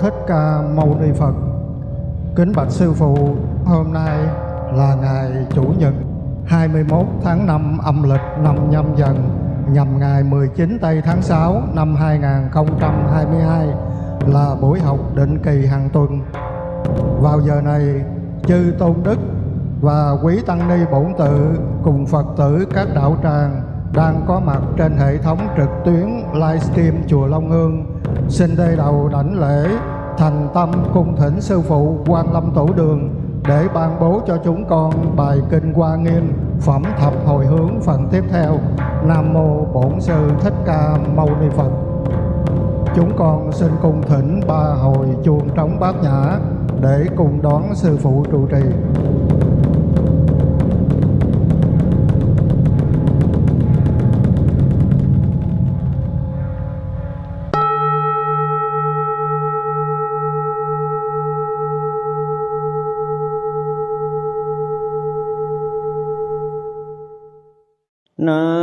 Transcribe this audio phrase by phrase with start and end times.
[0.00, 1.34] Thích Ca Mâu Ni Phật
[2.36, 4.18] Kính Bạch Sư Phụ Hôm nay
[4.72, 5.94] là ngày Chủ nhật
[6.46, 9.28] 21 tháng 5 âm lịch năm nhâm dần
[9.72, 13.66] nhằm ngày 19 tây tháng 6 năm 2022
[14.26, 16.20] là buổi học định kỳ hàng tuần.
[17.20, 18.04] Vào giờ này,
[18.46, 19.18] chư Tôn Đức
[19.80, 23.62] và quý Tăng Ni Bổn Tự cùng Phật tử các đạo tràng
[23.94, 27.89] đang có mặt trên hệ thống trực tuyến livestream Chùa Long Hương
[28.30, 29.68] xin đây đầu đảnh lễ
[30.18, 33.10] thành tâm cung thỉnh sư phụ quan lâm tổ đường
[33.48, 38.08] để ban bố cho chúng con bài kinh hoa nghiêm phẩm thập hồi hướng phần
[38.10, 38.58] tiếp theo.
[39.04, 41.70] Nam mô bổn sư thích ca mâu ni phật.
[42.96, 46.38] Chúng con xin cung thỉnh ba hồi chuông trống bát nhã
[46.80, 48.62] để cùng đón sư phụ trụ trì.
[68.30, 68.59] ना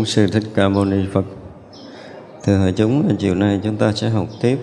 [0.00, 1.24] Bổn Sư Thích Ca Mâu Ni Phật.
[2.44, 4.58] Thưa hội chúng, chiều nay chúng ta sẽ học tiếp.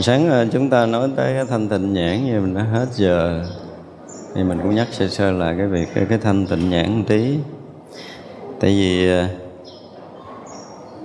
[0.00, 3.44] Sáng ờ, chúng ta nói tới cái thanh tịnh nhãn như mình đã hết giờ
[4.34, 7.04] thì mình cũng nhắc sơ sơ lại cái việc cái, cái thanh tịnh nhãn một
[7.08, 7.38] tí.
[8.60, 9.26] Tại vì ờ,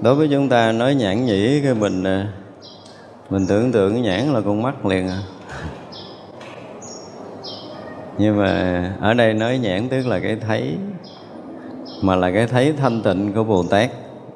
[0.01, 2.25] đối với chúng ta nói nhãn nhĩ cái mình ờ,
[3.29, 5.19] mình tưởng tượng cái nhãn là con mắt liền à.
[8.17, 10.77] Nhưng mà ở đây nói nhãn tức là cái thấy
[12.03, 13.89] mà là cái thấy thanh tịnh của Bồ Tát.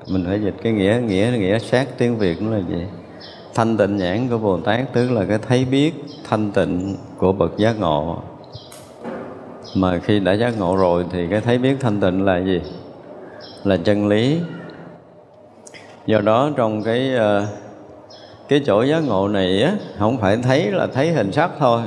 [0.08, 2.84] Mình phải dịch cái nghĩa nghĩa nghĩa sát tiếng Việt nó là gì?
[3.56, 5.94] Thanh tịnh nhãn của Bồ Tát, tức là cái thấy biết
[6.30, 8.18] thanh tịnh của bậc giác ngộ.
[9.76, 12.62] Mà khi đã giác ngộ rồi thì cái thấy biết thanh tịnh là gì?
[13.64, 14.40] Là chân lý.
[16.06, 17.46] Do đó trong cái ờ,
[18.48, 21.82] cái chỗ giác ngộ này á, không phải thấy là thấy hình sắc thôi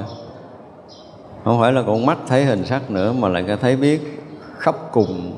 [1.45, 4.01] không phải là con mắt thấy hình sắc nữa, mà là cái thấy biết
[4.59, 5.33] khắp cùng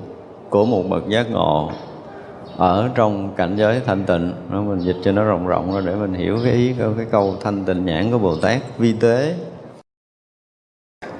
[0.52, 1.70] của một bậc giác ngộ
[2.56, 4.32] ở trong cảnh giới thanh tịnh.
[4.50, 7.06] Nó mình dịch cho nó rộng rộng ra để mình hiểu cái ý của cái
[7.10, 9.34] câu thanh tịnh nhãn của Bồ Tát vi tế.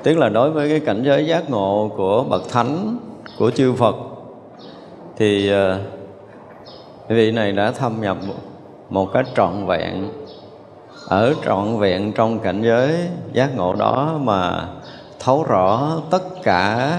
[0.02, 2.98] Tức là đối với cái cảnh giới giác ngộ của bậc thánh,
[3.38, 3.96] của chư Phật,
[5.16, 5.80] thì ờ,
[7.08, 8.16] vị này đã thâm nhập
[8.90, 10.08] một cách trọn vẹn.
[11.08, 14.68] Ở trọn vẹn trong cảnh giới giác ngộ đó mà
[15.20, 16.98] thấu rõ tất cả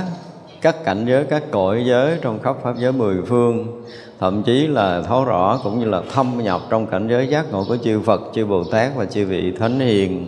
[0.64, 3.84] các cảnh giới các cõi giới trong khắp pháp giới mười phương
[4.20, 7.66] thậm chí là thấu rõ cũng như là thâm nhập trong cảnh giới giác ngộ
[7.68, 10.28] của chư Phật, chư Bồ Tát và chư vị thánh hiền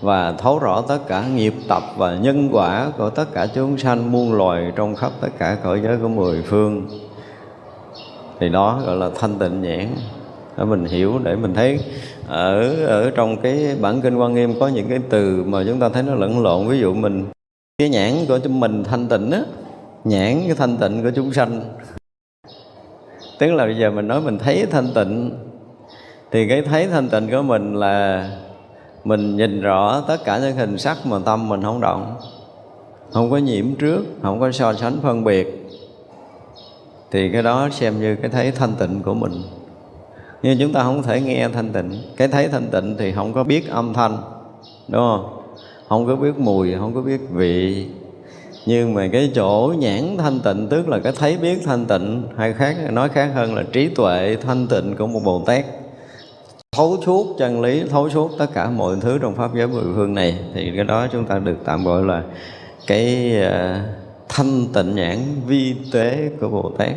[0.00, 4.12] và thấu rõ tất cả nghiệp tập và nhân quả của tất cả chúng sanh
[4.12, 6.86] muôn loài trong khắp tất cả cõi giới của mười phương.
[8.40, 9.86] Thì đó gọi là thanh tịnh nhãn.
[10.58, 11.78] Để mình hiểu để mình thấy
[12.28, 15.88] ở ở trong cái bản kinh quan nghiêm có những cái từ mà chúng ta
[15.88, 16.68] thấy nó lẫn lộn.
[16.68, 17.24] Ví dụ mình
[17.82, 19.40] cái nhãn của chúng mình thanh tịnh á,
[20.04, 21.60] nhãn cái thanh tịnh của chúng sanh.
[23.38, 25.38] Tức là bây giờ mình nói mình thấy thanh tịnh,
[26.30, 28.28] thì cái thấy thanh tịnh của mình là
[29.04, 32.16] mình nhìn rõ tất cả những hình sắc mà tâm mình không động,
[33.12, 35.68] không có nhiễm trước, không có so sánh phân biệt.
[37.10, 39.32] Thì cái đó xem như cái thấy thanh tịnh của mình.
[40.42, 42.02] Nhưng chúng ta không thể nghe thanh tịnh.
[42.16, 44.18] Cái thấy thanh tịnh thì không có biết âm thanh,
[44.88, 45.41] đúng không?
[45.92, 47.86] Không có biết mùi không có biết vị.
[48.66, 52.52] Nhưng mà cái chỗ nhãn thanh tịnh tức là cái thấy biết thanh tịnh hay
[52.52, 55.64] khác nói khác hơn là trí tuệ thanh tịnh của một bồ tát.
[56.76, 60.14] Thấu suốt chân lý thấu suốt tất cả mọi thứ trong pháp giới mười phương
[60.14, 62.22] này thì cái đó chúng ta được tạm gọi là
[62.86, 63.80] cái uh,
[64.28, 66.92] thanh tịnh nhãn vi tế của bồ tát.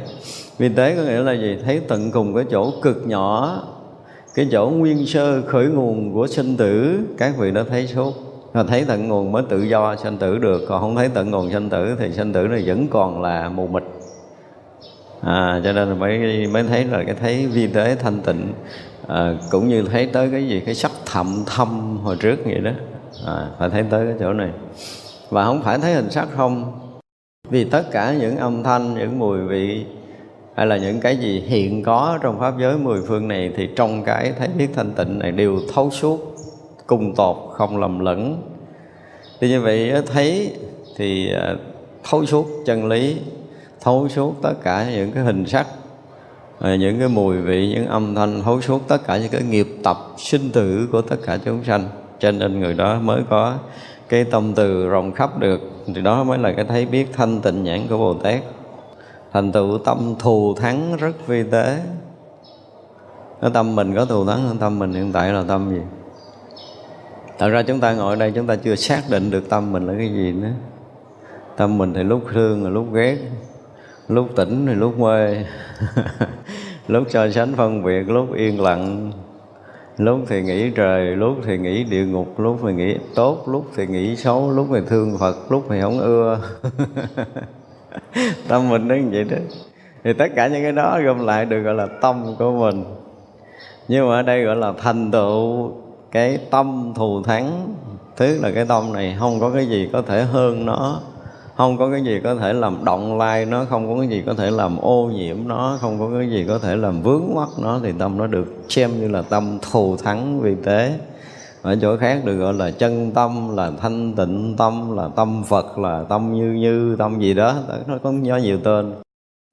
[0.58, 1.58] Vi tế có nghĩa là gì?
[1.66, 3.64] Thấy tận cùng cái chỗ cực nhỏ
[4.36, 8.25] cái chỗ nguyên sơ khởi nguồn của sinh tử các vị đã thấy suốt
[8.56, 10.66] mà thấy tận nguồn mới tự do sanh tử được.
[10.68, 13.68] Còn không thấy tận nguồn sanh tử thì sanh tử này vẫn còn là mù
[13.68, 13.84] mịt.
[15.22, 18.54] À, cho nên mới mới thấy là cái thấy vi tế thanh tịnh.
[19.08, 22.72] À, cũng như thấy tới cái gì cái sắc thậm thâm hồi trước vậy đó.
[23.26, 24.50] À, phải thấy tới cái chỗ này.
[25.30, 26.80] Và không phải thấy hình sắc không.
[27.50, 29.86] Vì tất cả những âm thanh những mùi vị
[30.56, 34.04] hay là những cái gì hiện có trong pháp giới mười phương này thì trong
[34.04, 36.35] cái thấy biết thanh tịnh này đều thấu suốt
[36.88, 38.42] cùng tột, không lầm lẫn.
[39.40, 40.54] Thì như vậy thấy
[40.96, 41.56] thì à,
[42.04, 43.18] thấu suốt chân lý,
[43.82, 45.68] thấu suốt tất cả những cái hình sắc
[46.60, 49.68] à, những cái mùi vị, những âm thanh, thấu suốt tất cả những cái nghiệp
[49.84, 51.88] tập sinh tử của tất cả chúng sanh.
[52.20, 53.54] Cho nên người đó mới có
[54.10, 55.62] cái tâm từ rộng khắp được.
[55.96, 58.40] Thì đó mới là cái thấy biết thanh tịnh nhãn của bồ tát.
[59.34, 61.80] Thành tựu tâm thù thắng rất vi tế.
[63.42, 65.82] Cái tâm mình có thù thắng hơn tâm mình hiện tại là tâm gì?
[67.38, 69.94] Thật ra chúng ta ngồi đây, chúng ta chưa xác định được tâm mình là
[69.98, 70.52] cái gì nữa.
[71.58, 73.18] Tâm mình thì lúc thương rồi lúc ghét,
[74.08, 75.38] lúc tỉnh rồi lúc mê.
[76.88, 79.12] Lúc so sánh phân biệt, lúc yên lặng.
[79.98, 83.88] Lúc thì nghĩ trời, lúc thì nghĩ địa ngục, lúc thì nghĩ tốt, lúc thì
[83.88, 86.40] nghĩ xấu, lúc thì thương phật, lúc thì không ưa.
[88.48, 89.38] Tâm mình nó như vậy đó.
[90.04, 92.84] Thì tất cả những cái đó gom lại được gọi là tâm của mình.
[93.88, 95.72] Nhưng mà ở đây gọi là thành tựu
[96.16, 97.74] cái tâm thù thắng.
[98.18, 101.00] Tức là cái tâm này không có cái gì có thể hơn nó,
[101.56, 104.34] không có cái gì có thể làm động lai nó, không có cái gì có
[104.34, 107.80] thể làm ô nhiễm nó, không có cái gì có thể làm vướng mắc nó.
[107.84, 111.00] Thì tâm nó được xem như là tâm thù thắng vì thế.
[111.62, 115.78] Ở chỗ khác được gọi là chân tâm, là thanh tịnh tâm, là tâm phật,
[115.78, 117.56] là tâm như như, tâm gì đó.
[117.88, 118.94] Nó có nhiều tên.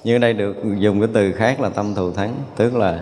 [0.05, 2.35] Như đây được dùng cái từ khác là tâm thù thắng.
[2.57, 3.01] Tức là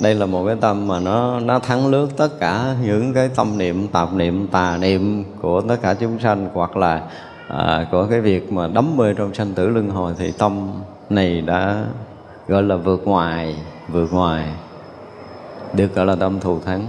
[0.00, 3.58] đây là một cái tâm mà nó nó thắng lướt tất cả những cái tâm
[3.58, 7.02] niệm tạp niệm tà niệm của tất cả chúng sanh hoặc là
[7.48, 10.70] à, của cái việc mà đắm mê trong sanh tử luân hồi thì tâm
[11.10, 11.84] này đã
[12.48, 13.56] gọi là vượt ngoài
[13.88, 14.44] vượt ngoài
[15.74, 16.88] được gọi là tâm thù thắng.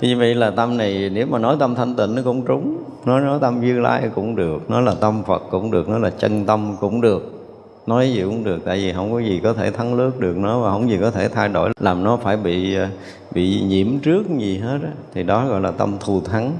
[0.00, 3.20] Như vậy là tâm này nếu mà nói tâm thanh tịnh nó cũng trúng nói
[3.20, 6.46] nói tâm như lai cũng được nói là tâm phật cũng được nói là chân
[6.46, 7.35] tâm cũng được
[7.86, 10.60] nói gì cũng được, tại vì không có gì có thể thắng lướt được nó
[10.60, 11.70] và không gì có thể thay đổi.
[11.80, 12.88] Làm nó phải bị ờ,
[13.30, 14.90] bị nhiễm trước gì hết á.
[15.14, 16.52] Thì đó gọi là tâm thù thắng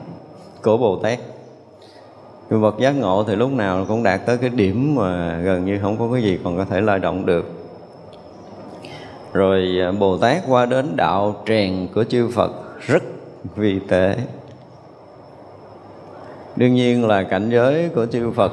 [0.62, 1.18] của bồ tát.
[2.50, 5.78] Nhưng vật giác ngộ thì lúc nào cũng đạt tới cái điểm mà gần như
[5.82, 7.50] không có cái gì còn có thể lay động được.
[9.32, 13.02] Rồi ờ, Bồ Tát qua đến đạo trèn của chư Phật rất
[13.56, 14.16] vi tế.
[16.56, 18.52] Đương nhiên là cảnh giới của chư Phật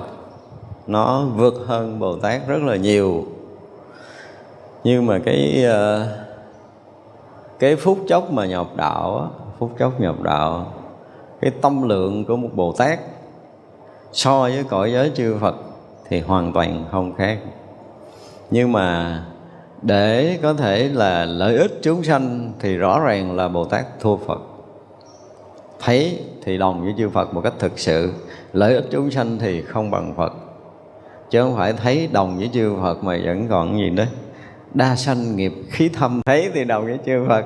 [0.87, 3.25] nó vượt hơn Bồ Tát rất là nhiều.
[4.83, 6.07] Nhưng mà cái ờ,
[7.59, 10.73] cái phút chốc mà nhập đạo Phút chốc nhập đạo,
[11.41, 12.99] Cái tâm lượng của một Bồ Tát
[14.11, 15.55] so với cõi giới chư Phật
[16.09, 17.39] thì hoàn toàn không khác.
[18.51, 19.19] Nhưng mà
[19.81, 24.17] để có thể là lợi ích chúng sanh thì rõ ràng là Bồ Tát thua
[24.17, 24.41] Phật.
[25.79, 28.13] Thấy thì đồng với chư Phật một cách thực sự.
[28.53, 30.33] Lợi ích chúng sanh thì không bằng Phật
[31.33, 34.03] chứ không phải thấy đồng với chư Phật mà vẫn còn gì đó
[34.73, 36.21] đa sanh nghiệp khí thâm.
[36.25, 37.45] Thấy thì đồng với chư Phật,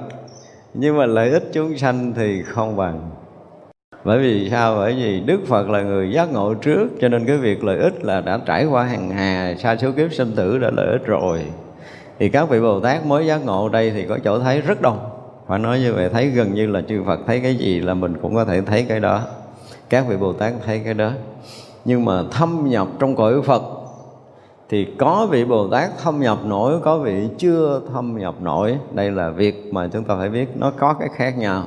[0.73, 3.09] nhưng mà lợi ích chúng sanh thì không bằng.
[4.03, 4.75] Bởi vì sao?
[4.75, 8.03] Bởi vì đức phật là người giác ngộ trước, cho nên cái việc lợi ích
[8.03, 11.41] là đã trải qua hàng hà, sa số kiếp sinh tử đã lợi ích rồi.
[12.19, 15.09] Thì các vị bồ tát mới giác ngộ đây thì có chỗ thấy rất đông.
[15.47, 18.17] Phải nói như vậy, thấy gần như là chư phật thấy cái gì là mình
[18.21, 19.21] cũng có thể thấy cái đó.
[19.89, 21.11] Các vị bồ tát thấy cái đó.
[21.85, 23.63] Nhưng mà thâm nhập trong cõi phật
[24.69, 28.77] thì có vị bồ tát thâm nhập nổi có vị chưa thâm nhập nổi.
[28.93, 31.63] Đây là việc mà chúng ta phải biết nó có cái khác nhau.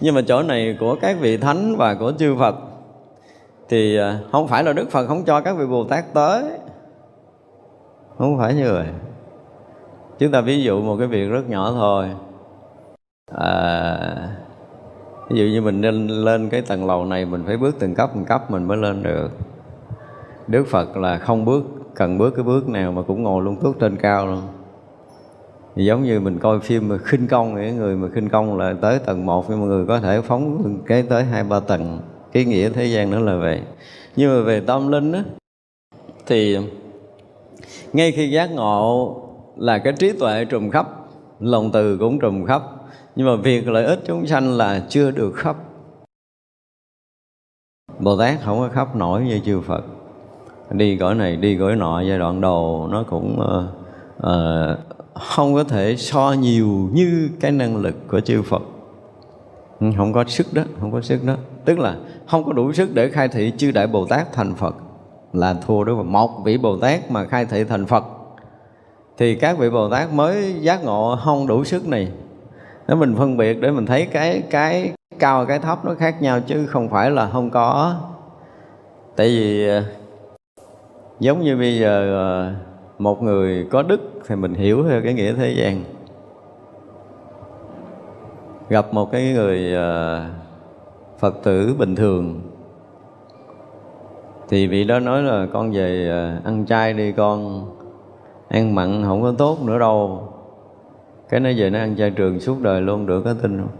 [0.00, 2.54] Nhưng mà chỗ này của các vị thánh và của chư Phật
[3.68, 6.44] thì à, không phải là Đức Phật không cho các vị Bồ Tát tới.
[8.18, 8.86] Không phải như vậy.
[10.18, 12.10] Chúng ta ví dụ một cái việc rất nhỏ thôi.
[13.32, 14.28] À,
[15.28, 18.10] ví dụ như mình lên lên cái tầng lầu này mình phải bước từng cấp
[18.14, 19.30] từng cấp mình mới lên được.
[20.50, 21.64] Đức Phật là không bước,
[21.94, 24.42] cần bước cái bước nào mà cũng ngồi luôn tuốt trên cao luôn.
[25.74, 28.74] Thì giống như mình coi phim mà khinh công những người mà khinh công là
[28.80, 32.00] tới tầng 1 nhưng mà người có thể phóng cái tới hai, ba tầng.
[32.32, 33.62] Cái nghĩa thế gian nữa là vậy.
[34.16, 35.24] Nhưng mà về tâm linh á,
[36.26, 36.58] thì
[37.92, 39.16] ngay khi giác ngộ
[39.56, 40.88] là cái trí tuệ trùm khắp,
[41.40, 42.62] lòng từ cũng trùm khắp,
[43.16, 45.56] nhưng mà việc lợi ích chúng sanh là chưa được khắp.
[47.98, 49.82] Bồ tát không có khắp nổi như chư phật
[50.70, 54.78] đi cõi này đi cõi nọ giai đoạn đầu nó cũng uh, uh,
[55.14, 58.62] không có thể so nhiều như cái năng lực của chư phật.
[59.80, 61.34] Ừ, không có sức đó không có sức đó.
[61.64, 61.96] Tức là
[62.26, 64.74] không có đủ sức để khai thị chư đại bồ tát thành phật
[65.32, 68.04] là thua đối với một vị bồ tát mà khai thị thành phật
[69.18, 72.08] thì các vị bồ tát mới giác ngộ không đủ sức này.
[72.88, 76.40] Nếu mình phân biệt để mình thấy cái cái cao cái thấp nó khác nhau
[76.46, 77.94] chứ không phải là không có.
[79.16, 79.82] Tại vì ờ,
[81.20, 82.52] giống như bây giờ ờ,
[82.98, 85.84] một người có đức thì mình hiểu theo cái nghĩa thế gian.
[88.68, 90.24] Gặp một cái người ờ,
[91.18, 92.40] phật tử bình thường
[94.48, 97.64] thì vị đó nói là, con về ờ, ăn chay đi con,
[98.48, 100.28] ăn mặn không có tốt nữa đâu.
[101.28, 103.79] Cái nó về nó ăn chay trường suốt đời luôn, được có tin không?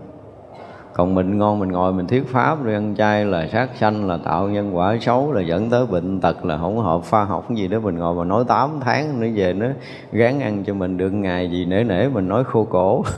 [0.92, 4.18] Còn mình ngon, mình ngồi, mình thuyết pháp, rồi ăn chay là sát sanh, là
[4.24, 7.68] tạo nhân quả xấu, là dẫn tới bệnh tật, là không hợp pha học gì
[7.68, 7.80] đó.
[7.80, 9.66] Mình ngồi mà nói 8 tháng nữa về nó
[10.12, 13.04] gán ăn cho mình được ngày gì nể nể, mình nói khô cổ.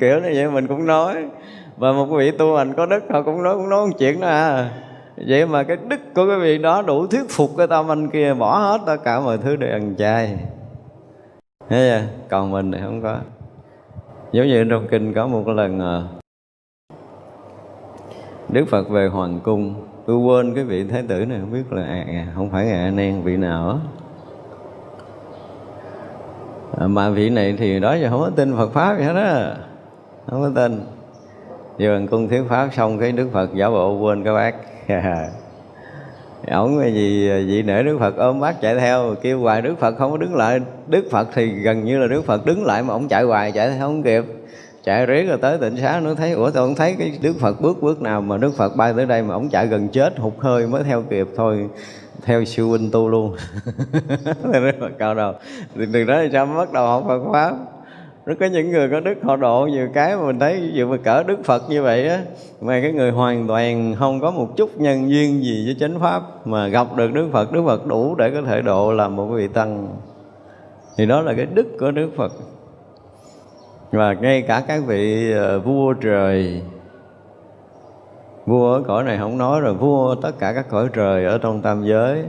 [0.00, 1.14] Kiểu như vậy mình cũng nói.
[1.76, 4.28] Và một vị tu hành có đức, họ cũng nói cũng nói một chuyện đó
[4.28, 4.70] à.
[5.26, 8.34] Vậy mà cái đức của cái vị đó đủ thuyết phục cái tâm anh kia,
[8.34, 10.38] bỏ hết tất cả mọi thứ để ăn chay.
[11.68, 12.02] Thấy chưa?
[12.28, 13.16] còn mình thì không có
[14.32, 16.02] giống như trong kinh có một lần à,
[18.48, 19.74] Đức Phật về hoàng cung.
[20.06, 22.90] Tôi quên cái vị thái tử này không biết là à, à không phải ngài
[22.90, 23.76] nan vị nào á,
[26.80, 29.54] À, mà vị này thì đó giờ không có tin Phật pháp gì hết á.
[30.26, 30.80] Không có tin.
[31.78, 34.54] Vừa hoàng cung thuyết pháp xong cái Đức Phật giả bộ quên cái bác
[36.48, 39.94] ổng gì à, vị nể đức phật, ôm bác chạy theo, kêu hoài đức phật
[39.98, 40.60] không có đứng lại.
[40.86, 43.70] Đức phật thì gần như là đức phật đứng lại mà ổng chạy hoài, chạy
[43.70, 44.24] theo không kịp.
[44.84, 47.60] Chạy riết rồi tới tịnh xá, nó thấy, ủa tôi không thấy cái đức phật
[47.60, 50.32] bước bước nào mà đức phật bay tới đây mà ổng chạy gần chết hụt
[50.38, 51.68] hơi mới theo kịp thôi,
[52.22, 53.36] theo sư huynh tu luôn.
[54.52, 55.32] Đức phật cao đầu.
[55.76, 56.46] Thì từ đó thì sao?
[56.46, 57.52] Mới bắt đầu học phật pháp
[58.28, 60.88] nó có những người có đức họ độ, nhiều cái mà mình thấy, ví dụ
[60.88, 62.20] mà cỡ đức phật như vậy á,
[62.60, 66.46] mà cái người hoàn toàn không có một chút nhân duyên gì với chánh pháp
[66.46, 69.48] mà gặp được đức phật đức phật đủ để có thể độ làm một vị
[69.48, 69.96] tăng.
[70.96, 72.32] Thì đó là cái đức của đức phật.
[73.92, 76.62] Và ngay cả các vị ờ, vua trời,
[78.46, 81.62] vua ở cõi này không nói rồi, vua tất cả các cõi trời ở trong
[81.62, 82.24] tam giới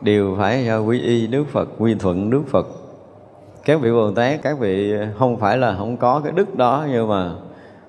[0.00, 2.66] đều phải quy y đức phật, quy thuận đức phật
[3.64, 6.86] các vị bồ tát, các vị ờ, không phải là không có cái đức đó,
[6.90, 7.32] nhưng mà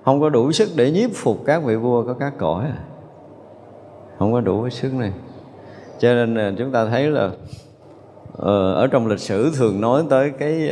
[0.03, 2.77] không có đủ sức để nhiếp phục các vị vua có các cõi à.
[4.19, 5.11] không có đủ cái sức này.
[5.99, 7.29] Cho nên ờ, chúng ta thấy là
[8.37, 10.71] ờ, ở trong lịch sử thường nói tới cái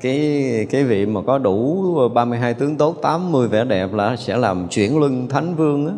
[0.00, 4.68] cái cái vị mà có đủ 32 tướng tốt 80 vẻ đẹp là sẽ làm
[4.68, 5.92] chuyển luân thánh vương á.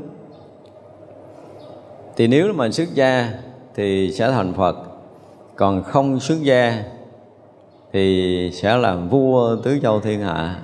[2.16, 3.32] Thì nếu mà xuất gia
[3.74, 4.76] thì sẽ thành Phật,
[5.56, 6.84] còn không xuất gia
[7.94, 10.62] thì sẽ làm vua tứ châu thiên hạ.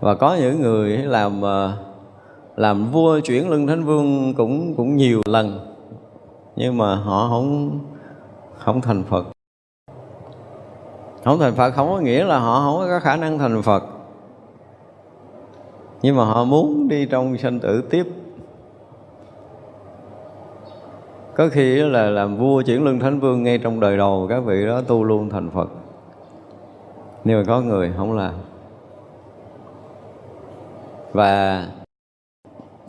[0.00, 1.72] Và có những người làm ờ,
[2.56, 5.74] làm vua chuyển lưng thánh vương cũng cũng nhiều lần,
[6.56, 7.78] nhưng mà họ không
[8.58, 9.26] không thành phật.
[11.24, 13.82] Không thành phật không có nghĩa là họ không có khả năng thành phật,
[16.02, 18.06] nhưng mà họ muốn đi trong sanh tử tiếp.
[21.34, 24.66] Có khi là làm vua chuyển lưng thánh vương ngay trong đời đầu các vị
[24.66, 25.68] đó tu luôn thành phật.
[27.24, 28.34] Nhưng mà có người không làm.
[31.12, 31.66] Và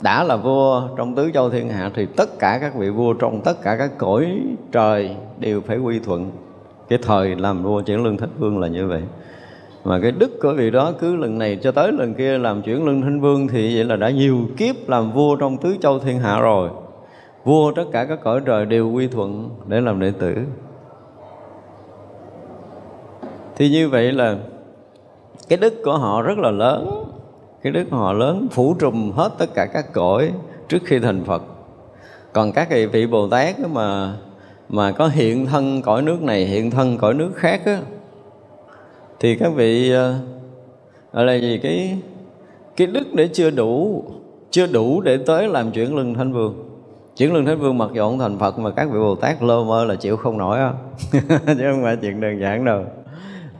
[0.01, 3.41] đã là vua trong tứ châu thiên hạ thì tất cả các vị vua trong
[3.41, 4.39] tất cả các cõi
[4.71, 6.31] trời đều phải quy thuận.
[6.89, 9.01] Cái thời làm vua chuyển lưng thánh vương là như vậy.
[9.83, 12.85] Mà cái đức của vị đó cứ lần này cho tới lần kia làm chuyển
[12.85, 16.19] lưng thánh vương thì vậy là đã nhiều kiếp làm vua trong tứ châu thiên
[16.19, 16.69] hạ rồi
[17.43, 20.35] vua tất cả các cõi trời đều quy thuận để làm đệ tử.
[23.55, 24.37] Thì như vậy là
[25.49, 27.05] cái đức của họ rất là lớn.
[27.61, 30.31] Cái đức của họ lớn, phủ trùm hết tất cả các cõi
[30.67, 31.43] trước khi thành phật.
[32.33, 34.17] Còn các vị vị bồ tát mà
[34.69, 37.81] mà có hiện thân cõi nước này, hiện thân cõi nước khác á,
[39.19, 40.15] thì các vị ờ,
[41.13, 41.59] gọi là gì?
[41.63, 41.97] Cái
[42.77, 44.03] cái đức để chưa đủ
[44.51, 46.72] chưa đủ để tới làm chuyển lưng thanh vương
[47.17, 49.63] chuyển lương thánh vương mặc dù ông thành phật, mà các vị bồ tát lơ
[49.63, 50.73] mơ là chịu không nổi á.
[51.45, 52.83] Chứ không phải chuyện đơn giản đâu.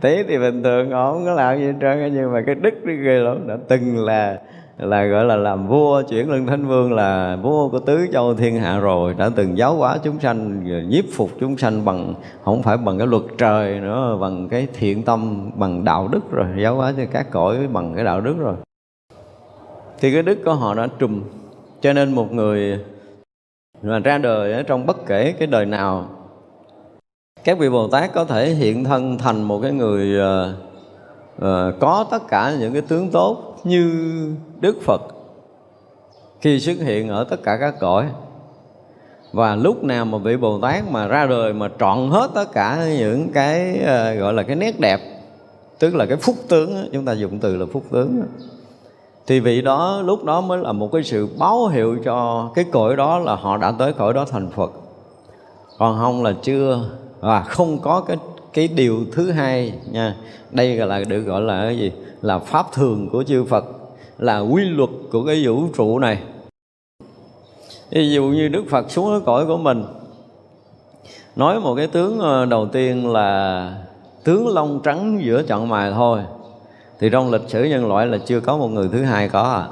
[0.01, 2.85] Tí thì bình thường họ không có làm gì hết trơn nhưng mà cái đức
[2.85, 3.47] đi ghê lắm.
[3.47, 4.39] Đã từng là
[4.77, 8.59] là gọi là làm vua chuyển lưng thánh vương, là vua của tứ châu thiên
[8.59, 9.15] hạ rồi.
[9.17, 13.07] Đã từng giáo hóa chúng sanh nhiếp phục chúng sanh bằng, không phải bằng cái
[13.07, 16.45] luật trời nữa, bằng cái thiện tâm, bằng đạo đức rồi.
[16.63, 18.55] Giáo hóa cho các cõi bằng cái đạo đức rồi.
[19.99, 21.21] Thì cái đức của họ đã trùm.
[21.81, 22.79] Cho nên một người
[23.83, 26.09] mà ra đời ở trong bất kể cái đời nào.
[27.43, 30.55] Các vị bồ tát có thể hiện thân thành một cái người uh,
[31.37, 33.91] uh, có tất cả những cái tướng tốt như
[34.59, 35.01] đức phật
[36.41, 38.05] khi xuất hiện ở tất cả các cõi.
[39.33, 42.85] Và lúc nào mà vị bồ tát mà ra đời mà trọn hết tất cả
[42.97, 44.99] những cái uh, gọi là cái nét đẹp
[45.79, 48.23] tức là cái phúc tướng chúng ta dùng từ là phúc tướng
[49.27, 52.95] thì vị đó, lúc đó mới là một cái sự báo hiệu cho cái cõi
[52.95, 54.71] đó là họ đã tới cõi đó thành Phật.
[55.77, 56.89] Còn không là chưa.
[57.19, 58.17] Và không có cái
[58.53, 60.15] cái điều thứ hai nha.
[60.51, 61.91] Đây là được gọi là cái gì?
[62.21, 63.65] Là pháp thường của chư Phật.
[64.17, 66.19] Là quy luật của cái vũ trụ này.
[67.89, 69.83] Ví dụ như Đức Phật xuống cái cõi của mình.
[71.35, 73.77] Nói một cái tướng ờ, đầu tiên là
[74.23, 76.19] tướng lông trắng giữa chọn mày thôi
[76.99, 79.67] thì trong lịch sử nhân loại là chưa có một người thứ hai có à.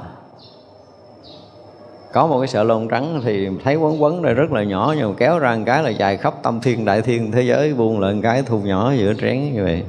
[2.12, 5.08] Có một cái sợi lông trắng thì thấy quấn quấn đây rất là nhỏ, nhưng
[5.08, 8.00] mà kéo ra một cái là dài khắp tâm thiên, đại thiên, thế giới, buông
[8.00, 9.82] lên cái, thu nhỏ giữa trán như vậy.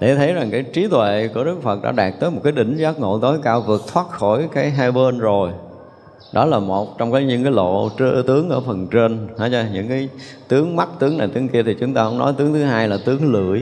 [0.00, 2.76] Để thấy rằng cái trí tuệ của Đức Phật đã đạt tới một cái đỉnh
[2.76, 5.50] giác ngộ tối cao vượt thoát khỏi cái hai bên rồi.
[6.32, 7.88] Đó là một trong cái những cái lộ
[8.26, 10.08] tướng ở phần trên, hả chưa những cái
[10.48, 12.32] tướng mắt, tướng này, tướng kia thì chúng ta không nói.
[12.38, 13.60] Tướng thứ hai là tướng lưỡi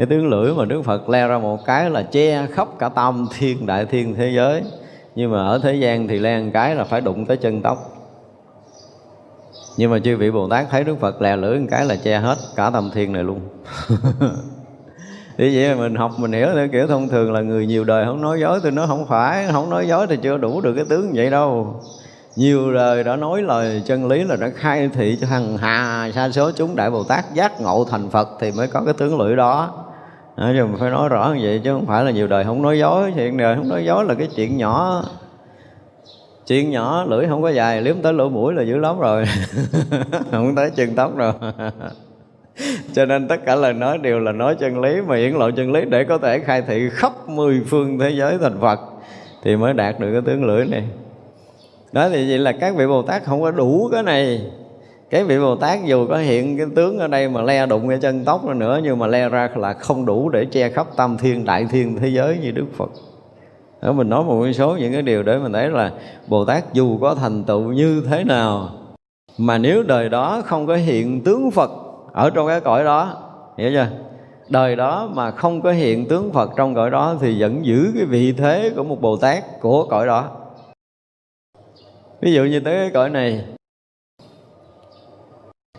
[0.00, 3.26] cái tướng lưỡi mà Đức Phật leo ra một cái là che khắp cả tâm
[3.38, 4.62] thiên đại thiên thế giới.
[5.14, 7.78] Nhưng mà ở thế gian thì leo một cái là phải đụng tới chân tóc.
[9.76, 12.18] Nhưng mà chư vị Bồ Tát thấy Đức Phật lè lưỡi một cái là che
[12.18, 13.40] hết cả tâm thiên này luôn.
[15.38, 18.22] Thì vậy mình học, mình hiểu theo kiểu thông thường là người nhiều đời không
[18.22, 21.12] nói dối tôi nói không phải, không nói dối thì chưa đủ được cái tướng
[21.14, 21.80] vậy đâu.
[22.36, 26.30] Nhiều đời đã nói lời chân lý là đã khai thị cho hằng hà, sa
[26.30, 29.36] số chúng đại bồ tát giác ngộ thành phật thì mới có cái tướng lưỡi
[29.36, 29.84] đó
[30.40, 32.62] à, chứ mình phải nói rõ như vậy chứ không phải là nhiều đời không
[32.62, 35.04] nói dối chuyện đời không nói dối là cái chuyện nhỏ.
[36.46, 39.24] Chuyện nhỏ lưỡi không có dài liếm tới lỗ mũi là dữ lắm rồi.
[40.30, 41.32] Không tới chân tóc rồi
[42.92, 45.72] cho nên tất cả lời nói đều là nói chân lý mà hiển lộ chân
[45.72, 48.80] lý để có thể khai thị khắp mười phương thế giới thành Phật
[49.42, 50.84] thì mới đạt được cái tướng lưỡi này.
[51.92, 54.50] Đó thì vậy là các vị Bồ Tát không có đủ cái này
[55.10, 57.98] cái vị Bồ Tát dù có hiện cái tướng ở đây mà le đụng cái
[58.02, 61.44] chân tóc nữa, nhưng mà le ra là không đủ để che khắp tam thiên,
[61.44, 62.90] đại thiên thế giới như Đức Phật.
[63.82, 65.92] Đó, mình nói một số những cái điều để mình thấy là
[66.26, 68.70] Bồ Tát dù có thành tựu như thế nào,
[69.38, 71.70] mà nếu đời đó không có hiện tướng Phật
[72.12, 73.22] ở trong cái cõi đó,
[73.58, 73.88] hiểu chưa?
[74.48, 78.04] Đời đó mà không có hiện tướng Phật trong cõi đó thì vẫn giữ cái
[78.04, 80.28] vị thế của một Bồ Tát của cõi đó.
[82.20, 83.44] Ví dụ như tới cái cõi này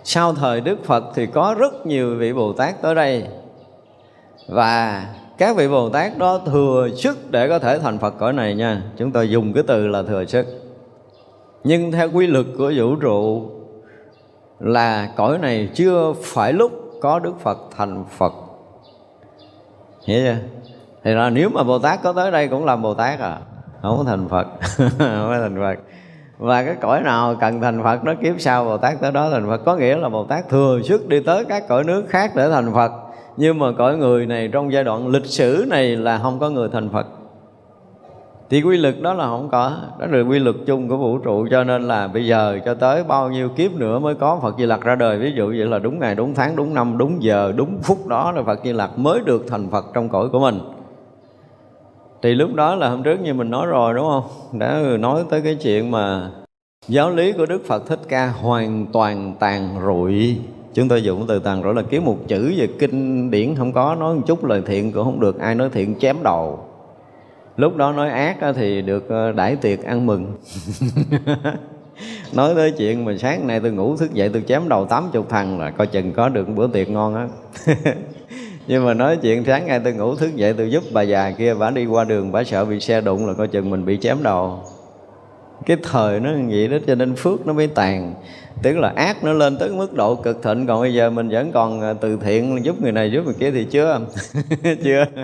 [0.04, 3.28] sau thời Đức Phật thì có rất nhiều vị Bồ Tát tới đây.
[4.48, 5.06] Và
[5.38, 8.82] các vị Bồ Tát đó thừa sức để có thể thành Phật cõi này nha.
[8.98, 10.46] Chúng tôi dùng cái từ là thừa sức.
[11.64, 13.50] Nhưng theo quy luật của vũ trụ
[14.60, 18.34] là cõi này chưa phải lúc có Đức Phật thành Phật.
[20.06, 20.36] Hiểu chưa?
[21.04, 23.40] Thì là nếu mà Bồ Tát có tới đây cũng làm Bồ Tát à.
[23.82, 24.48] Không có thành Phật.
[24.78, 25.91] Không có thành Phật
[26.42, 29.48] và cái cõi nào cần thành Phật nó kiếp sau Bồ Tát tới đó thành
[29.48, 29.58] Phật.
[29.66, 32.74] Có nghĩa là Bồ Tát thừa sức đi tới các cõi nước khác để thành
[32.74, 32.92] Phật.
[33.38, 36.70] Nhưng mà cõi người này trong giai đoạn lịch sử này là không có người
[36.74, 37.06] thành Phật.
[38.50, 39.72] Thì quy luật đó là không có.
[40.00, 41.48] Đó là quy luật chung của vũ trụ.
[41.52, 44.66] Cho nên là bây giờ cho tới bao nhiêu kiếp nữa mới có Phật Di
[44.66, 45.18] Lặc ra đời.
[45.18, 48.32] Ví dụ vậy là đúng ngày, đúng tháng, đúng năm, đúng giờ, đúng phút đó
[48.32, 50.60] là Phật Di Lặc mới được thành Phật trong cõi của mình
[52.22, 54.60] thì lúc đó là hôm trước như mình nói rồi, đúng không?
[54.60, 56.32] Đã nói tới cái chuyện mà
[56.88, 60.38] giáo lý của Đức Phật Thích Ca hoàn toàn tàn rụi.
[60.74, 63.96] Chúng tôi dùng từ tàn rụi là kiếm một chữ về kinh điển không có,
[63.96, 66.60] nói một chút lời thiện cũng không được, ai nói thiện chém đầu.
[67.58, 70.34] Lúc đó nói ác thì được ờ, đãi tiệc ăn mừng.
[72.34, 75.30] Nói tới chuyện mà sáng nay tôi ngủ thức dậy tôi chém đầu tám chục
[75.30, 77.28] thằng là coi chừng có được bữa tiệc ngon á.
[78.68, 81.54] nhưng mà nói chuyện sáng ngày tôi ngủ thức dậy tôi giúp bà già kia,
[81.54, 84.24] bà đi qua đường, bà sợ bị xe đụng là coi chừng mình bị chém
[84.24, 84.60] đầu.
[85.66, 88.14] Cái thời nó vậy đó, cho nên phước nó mới tàn.
[88.64, 90.68] Tức là ác nó lên tới mức độ cực thịnh.
[90.68, 93.52] Còn bây giờ mình vẫn còn à, từ thiện, giúp người này, giúp người kia
[93.52, 94.00] thì chưa.
[94.84, 95.06] Chưa.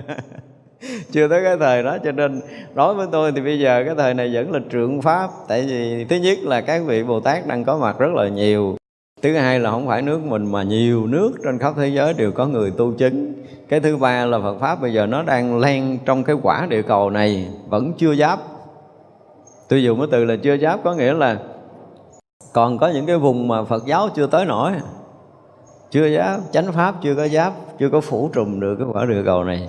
[1.12, 2.40] Chưa tới cái thời đó, cho nên
[2.74, 5.30] đối với tôi thì bây giờ cái thời này vẫn là trượng pháp.
[5.48, 8.76] Tại vì thứ nhất là các vị bồ tát đang có mặt rất là nhiều
[9.22, 12.32] thứ hai là không phải nước mình mà nhiều nước trên khắp thế giới đều
[12.32, 13.32] có người tu chứng.
[13.68, 16.82] Cái thứ ba là phật pháp bây giờ nó đang len trong cái quả địa
[16.82, 18.38] cầu này, vẫn chưa giáp.
[19.68, 21.38] Tôi dùng cái từ là chưa giáp có nghĩa là
[22.52, 24.72] còn có những cái vùng mà phật giáo chưa tới nổi.
[25.90, 29.22] Chưa giáp, chánh pháp chưa có giáp, chưa có phủ trùm được cái quả địa
[29.24, 29.68] cầu này.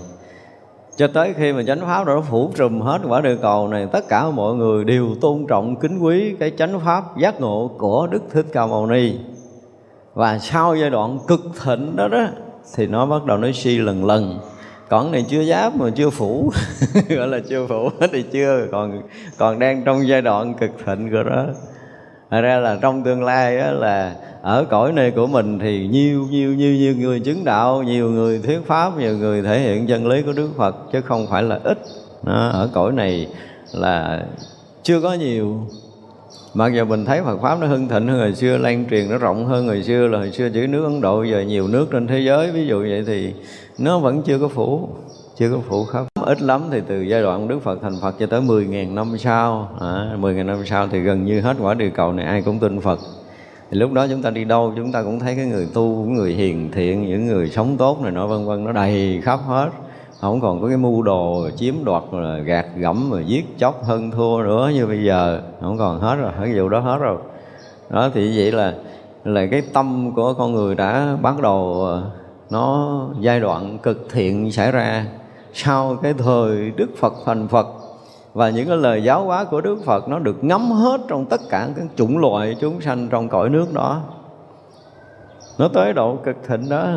[0.97, 4.07] Cho tới khi mà chánh pháp nó phủ trùm hết quả địa cầu này, tất
[4.09, 8.21] cả mọi người đều tôn trọng kính quý cái chánh pháp giác ngộ của đức
[8.31, 9.17] thích ca mâu ni
[10.19, 12.27] và sau giai đoạn cực thịnh đó đó
[12.75, 14.39] thì nó bắt đầu nó suy lần lần.
[14.89, 16.51] Còn này chưa giáp mà chưa phủ.
[17.09, 18.67] Gọi là chưa phủ thì chưa.
[18.71, 19.01] Còn
[19.37, 21.45] còn đang trong giai đoạn cực thịnh của đó
[22.31, 26.27] Thật ra là trong tương lai á, là ở cõi này của mình thì nhiều
[26.29, 30.07] nhiều nhiều nhiều người chứng đạo nhiều người thuyết pháp nhiều người thể hiện chân
[30.07, 31.77] lý của đức phật chứ không phải là ít.
[32.23, 33.27] Đó, ở cõi này
[33.73, 34.23] là
[34.83, 35.67] chưa có nhiều
[36.53, 39.17] mặc dù mình thấy Phật pháp nó hưng thịnh hơn hồi xưa lan truyền nó
[39.17, 42.07] rộng hơn hồi xưa là hồi xưa chỉ nước Ấn Độ giờ nhiều nước trên
[42.07, 42.51] thế giới.
[42.51, 43.33] Ví dụ vậy thì
[43.77, 44.89] nó vẫn chưa có phủ
[45.37, 46.05] chưa có phủ khắp.
[46.21, 49.69] Ít lắm thì từ giai đoạn Đức Phật thành Phật cho tới 10.000 năm sau.
[49.79, 52.81] À, 10.000 năm sau thì gần như hết quả địa cầu này ai cũng tin
[52.81, 52.99] Phật.
[53.71, 56.33] Thì lúc đó chúng ta đi đâu chúng ta cũng thấy cái người tu người
[56.33, 59.69] hiền thiện những người sống tốt này nọ vân vân nó đầy khắp hết
[60.21, 64.11] không còn có cái mưu đồ chiếm đoạt là gạt gẫm rồi, giết chóc, hơn
[64.11, 65.41] thua nữa như bây giờ.
[65.61, 67.17] Không còn hết rồi cái vụ đó hết rồi.
[67.89, 68.73] Đó, thì vậy là
[69.23, 72.03] là cái tâm của con người đã bắt đầu ờ,
[72.49, 75.05] nó giai đoạn cực thiện xảy ra.
[75.53, 77.67] Sau cái thời Đức Phật thành Phật
[78.33, 81.41] và những cái lời giáo hóa của Đức Phật, nó được ngắm hết trong tất
[81.49, 84.01] cả các chủng loại chúng sanh trong cõi nước đó.
[85.57, 86.87] Nó tới độ cực thịnh đó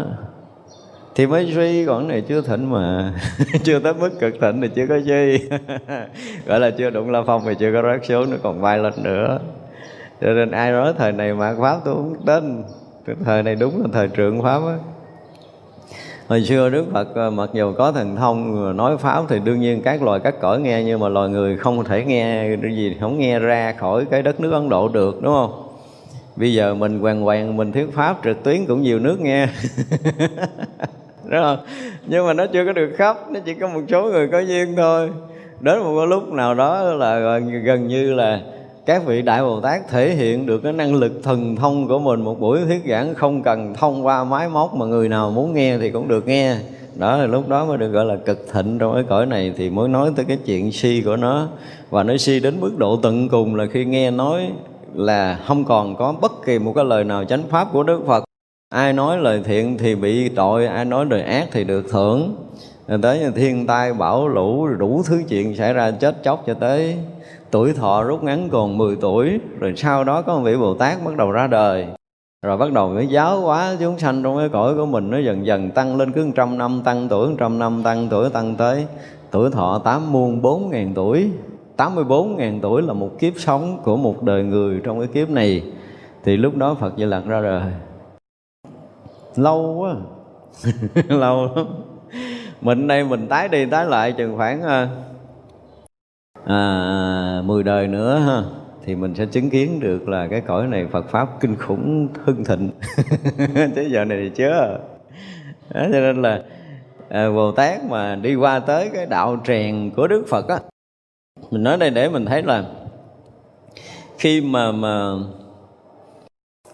[1.15, 3.13] thì mới suy, còn này chưa thịnh mà.
[3.65, 5.39] Chưa tới mức cực thịnh thì chưa có suy.
[6.47, 8.93] Gọi là chưa đụng la phong thì chưa có rớt xuống, nó còn bay lên
[9.03, 9.39] nữa.
[10.21, 12.63] Cho nên ai nói thời này mà pháp tôi không tin.
[13.25, 14.77] Thời này đúng là thời trượng pháp á.
[16.29, 19.83] Hồi xưa đức phật ờ, mặc dù có thần thông nói pháp thì đương nhiên
[19.83, 23.19] các loài các cõi nghe, nhưng mà loài người không thể nghe cái gì, không
[23.19, 25.69] nghe ra khỏi cái đất nước ấn độ được, đúng không?
[26.37, 29.49] Bây giờ mình hoàn hoàn mình thuyết pháp trực tuyến cũng nhiều nước nghe.
[31.33, 31.59] đúng không?
[32.07, 34.75] Nhưng mà nó chưa có được khắp nó chỉ có một số người có duyên
[34.77, 35.11] thôi.
[35.61, 38.41] Đến một cái lúc nào đó là gần như là
[38.87, 42.21] các vị đại bồ tát thể hiện được cái năng lực thần thông của mình,
[42.21, 45.79] một buổi thuyết giảng không cần thông qua máy móc mà người nào muốn nghe
[45.79, 46.57] thì cũng được nghe.
[46.95, 49.71] Đó là lúc đó mới được gọi là cực thịnh trong cái cõi này thì
[49.71, 51.49] mới nói tới cái chuyện si của nó.
[51.91, 54.51] Và nó si đến mức độ tận cùng là khi nghe nói
[54.95, 58.25] là không còn có bất kỳ một cái lời nào chánh pháp của Đức Phật
[58.73, 62.37] ai nói lời thiện thì bị tội, ai nói lời ác thì được thưởng.
[62.89, 66.97] Rồi tới thiên tai, bão, lũ, đủ thứ chuyện xảy ra chết chóc cho tới
[67.51, 69.41] tuổi thọ rút ngắn còn 10 tuổi.
[69.59, 71.87] Rồi sau đó có một vị bồ tát bắt đầu ra đời.
[72.43, 75.11] Rồi bắt đầu mới giáo hóa chúng sanh trong cái cõi của mình.
[75.11, 78.55] Nó dần dần tăng lên cứ trăm năm, tăng tuổi trăm năm, tăng tuổi tăng
[78.55, 78.87] tới
[79.31, 81.31] tuổi thọ tám muôn bốn ngàn tuổi.
[81.77, 85.63] 84 ngàn tuổi là một kiếp sống của một đời người trong cái kiếp này.
[86.25, 87.63] Thì lúc đó Phật Di Lặc ra đời
[89.37, 89.95] lâu quá.
[91.09, 91.67] Lâu lắm.
[92.61, 94.89] Mình đây mình tái đi tái lại chừng khoảng ờ,
[96.45, 98.43] à, 10 đời nữa ha.
[98.85, 102.45] Thì mình sẽ chứng kiến được là cái cõi này Phật pháp kinh khủng hưng
[102.45, 102.71] thịnh.
[103.77, 104.79] Thế giờ này thì chưa.
[105.75, 106.43] Đó, cho nên là
[107.09, 110.59] à, Bồ Tát mà đi qua tới cái đạo tràng của Đức Phật á
[111.51, 112.65] mình nói đây để mình thấy là
[114.19, 115.13] khi mà mà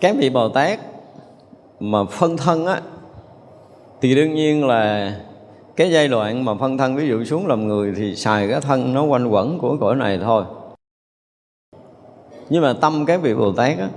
[0.01, 0.79] các vị Bồ Tát
[1.81, 2.81] mà phân thân á,
[4.01, 5.13] thì đương nhiên là
[5.77, 8.95] cái giai đoạn mà phân thân ví dụ xuống làm người thì xài cái thân
[8.95, 10.45] nó quanh quẩn của cõi này thôi.
[12.51, 13.89] Nhưng mà tâm cái vị bồ tát á,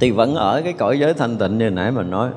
[0.00, 2.30] thì vẫn ở cái cõi giới thanh tịnh như nãy mình nói.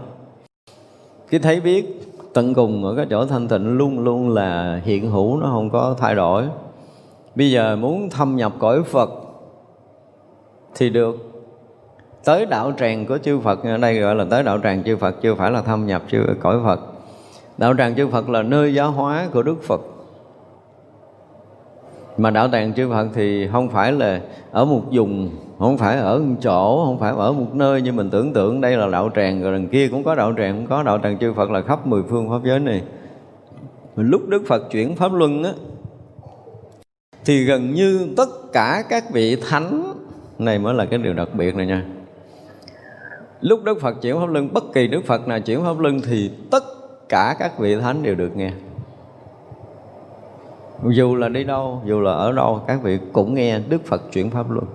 [1.29, 2.01] Cái thấy biết
[2.33, 5.95] tận cùng ở cái chỗ thanh tịnh luôn luôn là hiện hữu, nó không có
[5.97, 6.43] thay đổi.
[7.35, 9.09] Bây giờ muốn thâm nhập cõi phật
[10.75, 11.30] thì được
[12.25, 13.63] tới đạo tràng của chư Phật.
[13.63, 16.19] Ở đây gọi là tới đạo tràng chư Phật, chưa phải là thâm nhập chư
[16.39, 16.79] cõi Phật.
[17.57, 19.81] Đạo tràng chư Phật là nơi giáo hóa của Đức Phật.
[22.17, 25.29] Mà đạo tràng chư Phật thì không phải là ở một vùng,
[25.59, 27.81] không phải ở một chỗ, không phải ở một nơi.
[27.81, 30.55] Như mình tưởng tượng, đây là đạo tràng, rồi đằng kia cũng có đạo tràng,
[30.55, 32.81] cũng có đạo tràng chư Phật là khắp mười phương pháp giới này.
[33.95, 35.51] Lúc Đức Phật chuyển pháp luân á,
[37.25, 39.93] thì gần như tất cả các vị thánh,
[40.39, 41.85] này mới là cái điều đặc biệt này nha
[43.41, 46.31] lúc Đức Phật chuyển pháp luân, bất kỳ Đức Phật nào chuyển pháp luân thì
[46.51, 46.63] tất
[47.09, 48.51] cả các vị thánh đều được nghe.
[50.89, 54.29] Dù là đi đâu, dù là ở đâu, các vị cũng nghe đức phật chuyển
[54.29, 54.65] pháp luân.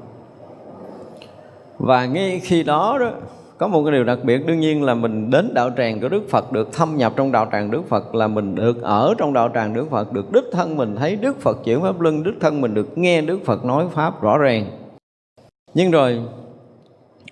[1.79, 3.11] Và ngay khi đó đó,
[3.59, 6.22] có một cái điều đặc biệt, đương nhiên là mình đến đạo tràng của Đức
[6.31, 9.50] Phật, được thâm nhập trong đạo tràng Đức Phật, là mình được ở trong đạo
[9.55, 12.61] tràng Đức Phật, được đích thân mình thấy Đức Phật chuyển pháp luân, đích thân
[12.61, 14.66] mình được nghe Đức Phật nói pháp rõ ràng.
[15.74, 16.20] Nhưng rồi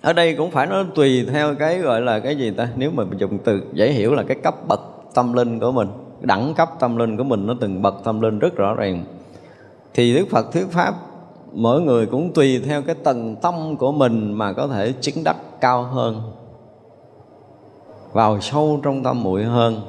[0.05, 2.67] ở đây cũng phải nó tùy theo cái gọi là cái gì ta?
[2.75, 4.81] Nếu mà mình dùng từ dễ hiểu là cái cấp bậc
[5.13, 5.87] tâm linh của mình,
[6.21, 9.05] đẳng cấp tâm linh của mình, nó từng bậc tâm linh rất rõ ràng.
[9.93, 10.95] Thì đức phật, thuyết pháp,
[11.53, 15.37] mỗi người cũng tùy theo cái tầng tâm của mình mà có thể chứng đắc
[15.61, 16.21] cao hơn,
[18.11, 19.81] vào sâu trong tâm muội hơn,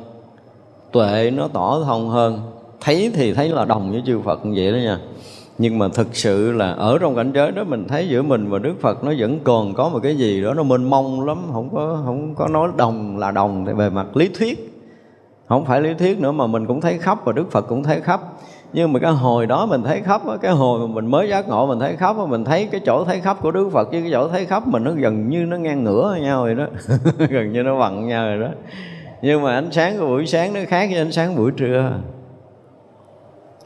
[0.92, 2.40] tuệ nó tỏ thông hơn.
[2.80, 4.98] Thấy thì thấy là đồng với chư Phật như vậy đó nha
[5.58, 8.58] nhưng mà thực sự là ở trong cảnh giới đó mình thấy giữa mình và
[8.58, 11.38] Đức Phật nó vẫn còn có một cái gì đó nó mênh mông lắm.
[11.52, 14.72] Không có không có nói đồng là đồng về mặt lý thuyết.
[15.48, 18.00] Không phải lý thuyết nữa mà mình cũng thấy khắp và Đức Phật cũng thấy
[18.00, 18.20] khắp.
[18.72, 21.66] Nhưng mà cái hồi đó mình thấy khắp cái hồi mà mình mới giác ngộ
[21.66, 24.28] mình thấy khắp mình thấy cái chỗ thấy khắp của Đức Phật với cái chỗ
[24.28, 26.66] thấy khắp mình nó gần như nó ngang ngửa nhau rồi đó.
[27.30, 28.48] Gần như nó bằng nhau rồi đó.
[29.22, 31.92] Nhưng mà ánh sáng của buổi sáng nó khác với ánh sáng buổi trưa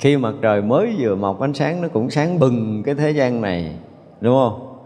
[0.00, 3.40] khi mặt trời mới vừa mọc, ánh sáng nó cũng sáng bừng cái thế gian
[3.40, 3.72] này,
[4.20, 4.76] đúng không?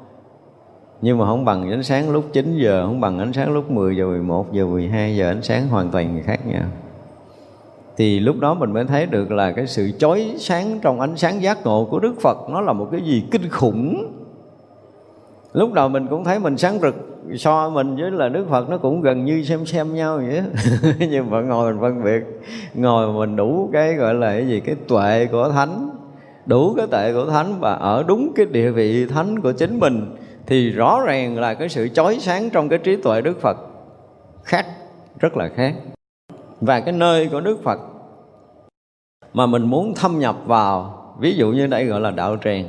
[1.01, 3.97] Nhưng mà không bằng ánh sáng lúc 9 giờ, không bằng ánh sáng lúc 10
[3.97, 6.65] giờ 11 giờ 12 giờ, ánh sáng hoàn toàn khác nhau.
[7.97, 11.43] Thì lúc đó mình mới thấy được là cái sự chói sáng trong ánh sáng
[11.43, 14.13] giác ngộ của Đức Phật, nó là một cái gì kinh khủng.
[15.53, 18.79] Lúc đầu mình cũng thấy mình sáng rực so mình với là Đức Phật nó
[18.79, 20.43] cũng gần như xem xem nhau vậy
[21.11, 22.23] nhưng mà ngồi mình phân biệt,
[22.75, 25.91] ngồi mình đủ cái gọi là cái gì, cái tuệ của thánh,
[26.47, 30.17] đủ cái tuệ của thánh và ở đúng cái địa vị thánh của chính mình
[30.47, 33.57] thì rõ ràng là cái sự chói sáng trong cái trí tuệ Đức Phật
[34.45, 34.67] khác,
[35.19, 35.75] rất là khác.
[36.61, 37.79] Và cái nơi của Đức Phật
[39.33, 42.65] mà mình muốn thâm nhập vào, ví dụ như đây gọi là đạo tràng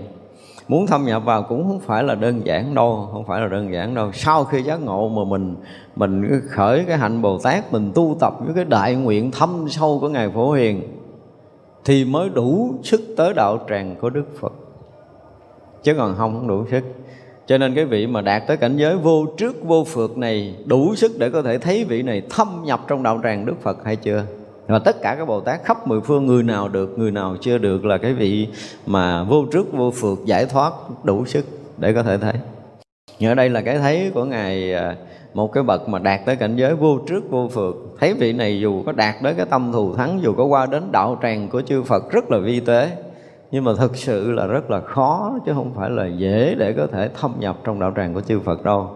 [0.67, 3.73] muốn thâm nhập vào cũng không phải là đơn giản đâu, không phải là đơn
[3.73, 4.11] giản đâu.
[4.13, 5.55] Sau khi giác ngộ mà mình
[5.95, 9.97] mình khởi cái hạnh bồ tát, mình tu tập với cái đại nguyện thâm sâu
[10.01, 10.81] của ngài phổ hiền,
[11.85, 14.53] thì mới đủ sức tới đạo tràng của đức phật.
[15.83, 16.83] Chứ còn không không đủ sức.
[17.47, 20.95] Cho nên cái vị mà đạt tới cảnh giới vô trước, vô phượt này, đủ
[20.95, 23.95] sức để có thể thấy vị này thâm nhập trong đạo tràng Đức Phật hay
[23.95, 24.25] chưa?
[24.67, 27.57] Và tất cả các Bồ Tát khắp mười phương người nào được, người nào chưa
[27.57, 28.47] được là cái vị
[28.85, 30.73] mà vô trước vô phượt giải thoát
[31.03, 31.45] đủ sức
[31.77, 32.33] để có thể thấy.
[33.21, 34.95] Ở đây là cái thấy của Ngài à,
[35.33, 38.59] một cái bậc mà đạt tới cảnh giới vô trước vô phượt thấy vị này
[38.59, 41.61] dù có đạt tới cái tâm thù thắng dù có qua đến đạo tràng của
[41.61, 42.91] chư Phật rất là vi tế
[43.51, 46.87] nhưng mà thực sự là rất là khó chứ không phải là dễ để có
[46.87, 48.89] thể thâm nhập trong đạo tràng của chư Phật đâu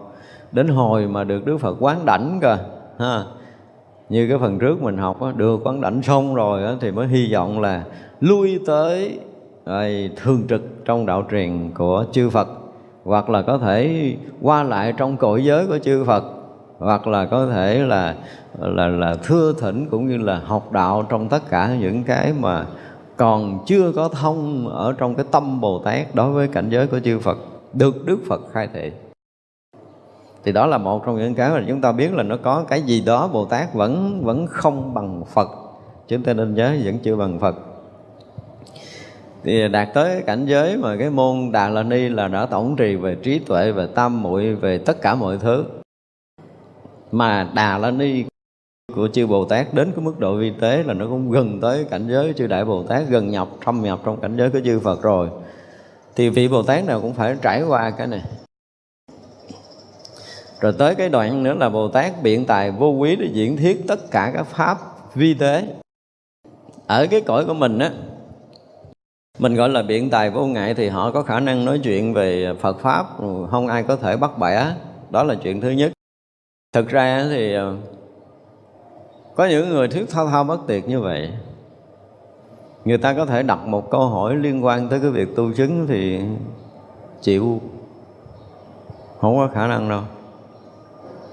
[0.52, 2.58] đến hồi mà được Đức Phật quán đảnh cơ
[2.98, 3.24] ha
[4.10, 7.08] như cái phần trước mình học á, được quán đảnh xong rồi á, thì mới
[7.08, 7.84] hy vọng là
[8.20, 9.18] lui tới
[9.66, 12.48] rồi, thường trực trong đạo truyền của chư Phật.
[13.04, 16.24] Hoặc là có thể qua lại trong cõi giới của chư Phật.
[16.78, 18.14] Hoặc là có thể là
[18.58, 22.66] là là thưa thỉnh cũng như là học đạo trong tất cả những cái mà
[23.16, 27.00] còn chưa có thông ở trong cái tâm Bồ Tát đối với cảnh giới của
[27.00, 27.38] chư Phật
[27.72, 28.90] được Đức Phật khai thị
[30.44, 32.82] thì đó là một trong những cái mà chúng ta biết là nó có cái
[32.82, 35.48] gì đó Bồ Tát vẫn vẫn không bằng Phật.
[36.08, 37.56] Chúng ta nên nhớ vẫn chưa bằng Phật.
[39.44, 42.96] Thì đạt tới cảnh giới mà cái môn Đà La Ni là đã tổng trì
[42.96, 45.64] về trí tuệ, về tam muội, về tất cả mọi thứ.
[47.12, 48.24] Mà Đà La Ni
[48.94, 51.84] của chư Bồ Tát đến cái mức độ vi tế là nó cũng gần tới
[51.90, 54.80] cảnh giới chư Đại Bồ Tát, gần nhập, thâm nhập trong cảnh giới của chư
[54.80, 55.28] Phật rồi.
[56.16, 58.22] Thì vị Bồ Tát nào cũng phải trải qua cái này
[60.60, 63.82] rồi tới cái đoạn nữa là Bồ Tát biện tài vô quý để diễn thiết
[63.88, 64.78] tất cả các pháp
[65.14, 65.64] vi tế.
[66.86, 67.90] Ở cái cõi của mình á,
[69.38, 72.54] mình gọi là biện tài vô ngại thì họ có khả năng nói chuyện về
[72.60, 73.06] Phật pháp,
[73.50, 74.66] không ai có thể bắt bẻ.
[75.10, 75.92] Đó là chuyện thứ nhất.
[76.72, 77.76] Thực ra thì ờ,
[79.34, 81.30] có những người thuyết thao thao bất tuyệt như vậy.
[82.84, 85.86] Người ta có thể đặt một câu hỏi liên quan tới cái việc tu chứng
[85.86, 86.20] thì
[87.20, 87.60] chịu.
[89.20, 90.02] Không có khả năng đâu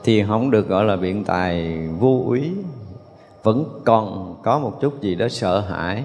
[0.07, 2.51] thì không được gọi là biện tài vô úy.
[3.43, 6.03] Vẫn còn có một chút gì đó sợ hãi.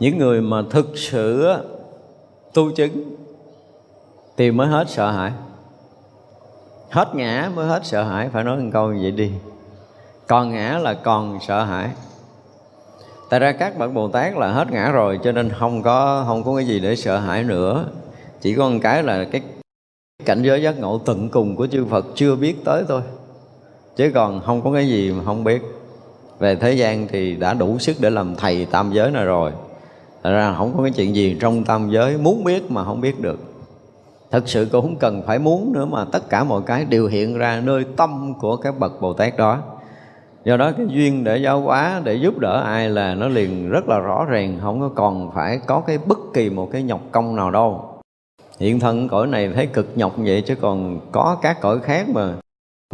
[0.00, 1.48] Những người mà thực sự
[2.54, 3.16] tu chứng
[4.36, 5.32] thì mới hết sợ hãi.
[6.90, 9.32] Hết ngã mới hết sợ hãi, phải nói một câu như vậy đi.
[10.26, 11.90] Còn ngã là còn sợ hãi.
[13.28, 16.44] Tại ra các bậc bồ tát là hết ngã rồi, cho nên không có không
[16.44, 17.84] có cái gì để sợ hãi nữa.
[18.40, 19.42] Chỉ có một cái là cái
[20.30, 23.02] cảnh giới giác ngộ tận cùng của chư Phật chưa biết tới thôi.
[23.96, 25.62] Chứ còn không có cái gì mà không biết.
[26.38, 29.52] Về thế gian thì đã đủ sức để làm thầy tam giới này rồi.
[30.22, 33.20] Thật ra không có cái chuyện gì trong tam giới muốn biết mà không biết
[33.20, 33.38] được.
[34.30, 37.38] Thật sự cũng không cần phải muốn nữa mà tất cả mọi cái đều hiện
[37.38, 39.58] ra nơi tâm của các bậc Bồ Tát đó.
[40.44, 43.88] Do đó cái duyên để giáo hóa, để giúp đỡ ai là nó liền rất
[43.88, 47.36] là rõ ràng, không có còn phải có cái bất kỳ một cái nhọc công
[47.36, 47.89] nào đâu
[48.60, 52.34] hiện thân cõi này thấy cực nhọc vậy chứ còn có các cõi khác mà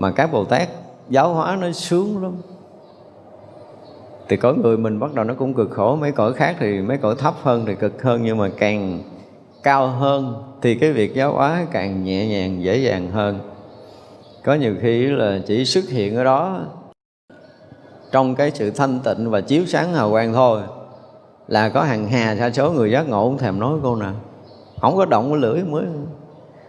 [0.01, 0.69] mà các bồ tát
[1.09, 2.33] giáo hóa nó sướng lắm.
[4.29, 6.99] Thì có người mình bắt đầu nó cũng cực khổ, mấy cõi khác thì mấy
[6.99, 8.99] cõi thấp hơn thì cực hơn, nhưng mà càng
[9.63, 13.39] cao hơn thì cái việc giáo hóa càng nhẹ nhàng, dễ dàng hơn.
[14.45, 16.61] Có nhiều khi là chỉ xuất hiện ở đó
[18.13, 20.63] trong cái sự thanh tịnh và chiếu sáng hào quang thôi,
[21.49, 24.15] là có hàng hà sa số người giác ngộ không thèm nói cô nào
[24.81, 25.85] không có động cái lưỡi mới.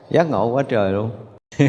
[0.09, 1.09] Giác ngộ quá trời luôn.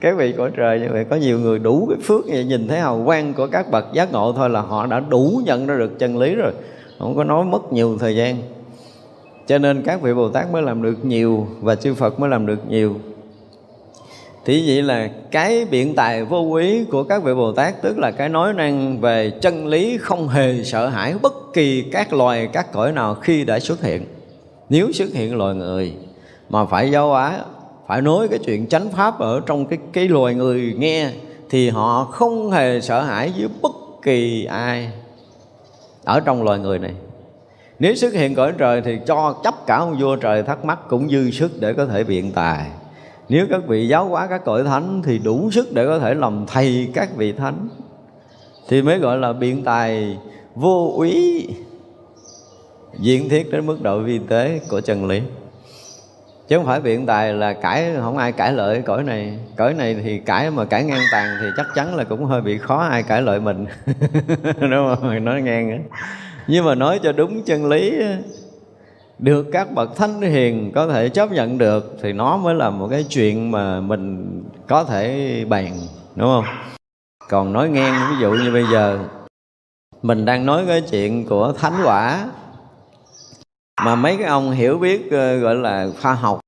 [0.00, 2.80] Cái vị của trời như vậy có nhiều người đủ cái phước vậy, nhìn thấy
[2.80, 5.98] hào quang của các bậc giác ngộ thôi là họ đã đủ nhận ra được
[5.98, 6.52] chân lý rồi.
[6.98, 8.36] Không có nói mất nhiều thời gian.
[9.46, 12.46] Cho nên các vị bồ tát mới làm được nhiều và chư phật mới làm
[12.46, 12.94] được nhiều.
[14.44, 18.10] Thì vậy là cái biện tài vô quý của các vị Bồ Tát Tức là
[18.10, 22.72] cái nói năng về chân lý không hề sợ hãi Bất kỳ các loài, các
[22.72, 24.04] cõi nào khi đã xuất hiện.
[24.70, 25.94] Nếu xuất hiện loài người
[26.50, 27.38] mà phải giáo hóa
[27.86, 31.10] Phải nói cái chuyện chánh pháp ở trong cái, cái loài người nghe
[31.50, 34.90] Thì họ không hề sợ hãi với bất kỳ ai
[36.04, 36.94] Ở trong loài người này.
[37.78, 41.08] Nếu xuất hiện cõi trời thì cho chấp cả ông vua trời thắc mắc Cũng
[41.08, 42.66] dư sức để có thể biện tài.
[43.28, 46.44] Nếu các vị giáo hóa các cõi thánh thì đủ sức để có thể làm
[46.46, 47.68] thầy các vị thánh.
[48.68, 50.18] Thì mới gọi là biện tài
[50.54, 51.46] vô úy
[52.98, 55.22] diễn thiết đến mức độ vi tế của chân lý.
[56.48, 59.38] Chứ không phải biện tài là cãi, không ai cãi lợi cõi này.
[59.56, 62.58] Cõi này thì cãi mà cãi ngang tàn thì chắc chắn là cũng hơi bị
[62.58, 63.66] khó ai cãi lợi mình.
[64.60, 65.24] Đúng không?
[65.24, 65.82] Nói ngang
[66.46, 68.02] nhưng mà nói cho đúng chân lý
[69.18, 72.88] được các bậc thánh hiền có thể chấp nhận được thì nó mới là một
[72.90, 75.72] cái chuyện mà mình có thể bàn,
[76.14, 76.44] đúng không?
[77.28, 78.98] Còn nói ngang, ví dụ như bây giờ,
[80.02, 82.28] mình đang nói cái chuyện của thánh quả
[83.84, 86.40] mà mấy cái ông hiểu biết ờ, gọi là khoa học.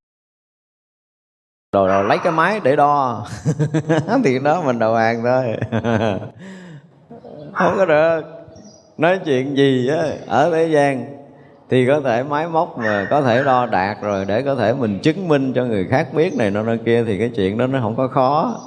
[1.72, 3.26] Rồi, rồi lấy cái máy để đo.
[4.24, 5.56] Thì đó mình đầu hàng thôi.
[7.52, 8.20] Không có được.
[8.98, 11.06] Nói chuyện gì á ở thế gian
[11.70, 14.98] thì có thể máy móc mà có thể đo đạt rồi để có thể mình
[14.98, 17.96] chứng minh cho người khác biết này nọ kia thì cái chuyện đó nó không
[17.96, 18.60] có khó.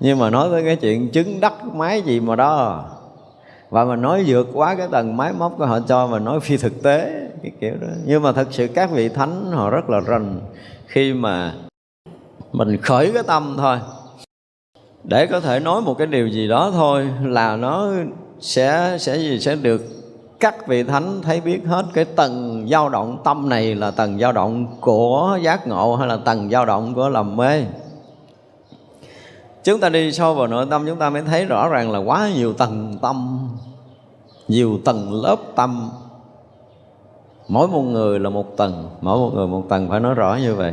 [0.00, 2.84] Nhưng mà nói tới cái chuyện chứng đắc máy gì mà đó
[3.74, 6.56] và mà nói vượt quá cái tầng máy móc của họ cho mà nói phi
[6.56, 7.86] thực tế, cái kiểu đó.
[8.06, 10.40] Nhưng mà thật sự các vị thánh họ rất là rành
[10.86, 11.54] khi mà
[12.52, 13.78] mình khởi cái tâm thôi.
[15.04, 17.92] Để có thể nói một cái điều gì đó thôi là nó
[18.40, 19.40] sẽ sẽ gì?
[19.40, 19.82] Sẽ được
[20.40, 24.32] các vị thánh thấy biết hết cái tầng dao động tâm này là tầng dao
[24.32, 27.64] động của giác ngộ hay là tầng dao động của lầm mê
[29.64, 32.28] chúng ta đi sâu vào nội tâm, chúng ta mới thấy rõ ràng là quá
[32.34, 33.48] nhiều tầng tâm,
[34.48, 35.90] nhiều tầng lớp tâm.
[37.48, 40.54] Mỗi một người là một tầng, mỗi một người một tầng, phải nói rõ như
[40.54, 40.72] vậy.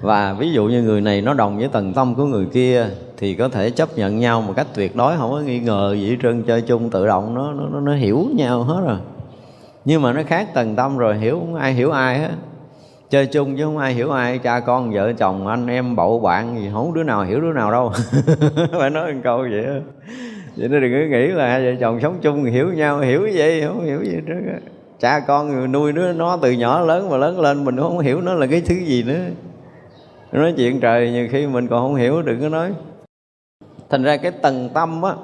[0.00, 3.34] Và ví dụ như người này nó đồng với tầng tâm của người kia, thì
[3.34, 6.16] có thể chấp nhận nhau một cách tuyệt đối, không có nghi ngờ gì hết
[6.22, 8.98] trơn, chơi chung, tự động, nó nó nó hiểu nhau hết rồi.
[9.84, 11.54] Nhưng mà nó khác tầng tâm rồi, hiểu không?
[11.54, 12.30] Ai hiểu ai hết?
[13.10, 16.58] Chơi chung chứ không ai hiểu ai, cha con, vợ, chồng, anh em bậu bạn
[16.58, 17.92] gì, không đứa nào hiểu đứa nào đâu.
[18.78, 19.72] Phải nói một câu vậy đó.
[20.56, 23.62] vậy nó đừng có nghĩ là hai vợ chồng sống chung hiểu nhau, hiểu gì,
[23.66, 24.40] không hiểu gì trước
[25.00, 28.34] cha con nuôi đứa nó từ nhỏ lớn mà lớn lên, mình không hiểu nó
[28.34, 29.20] là cái thứ gì nữa.
[30.32, 32.72] Nói chuyện trời, nhiều khi mình còn không hiểu, đừng có nói.
[33.90, 35.14] Thành ra cái tầng tâm á,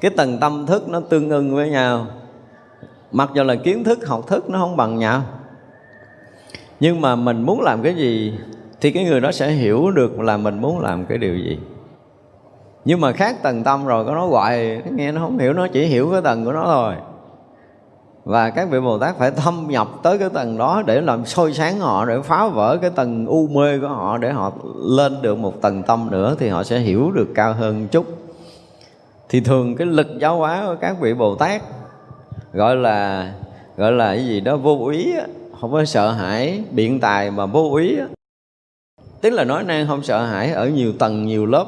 [0.00, 2.06] cái tầng tâm thức nó tương ưng với nhau.
[3.12, 5.22] Mặc dù là kiến thức, học thức nó không bằng nhau
[6.80, 8.34] nhưng mà mình muốn làm cái gì
[8.80, 11.58] thì cái người đó sẽ hiểu được là mình muốn làm cái điều gì.
[12.84, 15.86] Nhưng mà khác tầng tâm rồi, có nói hoài nghe nó không hiểu, nó chỉ
[15.86, 16.94] hiểu cái tầng của nó thôi.
[18.24, 21.52] Và các vị Bồ Tát phải thâm nhập tới cái tầng đó để làm sôi
[21.52, 25.38] sáng họ, để phá vỡ cái tầng u mê của họ, để họ lên được
[25.38, 28.06] một tầng tâm nữa thì họ sẽ hiểu được cao hơn chút.
[29.28, 31.62] Thì thường cái lực giáo hóa của các vị Bồ Tát
[32.52, 33.32] gọi là
[33.76, 35.14] gọi là cái gì đó vô ý
[35.60, 37.96] không có sợ hãi biện tài mà vô ý
[39.20, 41.66] tức là nói năng không sợ hãi ở nhiều tầng nhiều lớp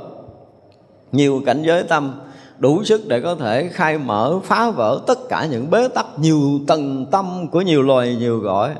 [1.13, 2.21] nhiều cảnh giới tâm
[2.59, 6.61] đủ sức để có thể khai mở phá vỡ tất cả những bế tắc nhiều
[6.67, 8.71] tầng tâm của nhiều loài nhiều gọi.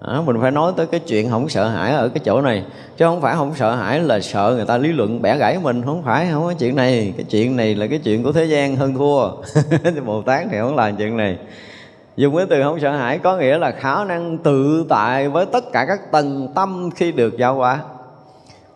[0.00, 2.64] À, mình phải nói tới cái chuyện không sợ hãi ở cái chỗ này
[2.96, 5.82] chứ không phải không sợ hãi là sợ người ta lý luận bẻ gãy mình
[5.84, 7.12] không phải không có chuyện này.
[7.16, 9.30] Cái chuyện này là cái chuyện của thế gian hơn thua.
[10.06, 11.38] Bồ tát thì không làm chuyện này
[12.16, 15.72] dùng cái từ không sợ hãi có nghĩa là khả năng tự tại với tất
[15.72, 17.80] cả các tầng tâm khi được giao quả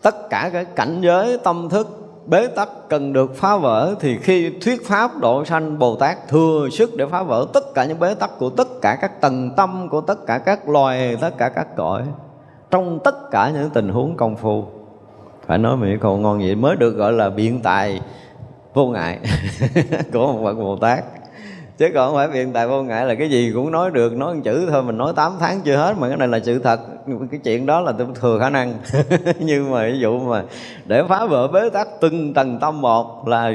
[0.03, 4.53] tất cả cái cảnh giới tâm thức bế tắc cần được phá vỡ thì khi
[4.61, 8.15] thuyết pháp độ sanh Bồ Tát thừa sức để phá vỡ tất cả những bế
[8.15, 11.77] tắc của tất cả các tầng tâm của tất cả các loài, tất cả các
[11.77, 12.03] cõi
[12.71, 14.65] trong tất cả những tình huống công phu.
[15.47, 18.01] Phải nói mỹ còn ngon vậy mới được gọi là biện tài
[18.75, 19.19] vô ngại
[20.13, 21.05] của một bậc Bồ Tát
[21.79, 24.35] chứ còn không phải biện tài vô ngại là cái gì cũng nói được, nói
[24.35, 26.81] một chữ thôi, mình nói 8 tháng chưa hết mà cái này là sự thật.
[27.31, 28.75] Cái chuyện đó là tôi thừa khả năng.
[29.39, 30.45] Nhưng mà ví dụ mà
[30.87, 33.53] để phá vỡ bế tắc từng tầng tâm một là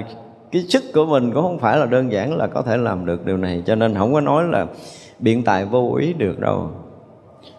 [0.51, 3.25] cái sức của mình cũng không phải là đơn giản là có thể làm được
[3.25, 3.63] điều này.
[3.65, 4.65] Cho nên không có nói là
[5.19, 6.71] biện tài vô ý được đâu.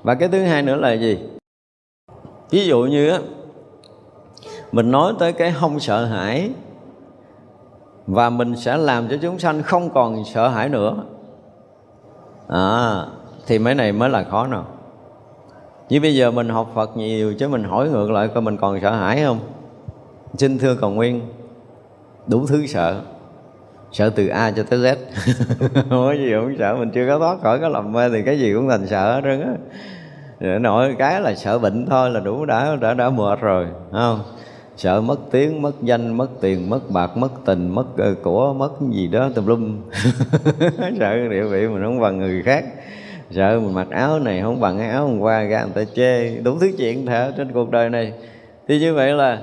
[0.02, 1.18] Và cái thứ hai nữa là gì?
[2.50, 3.18] Ví dụ như á,
[4.72, 6.50] mình nói tới cái không sợ hãi
[8.10, 10.96] và mình sẽ làm cho chúng sanh không còn sợ hãi nữa.
[12.48, 13.04] À,
[13.46, 14.66] thì mấy này mới là khó nào.
[15.88, 18.80] Như bây giờ mình học Phật nhiều chứ mình hỏi ngược lại coi mình còn
[18.80, 19.38] sợ hãi không?
[20.38, 21.20] Xin thưa cầu nguyên
[22.26, 23.00] đủ thứ sợ.
[23.92, 24.96] Sợ từ A cho tới Z.
[25.74, 28.38] Không có gì không sợ mình chưa có thoát khỏi cái lầm mê thì cái
[28.38, 30.58] gì cũng thành sợ hết trơn á.
[30.58, 34.20] Nội cái là sợ bệnh thôi là đủ đã đã đã mệt rồi không?
[34.80, 38.70] Sợ mất tiếng mất danh mất tiền mất bạc mất tình mất uh, của mất
[38.90, 39.80] gì đó tùm lum.
[40.98, 42.64] Sợ địa vị mình không bằng người khác.
[43.30, 46.30] Sợ mình mặc áo này không bằng cái áo hôm qua ra người ta chê.
[46.30, 48.12] Đủ thứ chuyện thể trên cuộc đời này.
[48.68, 49.38] Thì như vậy là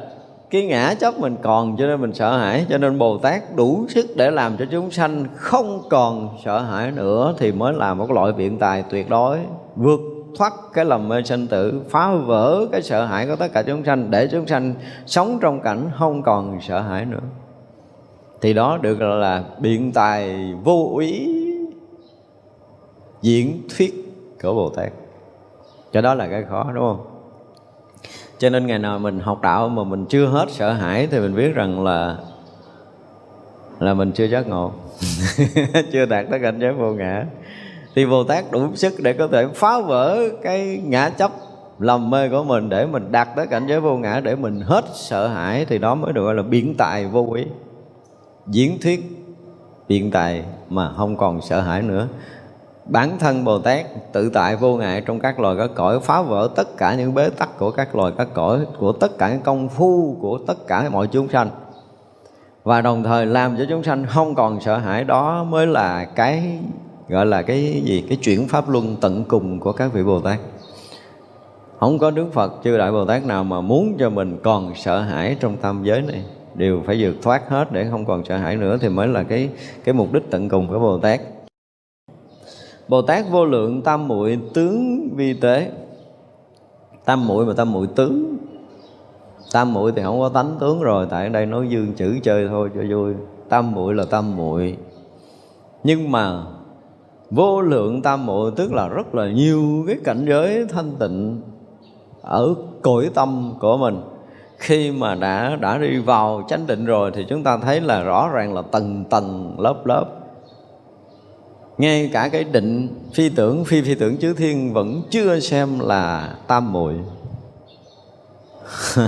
[0.49, 2.65] cái ngã chấp mình còn cho nên mình sợ hãi.
[2.69, 6.91] Cho nên bồ tát đủ sức để làm cho chúng sanh không còn sợ hãi
[6.91, 9.38] nữa thì mới là một loại biện tài tuyệt đối
[9.75, 13.63] vượt thoát cái lầm mê sinh tử, phá vỡ cái sợ hãi của tất cả
[13.63, 14.73] chúng sanh, để chúng sanh
[15.05, 17.23] sống trong cảnh không còn sợ hãi nữa.
[18.41, 21.33] Thì đó được gọi là biện tài vô ý
[23.21, 23.93] diễn thuyết
[24.41, 24.91] của bồ tát.
[25.91, 27.05] Cho đó là cái khó, đúng không?
[28.38, 31.35] Cho nên ngày nào mình học đạo mà mình chưa hết sợ hãi thì mình
[31.35, 32.17] biết rằng là
[33.79, 34.71] là mình chưa giác ngộ,
[35.91, 37.25] chưa đạt tới cảnh giới vô ngã
[37.95, 41.31] thì bồ tát đủ sức để có thể phá vỡ cái ngã chấp
[41.79, 44.85] lầm mê của mình để mình đạt tới cảnh giới vô ngã để mình hết
[44.93, 47.45] sợ hãi, thì đó mới được gọi là biện tài vô ý.
[48.47, 48.99] Diễn thuyết
[49.88, 52.07] biện tài mà không còn sợ hãi nữa.
[52.85, 56.49] Bản thân Bồ Tát tự tại vô ngại trong các loài các cõi, phá vỡ
[56.55, 59.69] tất cả những bế tắc của các loài các cõi, của tất cả những công
[59.69, 61.49] phu, của tất cả mọi chúng sanh.
[62.63, 66.59] Và đồng thời làm cho chúng sanh không còn sợ hãi, đó mới là cái
[67.10, 68.05] gọi là cái gì?
[68.10, 70.39] Cái chuyển pháp luân tận cùng của các vị bồ tát.
[71.80, 75.01] Không có đức phật, chư đại bồ tát nào mà muốn cho mình còn sợ
[75.01, 76.24] hãi trong tam giới này,
[76.55, 79.49] đều phải vượt thoát hết để không còn sợ hãi nữa thì mới là cái
[79.84, 81.22] cái mục đích tận cùng của bồ tát.
[82.88, 85.72] Bồ tát vô lượng tam muội tướng vi tế.
[87.05, 88.38] Tam muội mà tam muội tướng.
[89.53, 92.70] Tam muội thì không có tánh tướng rồi, tại đây nói dương chữ chơi thôi
[92.76, 93.14] cho vui.
[93.49, 94.78] Tam muội là tam muội.
[95.84, 96.43] Nhưng mà
[97.32, 101.41] vô lượng tam muội tức là rất là nhiều cái cảnh giới thanh tịnh
[102.21, 104.01] ở cõi tâm của mình.
[104.57, 108.30] Khi mà đã đã đi vào chánh định rồi thì chúng ta thấy là rõ
[108.34, 110.05] ràng là tầng tầng, lớp lớp.
[111.78, 116.36] Ngay cả cái định phi tưởng, phi phi tưởng chư thiên vẫn chưa xem là
[116.47, 116.93] tam muội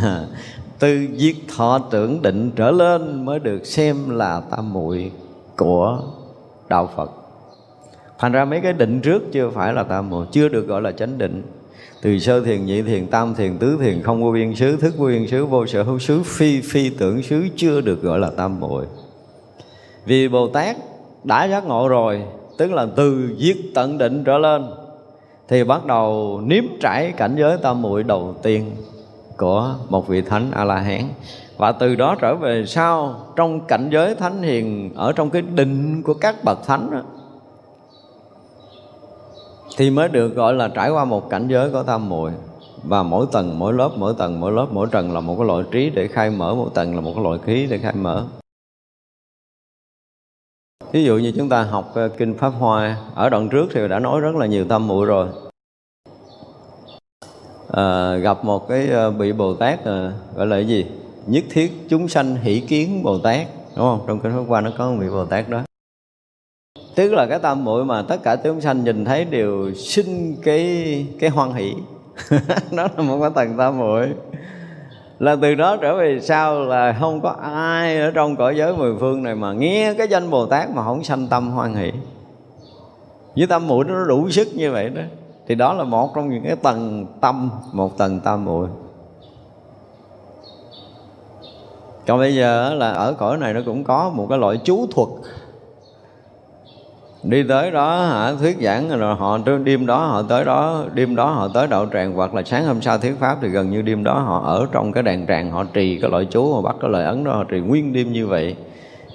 [0.79, 5.11] từ diệt thọ tưởng định trở lên mới được xem là tam muội
[5.57, 6.01] của
[6.69, 7.11] đạo phật
[8.19, 10.91] thành ra mấy cái định trước chưa phải là tam muội chưa được gọi là
[10.91, 11.43] chánh định.
[12.01, 15.05] Từ sơ thiền nhị thiền tam thiền tứ thiền không vô biên xứ thức vô
[15.05, 18.59] biên xứ vô sở hữu xứ phi phi tưởng xứ chưa được gọi là tam
[18.59, 18.85] muội.
[20.05, 20.77] Vì bồ tát
[21.23, 22.21] đã giác ngộ rồi
[22.57, 24.65] tức là từ diệt tận định trở lên
[25.47, 28.71] thì bắt đầu nếm trải cảnh giới tam muội đầu tiên
[29.37, 31.03] của một vị thánh a la hán
[31.57, 36.03] và từ đó trở về sau trong cảnh giới thánh hiền ở trong cái định
[36.03, 37.01] của các bậc thánh đó,
[39.77, 42.31] thì mới được gọi là trải qua một cảnh giới có tam muội.
[42.83, 45.63] Và mỗi tầng mỗi lớp mỗi tầng mỗi lớp mỗi trần là một cái loại
[45.71, 48.25] trí để khai mở mỗi tầng là một cái loại khí để khai mở.
[50.91, 53.99] Ví dụ như chúng ta học ờ, kinh pháp hoa ở đoạn trước thì đã
[53.99, 55.27] nói rất là nhiều tâm muội rồi.
[57.71, 60.85] À, gặp một cái ờ, bị bồ tát à, gọi là cái gì?
[61.27, 64.03] Nhất thiết chúng sanh hỷ kiến bồ tát đúng không?
[64.07, 65.63] Trong kinh pháp hoa nó có một vị bồ tát đó
[66.95, 71.05] tức là cái tâm muội mà tất cả chúng sanh nhìn thấy đều sinh cái
[71.19, 71.73] cái hoan hỷ.
[72.71, 74.07] Đó là một cái tầng tâm muội.
[75.19, 78.93] Là từ đó trở về sau là không có ai ở trong cõi giới mười
[78.99, 81.91] phương này mà nghe cái danh Bồ Tát mà không sanh tâm hoan hỷ.
[83.35, 85.01] Với tâm muội nó đủ sức như vậy đó.
[85.47, 88.67] Thì đó là một trong những cái tầng tâm, một tầng tâm muội.
[92.07, 95.07] Còn bây giờ là ở cõi này nó cũng có một cái loại chú thuật
[97.29, 101.29] đi tới đó, hả, thuyết giảng, rồi họ đêm đó họ tới đó, đêm đó
[101.29, 104.03] họ tới đạo tràng, hoặc là sáng hôm sau thuyết pháp thì gần như đêm
[104.03, 106.89] đó họ ở trong cái đàn tràng, họ trì cái loại chú, họ bắt cái
[106.91, 108.55] lời ấn đó, họ trì nguyên đêm như vậy.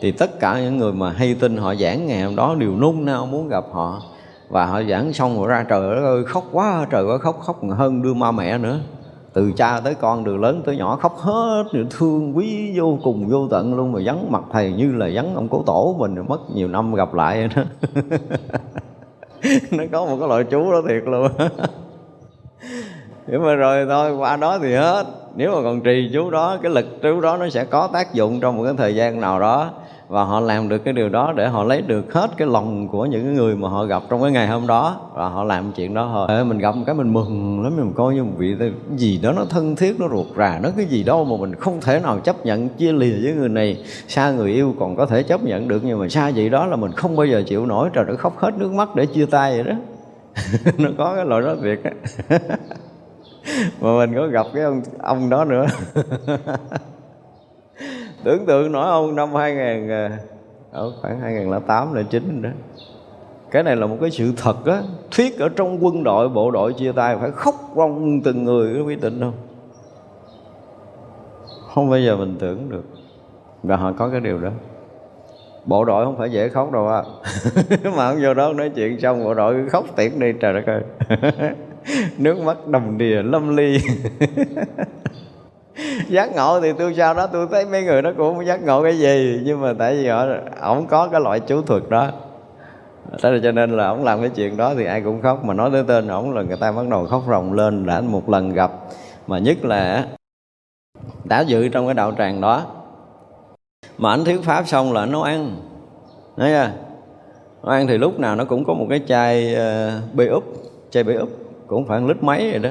[0.00, 3.04] Thì tất cả những người mà hay tin họ giảng ngày hôm đó đều nung
[3.04, 4.02] nao muốn gặp họ.
[4.48, 8.02] Và họ giảng xong rồi ra trời ơi, khóc quá, trời ơi, khóc khóc hơn
[8.02, 8.78] đưa ma mẹ nữa
[9.34, 13.48] từ cha tới con từ lớn tới nhỏ khóc hết thương, quý vô cùng, vô
[13.50, 13.92] tận luôn.
[13.92, 17.14] Mà vắng mặt thầy như là vắng ông cố tổ mình, mất nhiều năm gặp
[17.14, 17.62] lại đó.
[19.70, 21.28] Nó có một cái loại chú đó thiệt luôn.
[23.26, 25.06] Nhưng mà rồi thôi, qua đó thì hết.
[25.36, 28.40] Nếu mà còn trì chú đó, cái lực chú đó nó sẽ có tác dụng
[28.40, 29.70] trong một cái thời gian nào đó
[30.08, 33.06] và họ làm được cái điều đó để họ lấy được hết cái lòng của
[33.06, 35.00] những người mà họ gặp trong cái ngày hôm đó.
[35.14, 36.44] Và họ làm chuyện đó thôi.
[36.44, 37.76] Mình gặp một cái mình mừng lắm.
[37.76, 38.56] Mình coi như một vị
[38.96, 41.80] gì đó nó thân thiết, nó ruột rà, nó cái gì đâu mà mình không
[41.80, 43.84] thể nào chấp nhận, chia lìa với người này.
[44.08, 46.76] Xa người yêu còn có thể chấp nhận được, nhưng mà xa vậy đó là
[46.76, 47.90] mình không bao giờ chịu nổi.
[47.92, 49.74] Trời nó khóc hết nước mắt để chia tay vậy đó.
[50.78, 51.90] Nó có cái loại đó việc á.
[53.80, 55.66] Mà mình có gặp cái ông ông đó nữa.
[58.24, 60.10] tưởng tượng nói ông năm 2000 ờ,
[60.72, 62.50] ở khoảng 2008 là chín đó.
[63.50, 64.82] Cái này là một cái sự thật á.
[65.10, 68.84] Thuyết ở trong quân đội, bộ đội chia tay phải khóc rong từng người có
[68.84, 69.34] quyết định không
[71.74, 72.84] không bao giờ mình tưởng được.
[73.62, 74.50] Và họ có cái điều đó.
[75.64, 77.02] Bộ đội không phải dễ khóc đâu à
[77.96, 80.82] mà không vô đó nói chuyện xong, bộ đội khóc tiễn đi, trời đất ơi.
[82.18, 83.78] Nước mắt đầm đìa, lâm ly.
[86.08, 88.82] giác ngộ thì tôi sau đó tôi thấy mấy người đó cũng không giác ngộ
[88.82, 90.26] cái gì nhưng mà tại vì họ
[90.60, 92.10] ổng có cái loại chú thuật đó.
[93.22, 95.54] Thế là cho nên là ổng làm cái chuyện đó thì ai cũng khóc Mà
[95.54, 98.52] nói tới tên ổng là người ta bắt đầu khóc ròng lên Đã một lần
[98.52, 98.70] gặp.
[99.26, 100.06] Mà nhất là
[101.24, 102.62] đã dự trong cái đạo tràng đó.
[103.98, 105.56] Mà ảnh thuyết pháp xong là nấu ăn.
[106.36, 106.70] Nói ra
[107.62, 110.44] Nấu ăn thì lúc nào nó cũng có một cái chai uh, bê úp
[110.90, 111.28] Chai bê úp
[111.66, 112.70] cũng khoảng lít mấy rồi đó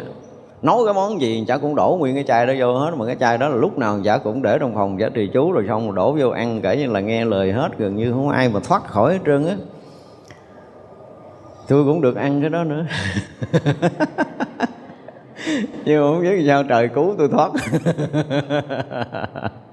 [0.63, 3.15] nấu cái món gì chả cũng đổ nguyên cái chai đó vô hết, mà cái
[3.19, 5.85] chai đó là lúc nào chả cũng để trong phòng chả trì chú, rồi xong
[5.85, 8.59] rồi đổ vô ăn, kể như là nghe lời hết, gần như không ai mà
[8.63, 9.55] thoát khỏi hết trơn á.
[11.67, 12.85] Tôi cũng được ăn cái đó nữa.
[15.85, 17.51] Nhưng mà không biết sao trời cứu tôi thoát.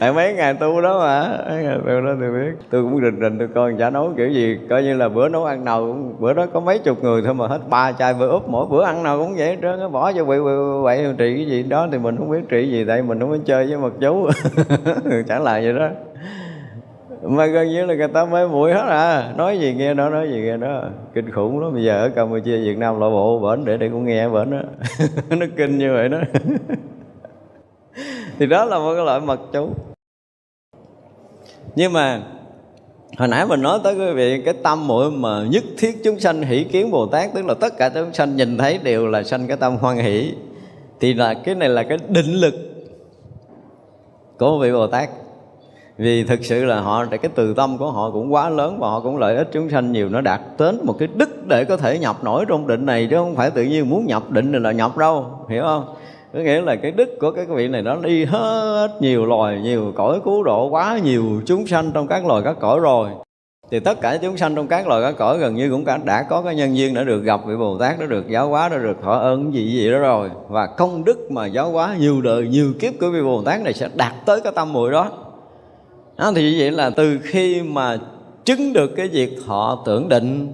[0.00, 1.38] tại mấy ngày tu đó mà.
[1.48, 2.56] Mấy ngày tu đó tôi biết.
[2.70, 4.58] Tôi cũng rình rình, tôi coi chả nấu kiểu gì.
[4.70, 7.34] Coi như là bữa nấu ăn nào cũng, bữa đó có mấy chục người thôi
[7.34, 8.48] mà hết ba chai bữa úp.
[8.48, 10.36] Mỗi bữa ăn nào cũng vậy đó nó bỏ cho bị
[10.82, 13.38] vậy trị cái gì đó thì mình không biết trị gì, tại mình không có
[13.44, 14.28] chơi với mật chú.
[15.28, 15.88] Chẳng là vậy đó.
[17.22, 19.32] Mà gần như là người ta mê muội hết à.
[19.36, 20.82] Nói gì nghe đó, nói gì nghe đó.
[21.14, 21.74] Kinh khủng lắm.
[21.74, 24.58] Bây giờ ở campuchia, việt nam lộ bộ, bển để để cũng nghe bển đó
[25.38, 26.18] nó kinh như vậy đó.
[28.38, 29.68] thì đó là một cái loại mật chú.
[31.76, 32.22] Nhưng mà
[33.18, 36.42] hồi nãy mình nói tới quý vị cái tâm muội mà nhất thiết chúng sanh
[36.42, 39.46] hỷ kiến bồ tát, tức là tất cả chúng sanh nhìn thấy đều là sanh
[39.46, 40.34] cái tâm hoan hỷ,
[41.00, 42.54] thì là cái này là cái định lực
[44.38, 45.10] của vị bồ tát.
[45.98, 49.00] Vì thực sự là họ, cái từ tâm của họ cũng quá lớn và họ
[49.00, 51.98] cũng lợi ích chúng sanh nhiều, nó đạt đến một cái đức để có thể
[51.98, 54.96] nhập nổi trong định này, chứ không phải tự nhiên muốn nhập định là nhập
[54.96, 55.94] đâu, hiểu không?
[56.36, 59.92] Có nghĩa là cái đức của cái vị này nó đi hết nhiều loài nhiều
[59.96, 63.08] cõi cứu độ quá nhiều chúng sanh trong các loài các cõi rồi.
[63.70, 66.22] Thì tất cả chúng sanh trong các loài các cõi gần như cũng đã, đã
[66.22, 68.78] có cái nhân duyên đã được gặp vị Bồ Tát đã được giáo hóa đã
[68.78, 70.30] được thọ ơn gì gì đó rồi.
[70.48, 73.72] Và công đức mà giáo hóa nhiều đời nhiều kiếp của vị Bồ Tát này
[73.72, 75.10] sẽ đạt tới cái tâm muội đó.
[76.18, 77.98] Đó, thì như vậy là từ khi mà
[78.44, 80.48] chứng được cái việc họ tưởng định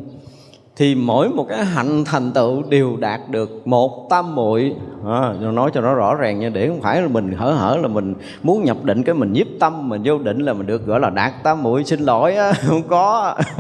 [0.83, 4.74] thì mỗi một cái hạnh thành tựu đều đạt được một tam muội.
[5.07, 7.89] À, nói cho nó rõ ràng nha để không phải là mình hở hở là
[7.89, 11.01] mình muốn nhập định cái mình nhiếp tâm mình vô định là mình được gọi
[11.01, 13.35] là đạt tam muội xin lỗi á không có.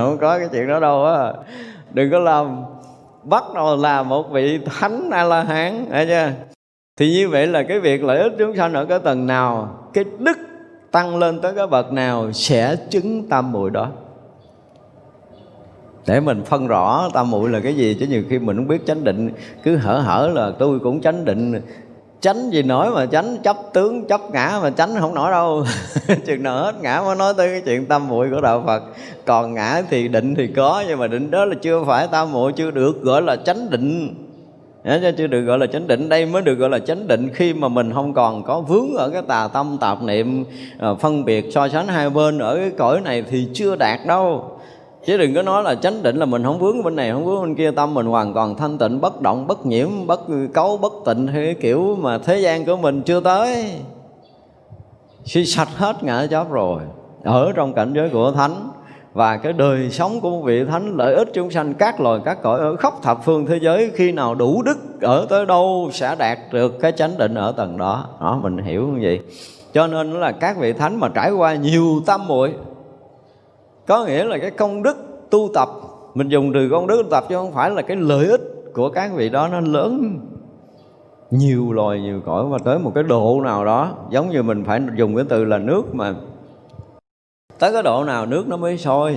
[0.00, 1.32] Không có cái chuyện đó đâu á.
[1.92, 2.64] Đừng có làm
[3.22, 6.30] bắt đầu là một vị thánh a la hán chưa?
[6.96, 10.04] Thì như vậy là cái việc lợi ích chúng sanh ở cái tầng nào cái
[10.18, 10.38] đức
[10.90, 13.88] tăng lên tới cái bậc nào sẽ chứng tam muội đó
[16.06, 17.96] để mình phân rõ tam muội là cái gì?
[18.00, 19.30] Chứ nhiều khi mình không biết chánh định,
[19.62, 21.60] cứ hở hở là tôi cũng chánh định.
[22.20, 25.64] Tránh gì nổi mà tránh chấp tướng, chấp ngã mà tránh không nổi đâu.
[26.26, 28.82] Chừng nào hết ngã mới nói tới cái chuyện tâm muội của đạo phật.
[29.24, 32.52] Còn ngã thì định thì có, nhưng mà định đó là chưa phải tam muội,
[32.52, 34.14] chưa được gọi là chánh định.
[35.16, 35.26] Chưa?
[35.26, 36.08] Được gọi là chánh định.
[36.08, 39.10] Đây mới được gọi là chánh định khi mà mình không còn có vướng ở
[39.10, 40.44] cái tà tâm tạp niệm
[40.78, 44.55] ờ, phân biệt so sánh hai bên ở cái cõi này thì chưa đạt đâu
[45.06, 47.42] chứ đừng có nói là chánh định là mình không vướng bên này, không vướng
[47.42, 47.70] bên kia.
[47.70, 50.20] Tâm mình hoàn toàn thanh tịnh, bất động, bất nhiễm, bất
[50.54, 51.26] cấu, bất tịnh.
[51.26, 53.72] Hay kiểu mà thế gian của mình chưa tới.
[55.24, 56.82] Suy sạch hết ngã chóp rồi.
[57.24, 58.70] Ở trong cảnh giới của thánh
[59.12, 62.42] và cái đời sống của một vị thánh, lợi ích chúng sanh, các loài, các
[62.42, 66.16] cõi ở khắp thập phương thế giới, khi nào đủ đức, ở tới đâu sẽ
[66.18, 68.06] đạt được cái chánh định ở tầng đó.
[68.20, 69.20] Đó, mình hiểu như vậy.
[69.72, 72.52] Cho nên là các vị thánh mà trải qua nhiều tâm muội
[73.86, 74.96] có nghĩa là cái công đức
[75.30, 75.68] tu tập
[76.14, 78.40] mình dùng từ công đức tu tập chứ không phải là cái lợi ích
[78.74, 80.20] của các vị đó nó lớn
[81.30, 84.80] nhiều loài nhiều cõi và tới một cái độ nào đó giống như mình phải
[84.96, 86.14] dùng cái từ là nước mà
[87.58, 89.16] tới cái độ nào nước nó mới sôi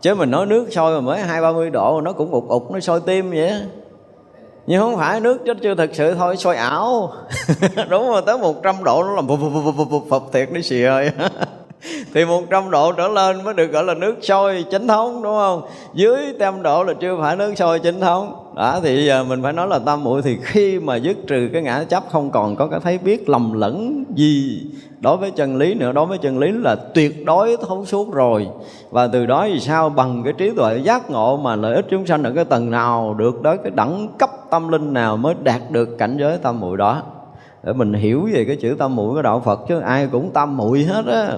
[0.00, 2.62] chứ mình nói nước sôi mà mới hai ba mươi độ nó cũng ụt ụt
[2.70, 3.52] nó sôi tim vậy
[4.66, 7.12] nhưng không phải nước chứ chưa thực sự thôi sôi ảo
[7.90, 10.82] đúng rồi tới 100 độ nó làm phập phập phập phập phập thiệt nó xì
[10.82, 11.10] ơi
[12.14, 15.62] thì 100 độ trở lên mới được gọi là nước sôi chính thống, đúng không?
[15.94, 18.52] Dưới tam độ là chưa phải nước sôi chính thống.
[18.56, 21.62] Đó, thì giờ mình phải nói là tam muội thì khi mà dứt trừ cái
[21.62, 24.62] ngã chấp không còn có cái thấy biết lầm lẫn gì
[25.00, 25.92] đối với chân lý nữa.
[25.92, 28.48] Đối với chân lý là tuyệt đối thấu suốt rồi.
[28.90, 29.88] Và từ đó thì sao?
[29.88, 33.14] Bằng cái trí tuệ giác ngộ mà lợi ích chúng sanh ở cái tầng nào
[33.18, 36.76] được đó, cái đẳng cấp tâm linh nào mới đạt được cảnh giới tam muội
[36.76, 37.02] đó.
[37.62, 40.56] Để mình hiểu về cái chữ tam muội của đạo Phật chứ ai cũng tam
[40.56, 41.28] muội hết á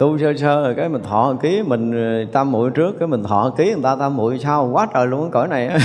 [0.00, 3.22] tu sơ sơ rồi cái mình thọ ký, mình ờ, tam muội trước, cái mình
[3.22, 5.70] thọ ký, người ta tam muội sau quá trời luôn cái cõi này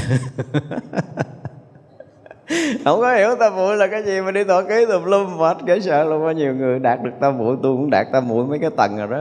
[2.85, 5.57] không có hiểu tam muội là cái gì mà đi thọ ký tùm lum mệt
[5.67, 8.45] cái sợ luôn có nhiều người đạt được tam muội, tôi cũng đạt tam muội
[8.45, 9.17] mấy cái tầng rồi đó.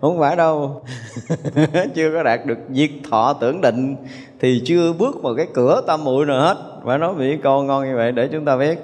[0.00, 0.82] Không phải đâu.
[1.94, 3.96] Chưa có đạt được diệt thọ tưởng định
[4.40, 6.56] thì chưa bước vào cái cửa tam muội nào hết.
[6.84, 8.78] Phải nói vị con ngon như vậy để chúng ta biết.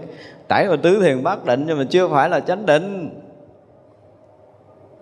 [0.49, 3.11] Trải vào tứ thiền bát định nhưng mà chưa phải là chánh định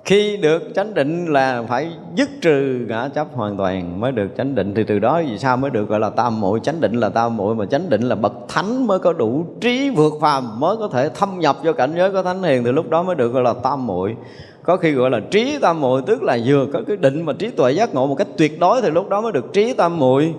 [0.07, 4.55] khi được chánh định là phải dứt trừ ngã chấp hoàn toàn mới được chánh
[4.55, 4.75] định.
[4.75, 6.93] Thì từ đó vì sao mới được gọi là tam muội chánh định?
[6.93, 10.61] Là tam muội mà chánh định là bậc thánh mới có đủ trí vượt phàm
[10.61, 12.65] mới có thể thâm nhập vô cảnh giới của thánh hiền.
[12.65, 14.17] Từ lúc đó mới được gọi là tam muội
[14.63, 17.51] có khi gọi là trí tam muội tức là vừa có cái định mà trí
[17.51, 20.35] tuệ giác ngộ một cách tuyệt đối thì lúc đó mới được trí tam muội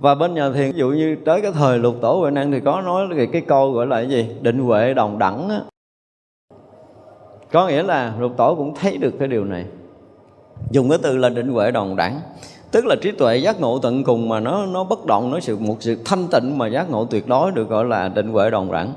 [0.00, 2.60] và bên nhà thiền ví dụ như tới cái thời lục tổ huệ năng thì
[2.60, 4.26] có nói cái, cái câu gọi là cái gì?
[4.40, 5.60] Định huệ đồng đẳng á
[7.52, 9.64] có nghĩa là lục tổ cũng thấy được cái điều này.
[10.70, 12.20] Dùng cái từ là định huệ đồng đẳng,
[12.70, 15.58] tức là trí tuệ giác ngộ tận cùng mà nó nó bất động, nó sự,
[15.58, 18.72] một sự thanh tịnh mà giác ngộ tuyệt đối được gọi là định huệ đồng
[18.72, 18.92] đẳng.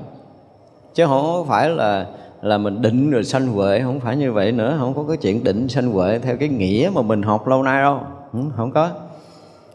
[0.94, 2.06] Chứ không phải là
[2.42, 5.44] là mình định rồi sanh huệ, không phải như vậy nữa, không có cái chuyện
[5.44, 8.00] định sanh huệ theo cái nghĩa mà mình học lâu nay đâu.
[8.32, 8.90] Ừ, không có.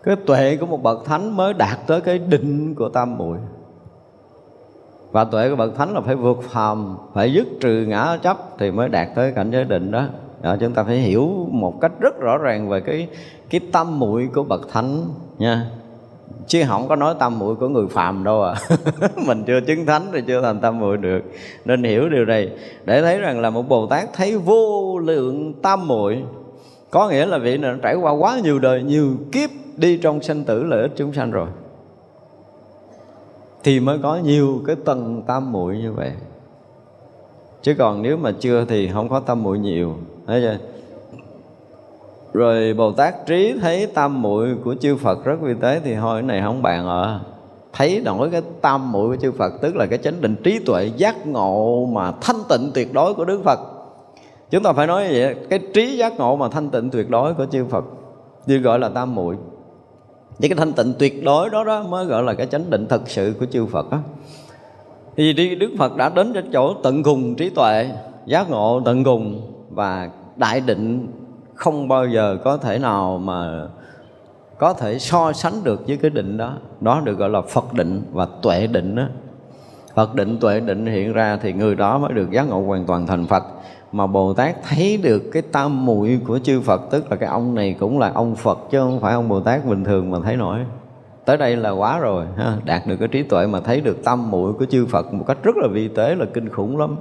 [0.04, 3.38] Cái tuệ của một bậc thánh mới đạt tới cái định của tam muội
[5.12, 8.72] và tuệ của bậc thánh là phải vượt phàm phải dứt trừ ngã chấp thì
[8.72, 10.04] mới đạt tới cảnh giới định đó.
[10.42, 13.08] Đó, chúng ta phải hiểu một cách rất rõ ràng về cái
[13.50, 15.06] cái tâm muội của bậc thánh
[15.38, 15.66] nha.
[16.48, 18.56] Chứ không có nói tâm muội của người phàm đâu à.
[19.28, 21.22] Mình chưa chứng thánh thì chưa thành tâm muội được.
[21.66, 22.52] Nên hiểu điều này
[22.86, 26.24] để thấy rằng là một bồ tát thấy vô lượng tâm muội
[26.92, 30.44] có nghĩa là vị này trải qua quá nhiều đời nhiều kiếp đi trong sinh
[30.44, 31.48] tử lợi ích chúng sanh rồi
[33.64, 36.12] thì mới có nhiều cái tầng tam muội như vậy.
[37.62, 39.96] Chứ còn nếu mà chưa thì không có tam muội nhiều.
[40.28, 40.58] Thấy chưa?
[42.34, 46.22] Rồi bồ tát trí thấy tam muội của chư phật rất vi tế thì thôi,
[46.22, 47.20] cái này không bàn ở.
[47.74, 50.92] Thấy nổi cái tam muội của chư phật, tức là cái chánh định trí tuệ
[50.98, 53.60] giác ngộ mà thanh tịnh tuyệt đối của đức phật.
[54.50, 57.34] Chúng ta phải nói như vậy, cái trí giác ngộ mà thanh tịnh tuyệt đối
[57.34, 57.86] của chư phật
[58.46, 59.36] như gọi là tam muội
[60.42, 63.02] những cái thanh tịnh tuyệt đối đó đó mới gọi là cái chánh định thật
[63.06, 64.00] sự của chư Phật đó
[65.18, 67.90] thì đi, Đức Phật đã đến cái chỗ tận cùng trí tuệ,
[68.26, 71.08] giác ngộ tận cùng và đại định
[71.56, 73.68] không bao giờ có thể nào mà
[74.58, 76.54] có thể so sánh được với cái định đó.
[76.82, 79.04] Đó được gọi là Phật định và tuệ định đó
[79.96, 83.08] Phật định, tuệ định hiện ra thì người đó mới được giác ngộ hoàn toàn
[83.08, 83.44] thành Phật
[83.92, 87.56] mà Bồ Tát thấy được cái tam muội của chư Phật, tức là cái ông
[87.56, 90.36] này cũng là ông Phật chứ không phải ông Bồ Tát bình thường mà thấy
[90.38, 90.60] nổi.
[91.26, 94.32] Tới đây là quá rồi, ha, đạt được cái trí tuệ mà thấy được tâm
[94.32, 96.96] muội của chư Phật một cách rất là vi tế, là kinh khủng lắm.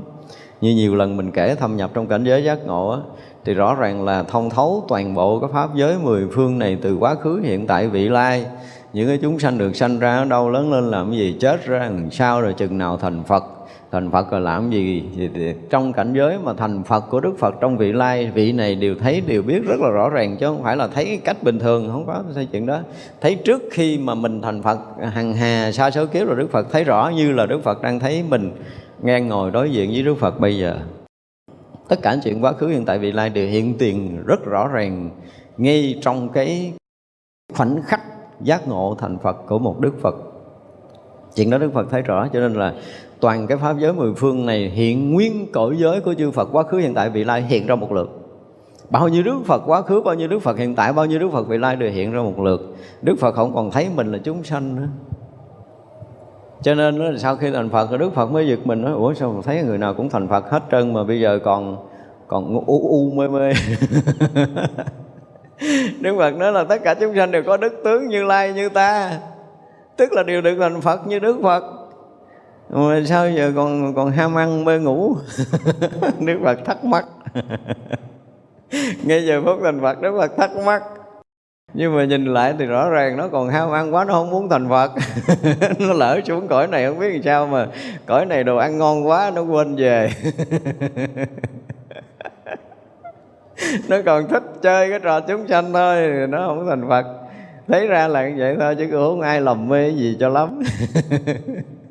[0.61, 2.99] Như nhiều lần mình kể thâm nhập trong cảnh giới giác ngộ á,
[3.45, 6.97] thì rõ ràng là thông thấu toàn bộ cái pháp giới mười phương này từ
[6.97, 8.47] quá khứ, hiện tại, vị lai.
[8.93, 11.64] Những cái chúng sanh được sanh ra ở đâu lớn lên làm cái gì, chết
[11.64, 13.45] ra làm sao rồi chừng nào thành Phật
[13.93, 15.05] thành Phật là làm gì?
[15.16, 18.74] Thì trong cảnh giới mà thành Phật của Đức Phật trong vị lai, vị này
[18.74, 21.43] đều thấy, đều biết rất là rõ ràng, chứ không phải là thấy cái cách
[21.43, 22.80] bình thường, không có sai chuyện đó.
[23.20, 24.78] Thấy trước khi mà mình thành Phật,
[25.12, 28.01] hằng hà xa số kiếp rồi Đức Phật, thấy rõ như là Đức Phật đang
[28.01, 28.53] thấy mình,
[29.03, 30.78] ngang ngồi đối diện với Đức Phật bây giờ.
[31.88, 35.11] Tất cả chuyện quá khứ, hiện tại, vị lai đều hiện tiền rất rõ ràng
[35.57, 36.72] ngay trong cái
[37.55, 38.01] khoảnh khắc
[38.41, 40.14] giác ngộ thành Phật của một Đức Phật.
[41.36, 42.74] Chuyện đó Đức Phật thấy rõ, cho nên là
[43.21, 46.62] toàn cái pháp giới mười phương này hiện nguyên cõi giới của chư Phật quá
[46.62, 48.11] khứ, hiện tại, vị lai hiện ra một lượt.
[48.91, 51.29] Bao nhiêu đức Phật quá khứ, bao nhiêu đức Phật hiện tại, bao nhiêu đức
[51.33, 52.77] Phật vị lai đều hiện ra một lượt.
[53.03, 54.89] Đức Phật không còn thấy mình là chúng sanh nữa.
[56.62, 59.62] Cho nên sau khi thành Phật, Đức Phật mới giật mình nói, ủa, sao thấy
[59.62, 61.77] người nào cũng thành Phật hết trơn mà bây giờ còn
[62.29, 63.53] còn u u, mê mê?
[66.01, 68.68] Đức Phật nói là tất cả chúng sanh đều có đức tướng như lai, như
[68.68, 69.18] ta.
[69.97, 71.80] Tức là đều được thành Phật như Đức Phật
[72.71, 75.16] mà sao giờ còn còn ham ăn mê ngủ?
[76.21, 77.05] Đức Phật thắc mắc.
[79.03, 80.83] Ngay giờ phút thành Phật Đức Phật thắc mắc.
[81.75, 84.49] Nhưng mà nhìn lại thì rõ ràng nó còn ham ăn quá, nó không muốn
[84.49, 84.93] thành Phật.
[85.79, 87.66] Nó lỡ xuống cõi này, không biết làm sao mà
[88.07, 90.11] cõi này đồ ăn ngon quá, nó quên về.
[93.89, 97.07] Nó còn thích chơi cái trò chúng sanh thôi, nó không thành Phật.
[97.68, 100.61] Thấy ra là như vậy thôi, chứ cũng không ai lầm mê gì cho lắm.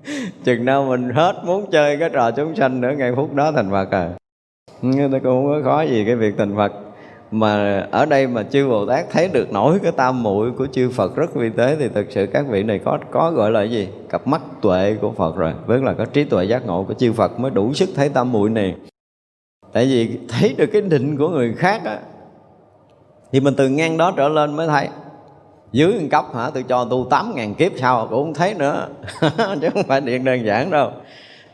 [0.44, 3.72] chừng nào mình hết muốn chơi cái trò chúng sanh nữa, ngay phút đó thành
[3.72, 4.10] Phật à.
[4.82, 6.72] Nó cũng không có khó gì cái việc thành Phật.
[7.32, 10.90] Mà ở đây mà chư Bồ Tát thấy được nổi cái tam muội của chư
[10.90, 13.88] Phật rất vi tế thì thực sự các vị này có có gọi là gì?
[14.10, 15.54] Cặp mắt tuệ của Phật rồi.
[15.68, 18.32] Tức là có trí tuệ giác ngộ của chư Phật mới đủ sức thấy tam
[18.32, 18.76] muội này.
[19.74, 22.00] Tại vì thấy được cái định của người khác á,
[23.32, 24.88] thì mình từ ngang đó trở lên mới thấy
[25.72, 26.50] dưới một cấp hả?
[26.54, 28.88] Tôi cho tu tám ngàn kiếp sau cũng không thấy nữa.
[29.62, 30.92] Chứ không phải điện đơn giản đâu.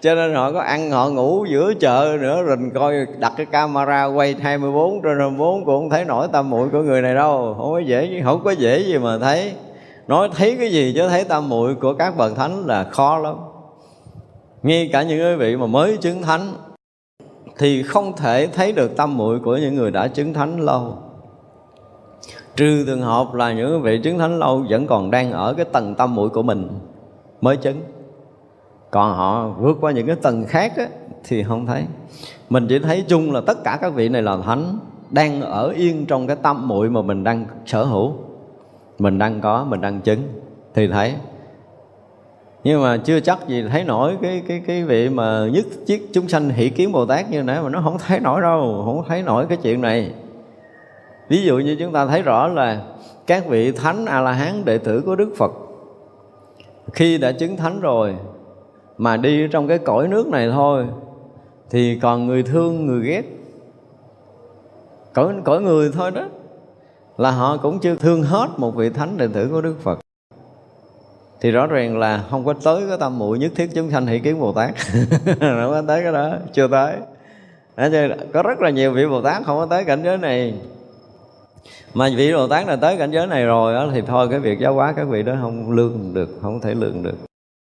[0.01, 4.05] Cho nên họ có ăn, họ ngủ giữa chợ nữa, rồi coi đặt cái camera
[4.05, 7.55] quay 24 trên 24 cũng không thấy nổi tâm muội của người này đâu.
[7.57, 9.53] Không có dễ, không có dễ gì mà thấy.
[10.07, 13.35] Nói thấy cái gì chứ thấy tâm muội của các bậc thánh là khó lắm.
[14.63, 16.53] Ngay cả những quý vị mà mới chứng thánh
[17.57, 20.97] thì không thể thấy được tâm muội của những người đã chứng thánh lâu
[22.55, 25.95] trừ trường hợp là những vị chứng thánh lâu vẫn còn đang ở cái tầng
[25.95, 26.69] tâm mũi của mình
[27.41, 27.81] mới chứng.
[28.91, 30.87] Còn họ vượt qua những cái tầng khác á,
[31.23, 31.83] thì không thấy.
[32.49, 34.77] Mình chỉ thấy chung là tất cả các vị này là thánh
[35.11, 38.13] đang ở yên trong cái tâm muội mà mình đang sở hữu.
[38.99, 40.19] Mình đang có mình đang chứng.
[40.73, 41.13] Thì thấy.
[42.63, 46.27] Nhưng mà chưa chắc gì thấy nổi cái cái cái vị mà nhất chiếc chúng
[46.27, 49.23] sanh hỷ kiến bồ tát như nãy mà nó không thấy nổi đâu không thấy
[49.23, 50.11] nổi cái chuyện này
[51.29, 52.81] ví dụ như chúng ta thấy rõ là
[53.27, 55.51] các vị thánh a la hán đệ tử của đức phật,
[56.93, 58.15] khi đã chứng thánh rồi
[58.97, 60.85] mà đi trong cái cõi nước này thôi,
[61.69, 63.23] thì còn người thương, người ghét.
[65.13, 66.25] Cõi cõi người thôi đó,
[67.17, 69.99] là họ cũng chưa thương hết một vị thánh đệ tử của đức phật.
[71.41, 74.19] Thì rõ ràng là không có tới cái tâm muội nhất thiết chúng sanh hỷ
[74.19, 74.75] kiến bồ tát.
[75.39, 76.95] Không có tới cái đó, chưa tới.
[78.33, 80.53] Có rất là nhiều vị bồ tát không có tới cảnh giới này
[81.95, 84.59] mà vị bồ tát là tới cảnh giới này rồi đó, thì thôi cái việc
[84.59, 87.15] giáo hóa các vị đó không lương được không thể lương được.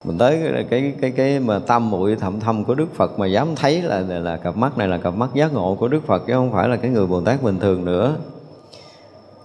[0.05, 3.27] Mình tới cái cái cái, cái mà tâm muội thậm thâm của đức phật mà
[3.27, 6.07] dám thấy là, là là cặp mắt này là cặp mắt giác ngộ của đức
[6.07, 8.15] phật chứ không phải là cái người bồ tát bình thường nữa.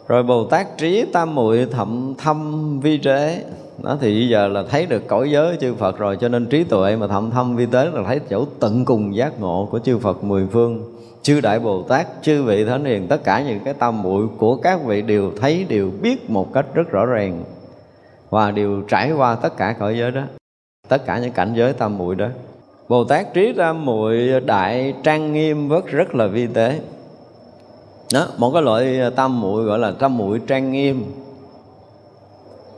[0.08, 3.42] Rồi bồ tát trí tam muội thậm thâm vi trế.
[3.82, 6.64] Đó thì bây giờ là thấy được cõi giới chư Phật rồi cho nên trí
[6.64, 9.98] tuệ mà thậm thâm vi tế là thấy chỗ tận cùng giác ngộ của chư
[9.98, 10.97] Phật mười phương
[11.28, 14.56] chư đại Bồ Tát, chư vị thánh hiền, tất cả những cái tâm muội của
[14.56, 17.44] các vị đều thấy, đều biết một cách rất rõ ràng.
[18.30, 20.22] Và đều trải qua tất cả cõi giới đó,
[20.88, 22.26] tất cả những cảnh giới tam muội đó.
[22.88, 26.80] Bồ Tát trí tam muội đại trang nghiêm rất rất là vi tế.
[28.12, 31.04] Đó, một cái loại tam muội gọi là tam muội trang nghiêm.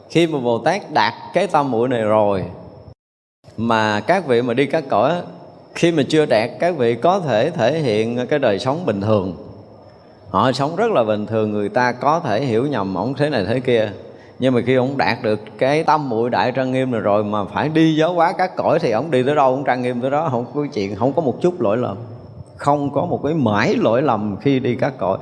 [0.09, 2.45] Khi mà bồ tát đạt cái tâm muội này rồi,
[3.57, 5.23] mà các vị mà đi các cõi
[5.81, 9.35] khi mà chưa đạt các vị có thể thể hiện cái đời sống bình thường,
[10.31, 13.45] họ sống rất là bình thường, người ta có thể hiểu nhầm ổng thế này
[13.45, 13.93] thế kia.
[14.39, 17.45] Nhưng mà khi ông đạt được cái tâm muội đại trang nghiêm này rồi mà
[17.45, 20.11] phải đi giáo hóa các cõi thì ông đi tới đâu ổng trang nghiêm tới
[20.11, 21.97] đó, không có chuyện, không có một chút lỗi lầm.
[22.57, 25.19] Không có một cái mãi lỗi lầm khi đi các cõi.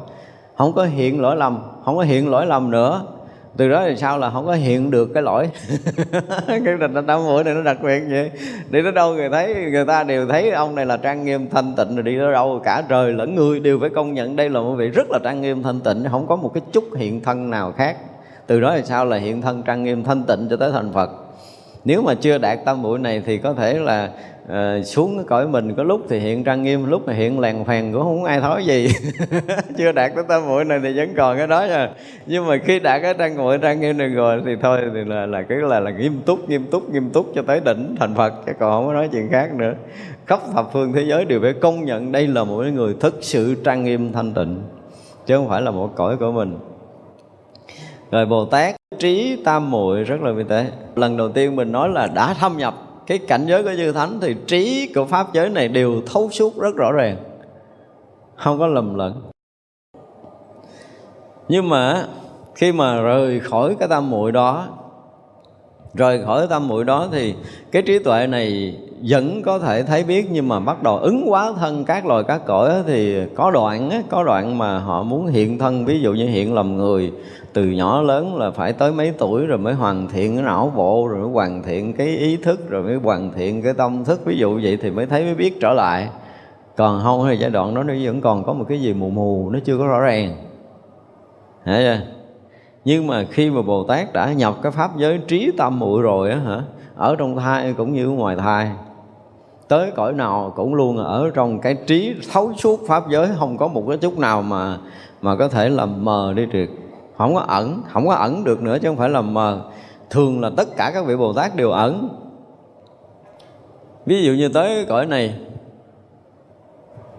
[0.57, 3.03] Không có hiện lỗi lầm, không có hiện lỗi lầm nữa
[3.59, 5.51] từ đó thì sao là không có hiện được cái lỗi.
[6.47, 8.31] Cái định tam mũi này nó đặc biệt vậy.
[8.71, 11.75] Đi tới đâu người thấy, người ta đều thấy ông này là trang nghiêm, thanh
[11.77, 14.61] tịnh rồi đi tới đâu cả trời lẫn người đều phải công nhận đây là
[14.61, 17.51] một vị rất là trang nghiêm, thanh tịnh, không có một cái chút hiện thân
[17.51, 17.97] nào khác.
[18.47, 21.11] Từ đó thì sao là hiện thân trang nghiêm, thanh tịnh cho tới thành phật.
[21.85, 24.11] Nếu mà chưa đạt tam muội này thì có thể là
[24.49, 27.64] à, xuống cái cõi mình có lúc thì hiện trang nghiêm lúc thì hiện lèn
[27.64, 28.88] phèn cũng không ai thói gì.
[29.78, 31.90] Chưa đạt tới tam muội này thì vẫn còn cái đó nha.
[32.26, 35.26] Nhưng mà khi đạt cái trang muội trang nghiêm này rồi thì thôi thì là
[35.26, 38.32] là cái là là nghiêm túc nghiêm túc nghiêm túc cho tới đỉnh thành phật
[38.46, 39.74] chứ còn không có nói chuyện khác nữa.
[40.26, 43.55] Khắp thập phương thế giới đều phải công nhận đây là một người thực sự
[43.64, 44.62] trang nghiêm thanh tịnh
[45.26, 46.59] chứ không phải là một cõi của mình.
[48.11, 50.66] Rồi bồ tát trí tam muội rất là vi tế.
[50.96, 52.74] Lần đầu tiên mình nói là đã thâm nhập
[53.09, 56.61] cái cảnh giới của chư thánh thì trí của pháp giới này đều thấu suốt
[56.61, 57.17] rất rõ ràng.
[58.37, 59.23] Không có lầm lẫn.
[61.49, 62.07] Nhưng mà
[62.55, 64.67] khi mà rời khỏi cái tam muội đó
[65.95, 67.35] rời khỏi tâm muội đó thì
[67.73, 68.77] cái trí tuệ này
[69.09, 72.43] vẫn có thể thấy biết nhưng mà bắt đầu ứng hóa thân các loài các
[72.47, 75.85] cõi thì có đoạn á, có đoạn mà họ muốn hiện thân.
[75.85, 77.13] Ví dụ như hiện làm người
[77.53, 81.09] từ nhỏ lớn là phải tới mấy tuổi rồi mới hoàn thiện cái não bộ,
[81.09, 84.20] rồi mới hoàn thiện cái ý thức, rồi mới hoàn thiện cái tâm thức.
[84.24, 86.09] Ví dụ vậy thì mới thấy mới biết trở lại.
[86.76, 89.51] Còn không thì giai đoạn đó nó vẫn còn có một cái gì mù mù,
[89.51, 90.36] nó chưa có rõ ràng.
[91.64, 92.01] Hiểu chưa?
[92.88, 96.30] nhưng mà khi mà bồ tát đã nhập cái pháp giới trí tâm muội rồi
[96.30, 96.62] á hả,
[96.96, 98.70] ở trong thai cũng như ngoài thai,
[99.68, 103.68] tới cõi nào cũng luôn ở trong cái trí thấu suốt pháp giới, không có
[103.68, 104.78] một cái chút nào mà
[105.22, 106.66] mà có thể làm mờ đi được
[107.19, 109.61] không có ẩn, không có ẩn được nữa chứ không phải là mờ.
[110.11, 112.09] Thường là tất cả các vị bồ tát đều ẩn.
[114.07, 115.41] Ví dụ như tới cõi này,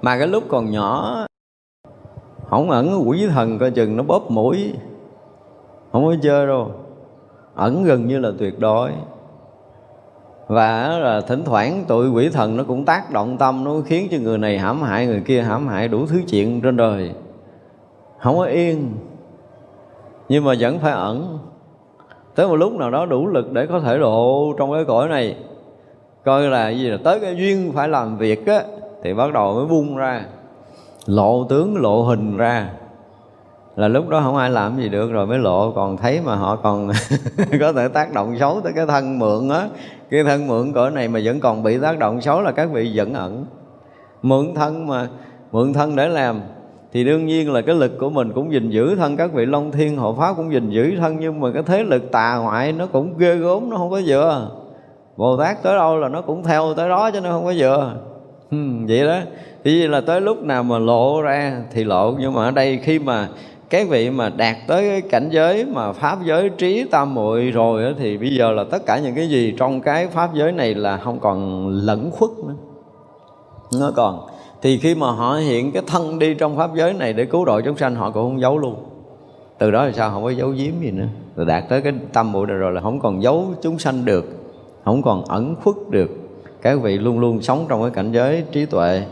[0.01, 1.15] mà cái lúc còn nhỏ,
[2.49, 4.73] không ẩn quỷ thần coi chừng nó bóp mũi,
[5.91, 6.71] không có chơi đâu.
[7.55, 8.91] Ẩn gần như là tuyệt đối.
[10.47, 14.17] Và là thỉnh thoảng tụi quỷ thần nó cũng tác động tâm, nó khiến cho
[14.17, 17.13] người này hãm hại người kia hãm hại đủ thứ chuyện trên đời.
[18.19, 18.93] Không có yên
[20.29, 21.39] nhưng mà vẫn phải ẩn.
[22.35, 25.35] Tới một lúc nào đó đủ lực để có thể độ trong cái cõi này.
[26.25, 28.63] Coi là gì là tới cái duyên phải làm việc á,
[29.03, 30.25] thì bắt đầu mới bung ra.
[31.05, 32.69] Lộ tướng, lộ hình ra.
[33.75, 35.71] Là lúc đó không ai làm gì được rồi mới lộ.
[35.71, 36.91] Còn thấy mà họ còn
[37.59, 39.67] có thể tác động xấu tới cái thân mượn á.
[40.09, 42.91] Cái thân mượn cõi này mà vẫn còn bị tác động xấu là các vị
[42.95, 43.45] vẫn ẩn.
[44.21, 45.07] Mượn thân mà,
[45.51, 46.41] mượn thân để làm
[46.93, 49.71] thì đương nhiên là cái lực của mình cũng gìn giữ thân các vị long
[49.71, 52.85] thiên hộ pháp cũng gìn giữ thân nhưng mà cái thế lực tà ngoại nó
[52.85, 54.51] cũng ghê gốm nó không có dựa
[55.17, 57.93] bồ tát tới đâu là nó cũng theo tới đó cho nó không có dựa
[58.87, 59.19] vậy đó.
[59.63, 62.99] Thì là tới lúc nào mà lộ ra thì lộ nhưng mà ở đây khi
[62.99, 63.27] mà
[63.69, 67.83] cái vị mà đạt tới cái cảnh giới mà pháp giới trí tam muội rồi
[67.83, 70.73] đó, thì bây giờ là tất cả những cái gì trong cái pháp giới này
[70.73, 72.55] là không còn lẫn khuất nữa.
[73.79, 74.19] Nó còn
[74.61, 77.61] thì khi mà họ hiện cái thân đi trong pháp giới này để cứu độ
[77.61, 78.75] chúng sanh, họ cũng không giấu luôn.
[79.57, 80.11] Từ đó thì sao?
[80.11, 81.07] Không có giấu giếm gì nữa.
[81.35, 84.25] Rồi đạt tới cái tâm muội này rồi là không còn giấu chúng sanh được,
[84.85, 86.09] không còn ẩn khuất được.
[86.61, 89.03] Các vị luôn luôn sống trong cái cảnh giới trí tuệ.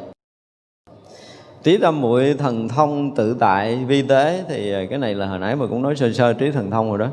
[1.64, 5.56] Trí tâm muội thần thông tự tại vi tế thì cái này là hồi nãy
[5.56, 7.08] mà cũng nói sơ sơ trí thần thông rồi đó.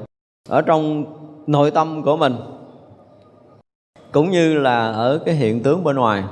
[0.48, 1.04] Ở trong
[1.46, 2.36] nội tâm của mình,
[4.12, 6.24] cũng như là ở cái hiện tướng bên ngoài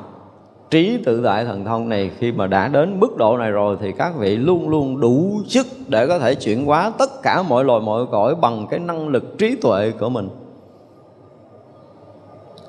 [0.73, 3.93] trí tự tại thần thông này khi mà đã đến mức độ này rồi thì
[3.93, 7.81] các vị luôn luôn đủ sức để có thể chuyển hóa tất cả mọi loài
[7.81, 10.29] mọi cõi bằng cái năng lực trí tuệ của mình.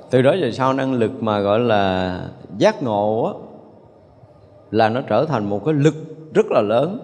[0.10, 2.20] Từ đó về sau năng lực mà gọi là
[2.58, 3.34] giác ngộ á,
[4.72, 5.96] là nó trở thành một cái lực
[6.34, 7.00] rất là lớn.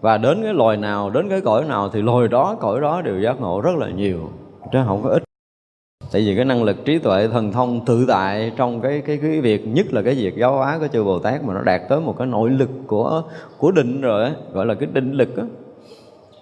[0.00, 3.20] Và đến cái loài nào đến cái cõi nào thì loài đó cõi đó đều
[3.20, 4.18] giác ngộ rất là nhiều.
[4.72, 5.25] Chứ không có ít
[6.16, 9.40] tại vì cái năng lực trí tuệ thần thông tự tại trong cái cái cái
[9.40, 12.00] việc nhất là cái việc giáo hóa của chư bồ tát mà nó đạt tới
[12.00, 13.22] một cái nội lực của
[13.58, 15.44] của định rồi ấy, gọi là cái định lực á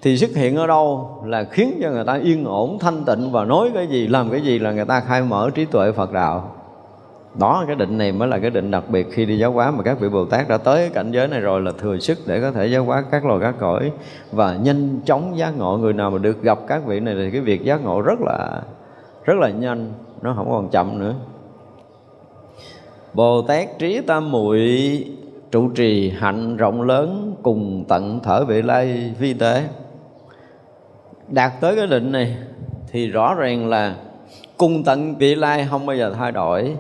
[0.03, 3.45] thì xuất hiện ở đâu là khiến cho người ta yên ổn thanh tịnh và
[3.45, 6.55] nói cái gì làm cái gì là người ta khai mở trí tuệ Phật đạo.
[7.39, 9.83] Đó cái định này mới là cái định đặc biệt khi đi giáo hóa mà
[9.83, 12.51] các vị Bồ Tát đã tới cảnh giới này rồi là thừa sức để có
[12.51, 13.93] thể giáo hóa các loài các cõi
[14.33, 15.77] và nhanh chóng giác ngộ.
[15.77, 18.62] Người nào mà được gặp các vị này thì cái việc giác ngộ rất là
[19.25, 21.14] rất là nhanh, nó không còn chậm nữa.
[23.14, 24.61] Bồ Tát trí tam muội
[25.51, 29.64] trụ trì hạnh rộng lớn cùng tận thở vị lai vi tế.
[31.29, 32.37] Đạt tới cái định này
[32.93, 33.97] thì rõ ràng là
[34.57, 36.77] cung tận vị lai không bao giờ thay đổi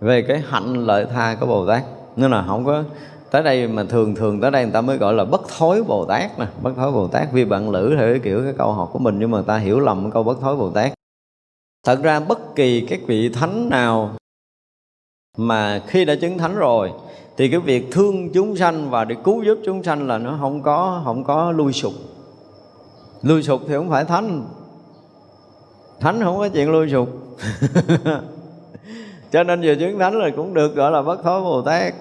[0.00, 1.82] về cái hạnh lợi tha của bồ tát
[2.16, 2.82] nên là không có,
[3.30, 6.04] tới đây mà thường thường tới đây người ta mới gọi là bất thối bồ
[6.04, 8.90] tát nè bất thối bồ tát vì bạn lữ theo cái kiểu, cái câu học
[8.92, 10.92] của mình, nhưng mà ta hiểu lầm câu bất thối bồ tát
[11.84, 14.10] thật ra bất kỳ các vị thánh nào
[15.36, 16.92] mà khi đã chứng thánh rồi,
[17.36, 20.62] thì cái việc thương chúng sanh và để cứu giúp chúng sanh là nó không
[20.62, 21.92] có không có lui sụp.
[23.22, 24.46] Lui sụp thì không phải thánh.
[26.00, 27.08] Thánh không có chuyện lui sụp.
[29.32, 31.94] Cho nên vừa chứng thánh là cũng được gọi là bất thối bồ tát.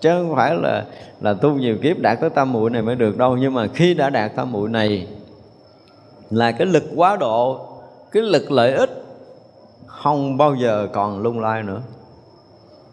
[0.00, 0.84] Chứ không phải là
[1.20, 3.36] là tu nhiều kiếp đạt tới tam muội này mới được đâu.
[3.36, 5.06] Nhưng mà khi đã đạt tam muội này,
[6.30, 7.67] là cái lực quá độ
[8.12, 9.04] cái lực lợi ích
[9.86, 11.82] không bao giờ còn lung lai nữa.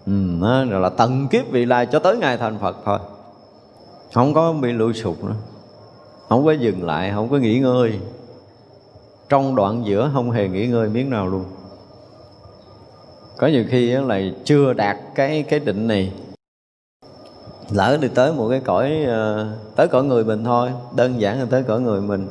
[0.06, 0.12] Ừ,
[0.42, 3.00] đó là tận kiếp vị lai cho tới ngày thành phật thôi.
[4.14, 5.36] Không có bị lụi sụp nữa.
[6.30, 8.00] Không có dừng lại không có nghỉ ngơi.
[9.30, 11.46] Trong đoạn giữa không hề nghỉ ngơi miếng nào luôn.
[13.38, 16.14] Có nhiều khi là chưa đạt cái cái định này
[17.70, 21.46] lỡ đi tới một cái cõi ờ, tới cõi người mình thôi đơn giản là
[21.50, 22.28] tới cõi người mình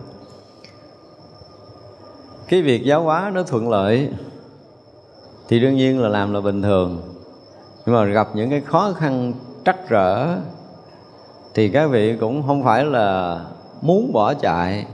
[2.55, 4.09] cái việc giáo hóa nó thuận lợi
[5.49, 7.03] thì đương nhiên là làm là bình thường.
[7.87, 9.33] Nhưng mà gặp những cái khó khăn
[9.65, 10.37] trắc rỡ
[11.55, 13.41] thì các vị cũng không phải là
[13.83, 14.87] muốn bỏ chạy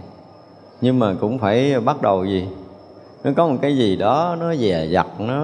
[0.81, 2.49] nhưng mà cũng phải bắt đầu gì?
[3.25, 5.41] Nó có một cái gì đó nó dè dặt nó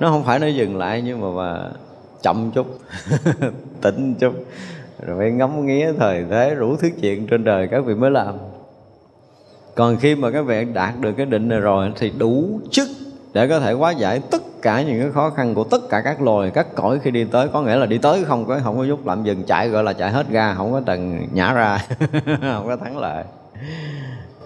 [0.00, 1.70] nó không phải nó dừng lại nhưng mà, mà
[2.22, 2.66] chậm chút
[3.80, 4.32] tỉnh chút
[5.06, 8.34] rồi phải ngắm nghía thời thế rủ thứ chuyện trên đời các vị mới làm
[9.76, 12.88] còn khi mà các vị đạt được cái định này rồi thì đủ chức
[13.32, 16.22] để có thể hóa giải tất cả những cái khó khăn của tất cả các
[16.22, 17.48] loài, các cõi khi đi tới.
[17.48, 19.92] Có nghĩa là đi tới không có không có giúp làm dừng chạy gọi là
[19.92, 21.78] chạy hết ga, không có tầng nhả ra,
[22.24, 23.24] không có thắng lợi.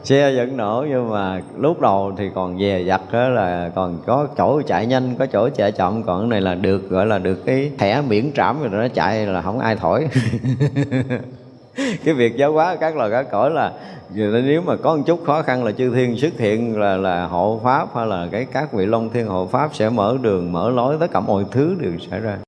[0.05, 4.29] Xe vẫn nổ nhưng mà lúc đầu thì còn dè dặt đó là còn có
[4.37, 6.03] chỗ chạy nhanh, có chỗ chạy chậm.
[6.03, 9.27] Còn cái này là được, gọi là được cái thẻ miễn trảm rồi nó chạy
[9.27, 10.09] là không ai thổi.
[12.05, 13.73] cái việc giáo hóa các loài cá cõi là
[14.15, 17.61] nếu mà có một chút khó khăn là chư thiên xuất hiện là là hộ
[17.65, 20.97] pháp hay là cái các vị long thiên hộ pháp sẽ mở đường, mở lối
[21.01, 22.39] tất cả mọi thứ đều xảy ra.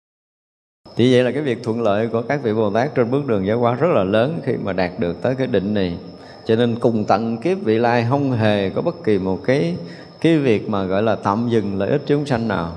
[0.97, 3.47] Chỉ vậy là cái việc thuận lợi của các vị bồ tát trên bước đường
[3.47, 5.97] giáo hóa rất là lớn khi mà đạt được tới cái định này.
[6.45, 9.77] Cho nên cùng tận kiếp vị lai không hề có bất kỳ một cái
[10.21, 12.73] cái việc mà gọi là tạm dừng lợi ích chúng sanh nào.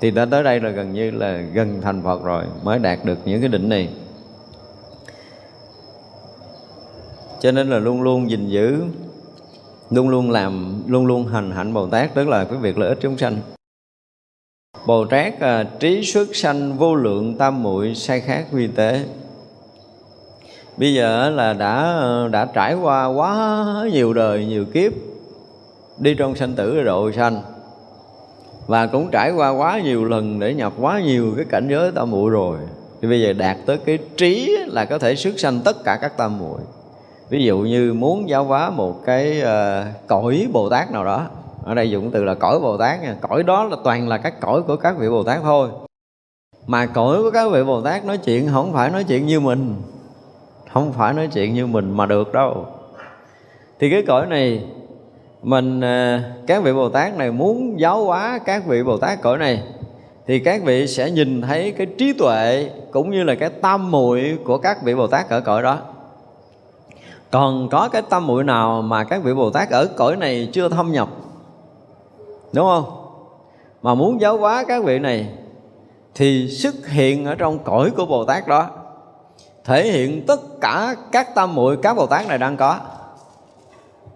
[0.00, 3.18] Thì đã tới đây là gần như là gần thành Phật rồi mới đạt được
[3.24, 3.88] những cái định này.
[7.40, 8.82] Cho nên là luôn luôn gìn giữ
[9.90, 12.98] luôn luôn làm luôn luôn hành hạnh Bồ Tát tức là cái việc lợi ích
[13.00, 13.38] chúng sanh.
[14.86, 19.04] Bồ Tát à, trí xuất sanh vô lượng tam muội sai khác vi tế.
[20.76, 24.92] Bây giờ là đã đã trải qua quá nhiều đời nhiều kiếp
[25.98, 27.42] đi trong sanh tử độ sanh.
[28.66, 32.10] Và cũng trải qua quá nhiều lần để nhập quá nhiều cái cảnh giới tam
[32.10, 32.58] muội rồi.
[33.02, 36.16] Thì bây giờ đạt tới cái trí là có thể xuất sanh tất cả các
[36.16, 36.60] tam muội
[37.30, 41.26] ví dụ như muốn giáo hóa một cái uh, cõi bồ tát nào đó
[41.64, 43.16] ở đây dùng từ là cõi bồ tát nha.
[43.20, 45.68] Cõi đó là toàn là các cõi của các vị bồ tát thôi.
[46.66, 49.74] Mà cõi của các vị bồ tát nói chuyện không phải nói chuyện như mình
[50.72, 52.66] không phải nói chuyện như mình mà được đâu.
[53.78, 54.64] Thì cái cõi này
[55.42, 59.38] mình ờ, các vị bồ tát này muốn giáo hóa các vị bồ tát cõi
[59.38, 59.62] này
[60.26, 64.38] thì các vị sẽ nhìn thấy cái trí tuệ cũng như là cái tam muội
[64.44, 65.78] của các vị bồ tát ở cõi đó
[67.30, 70.68] còn có cái tâm muội nào mà các vị bồ tát ở cõi này chưa
[70.68, 71.08] thâm nhập?
[72.52, 72.84] Đúng không?
[73.82, 75.28] Mà muốn giáo hóa các vị này
[76.14, 78.66] thì xuất hiện ở trong cõi của bồ tát đó.
[79.64, 82.76] Thể hiện tất cả các tâm muội các bồ tát này đang có.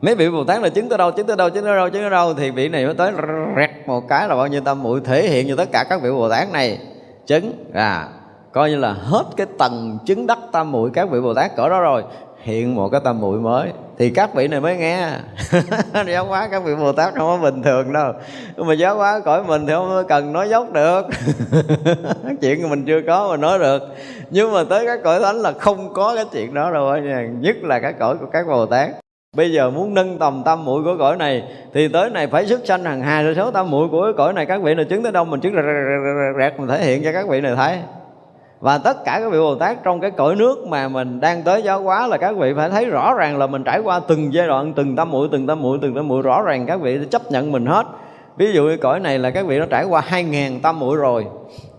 [0.00, 2.02] Mấy vị bồ tát là chứng tới đâu, chứng tới đâu, chứng tới đâu, chứng
[2.02, 3.12] tới đâu, thì vị này mới tới
[3.56, 6.10] rẹt một cái là bao nhiêu tâm muội thể hiện như tất cả các vị
[6.10, 6.78] bồ tát này.
[7.26, 8.08] Chứng à
[8.52, 11.68] coi như là hết cái tầng chứng đắc tam muội các vị bồ tát cỡ
[11.68, 12.04] đó rồi
[12.44, 15.10] hiện một cái tâm muội mới thì các vị này mới nghe
[16.06, 18.12] giáo hóa các vị bồ tát không có bình thường đâu
[18.56, 21.06] nhưng mà giáo hóa cõi mình thì không cần nói dốc được
[22.40, 23.82] chuyện mà mình chưa có mà nói được
[24.30, 27.56] nhưng mà tới các cõi thánh là không có cái chuyện đó đâu nha nhất
[27.62, 28.90] là các cõi của các bồ tát
[29.36, 31.42] Bây giờ muốn nâng tầm tâm muội của cõi này
[31.74, 34.62] Thì tới này phải xuất sanh hàng hà số tâm muội của cõi này Các
[34.62, 35.54] vị này chứng tới đâu mình chứng
[36.38, 37.78] rẹt mình thể hiện cho các vị này thấy
[38.64, 41.62] và tất cả các vị Bồ Tát trong cái cõi nước mà mình đang tới
[41.62, 44.46] giáo hóa là các vị phải thấy rõ ràng là mình trải qua từng giai
[44.46, 47.30] đoạn, từng tâm muội từng tâm muội từng tâm muội rõ ràng các vị chấp
[47.30, 47.86] nhận mình hết.
[48.36, 50.96] Ví dụ như cõi này là các vị đã trải qua hai ngàn tâm muội
[50.96, 51.26] rồi,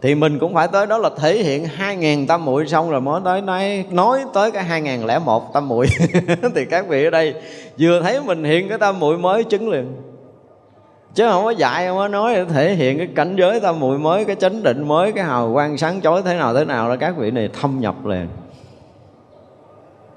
[0.02, 3.02] thì mình cũng phải tới đó là thể hiện hai ngàn tâm muội xong rồi
[3.02, 5.88] mới tới nói nói tới cái hai ngàn lẻ một tâm muội
[6.56, 7.34] thì các vị ở đây
[7.80, 9.96] vừa thấy mình hiện cái tâm muội mới chứng liền
[11.16, 14.00] chứ không có dạy, không có nói để thể hiện cái cảnh giới tâm muội
[14.00, 16.96] mới, cái chánh định mới, cái hào quang sáng chói thế nào thế nào là
[16.96, 18.28] các vị này thâm nhập liền.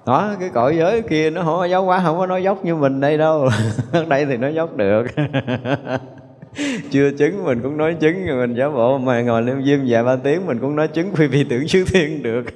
[0.06, 2.74] Đó, cái cõi giới kia nó không có giáo hóa, không có nói dốc như
[2.74, 3.48] mình đây đâu.
[3.92, 5.06] Ở đây thì nó dốc được.
[6.90, 8.26] Chưa chứng, mình cũng nói chứng.
[8.26, 11.14] Rồi mình giả bộ mà ngồi lên diêm vài ba tiếng, mình cũng nói chứng
[11.14, 12.44] phi phi tưởng sứ thiên được.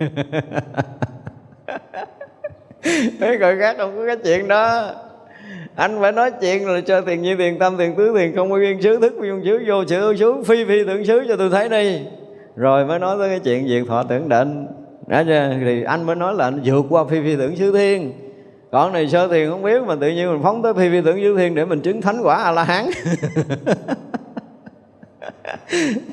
[3.21, 4.95] Mấy người khác không có cái chuyện đó
[5.77, 8.57] anh phải nói chuyện là cho tiền nhi tiền tâm tiền, tứ tiền, không có
[8.57, 11.51] viên xứ, thức viên xứ, vô sự ưu xứ, phi phi tưởng xứ cho tôi
[11.51, 12.01] thấy đi.
[12.57, 14.67] Rồi mới nói tới cái chuyện diệt thọ tưởng định.
[15.07, 15.51] Đó chưa?
[15.65, 18.13] Thì anh mới nói là anh vượt qua phi phi tưởng xứ thiên.
[18.71, 21.21] Còn này sơ thiền không biết, mà tự nhiên mình phóng tới phi phi tưởng
[21.23, 22.87] xứ thiên để mình chứng thánh quả a la hán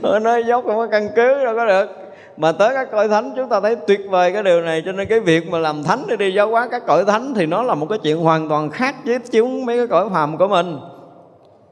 [0.21, 2.08] nói dốc không có căn cứ, đâu có được
[2.39, 4.83] mà tới các cõi thánh chúng ta thấy tuyệt vời cái điều này.
[4.85, 7.45] Cho nên cái việc mà làm thánh để đi giáo hóa các cõi thánh thì
[7.45, 10.47] nó là một cái chuyện hoàn toàn khác với chúng mấy cái cõi phàm của
[10.47, 10.79] mình.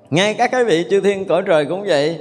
[0.10, 2.20] Ngay các cái vị chư thiên cõi trời cũng vậy.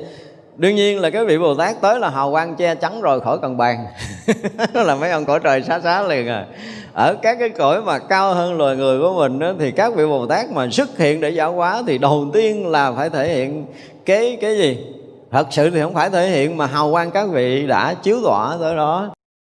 [0.57, 3.39] Đương nhiên là cái vị bồ tát tới là hào quang che chắn rồi khỏi
[3.43, 3.87] cần bàn.
[4.75, 6.47] Là mấy ông cõi trời xá xá liền à.
[6.93, 10.07] Ở các cái cõi mà cao hơn loài người của mình đó, thì các vị
[10.07, 13.67] bồ tát mà xuất hiện để giáo hóa thì đầu tiên là phải thể hiện
[14.05, 14.96] cái cái gì?
[15.31, 18.57] Thật sự thì không phải thể hiện mà hào quang các vị đã chiếu tỏa
[18.61, 19.11] tới đó.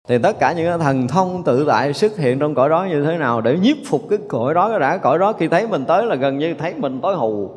[0.08, 3.16] Thì tất cả những thần thông tự tại xuất hiện trong cõi đó như thế
[3.16, 6.06] nào để nhiếp phục cái cõi đó, cái đã cõi đó khi thấy mình tới
[6.06, 7.50] là gần như thấy mình tối hù.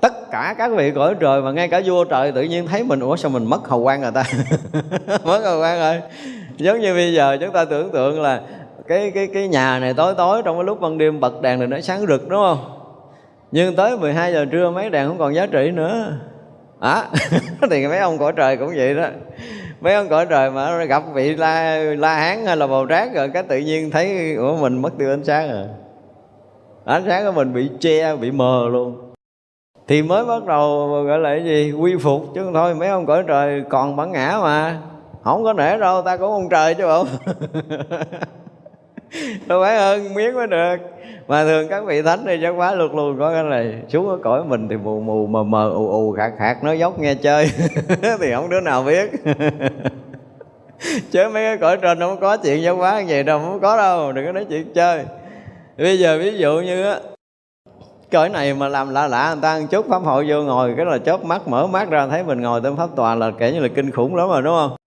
[0.00, 3.00] Tất cả các vị cõi trời và ngay cả vua trời tự nhiên thấy mình,
[3.00, 4.24] ủa sao mình mất hào quang rồi ta?
[5.24, 6.00] Mất hào quang rồi.
[6.56, 8.40] Giống như bây giờ chúng ta tưởng tượng là
[8.88, 11.66] cái cái cái nhà này tối tối trong cái lúc ban đêm bật đèn thì
[11.66, 12.58] nó sáng rực, đúng không?
[13.50, 16.12] Nhưng tới 12 giờ trưa mấy đèn không còn giá trị nữa
[16.80, 17.08] à,
[17.70, 19.06] thì mấy ông cõi trời cũng vậy đó.
[19.80, 23.30] Mấy ông cõi trời mà gặp vị la la hán hay là bầu trác rồi
[23.34, 25.66] cái tự nhiên thấy của mình mất tiêu ánh sáng rồi
[26.84, 29.12] ánh sáng của mình bị che bị mờ luôn.
[29.88, 31.72] Thì mới bắt đầu gọi là cái gì?
[31.72, 34.78] Quy phục chứ thôi mấy ông cõi trời còn bản ngã mà.
[35.24, 37.06] Không có nể đâu ta cũng ông trời chứ không.
[39.46, 40.76] đâu phải hơn miếng mới được.
[41.28, 43.74] Mà thường các vị thánh thì chắc quá lượt luôn có cái này.
[43.88, 46.98] Xuống ở cõi mình thì mù mù, mờ mờ, ù ù, khạc khạc, nói dốc,
[46.98, 47.50] nghe chơi.
[48.20, 49.10] Thì không đứa nào biết.
[51.10, 53.76] Chứ mấy cái cõi trên không có chuyện giáo hóa như vậy đâu, không có
[53.76, 55.04] đâu, đừng có nói chuyện chơi.
[55.78, 56.98] Bây giờ ví dụ như á,
[58.12, 60.86] cõi này mà làm lạ lạ người ta ăn chút pháp hội vô ngồi, cái
[60.86, 63.60] là chớp mắt, mở mắt ra, thấy mình ngồi trên pháp tòa là kể như
[63.60, 64.77] là kinh khủng lắm rồi, đúng không?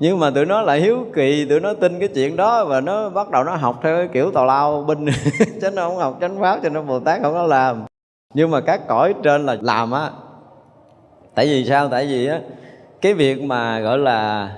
[0.00, 3.10] Nhưng mà tụi nó lại hiếu kỳ, tụi nó tin cái chuyện đó và nó
[3.10, 5.06] bắt đầu nó học theo cái kiểu tào lao, binh.
[5.60, 7.84] Chứ nó không học chánh pháp, cho nên bồ tát không có làm.
[8.34, 10.10] Nhưng mà các cõi trên là làm á.
[11.34, 11.88] Tại vì sao?
[11.88, 12.40] Tại vì á,
[13.00, 14.50] cái việc mà gọi là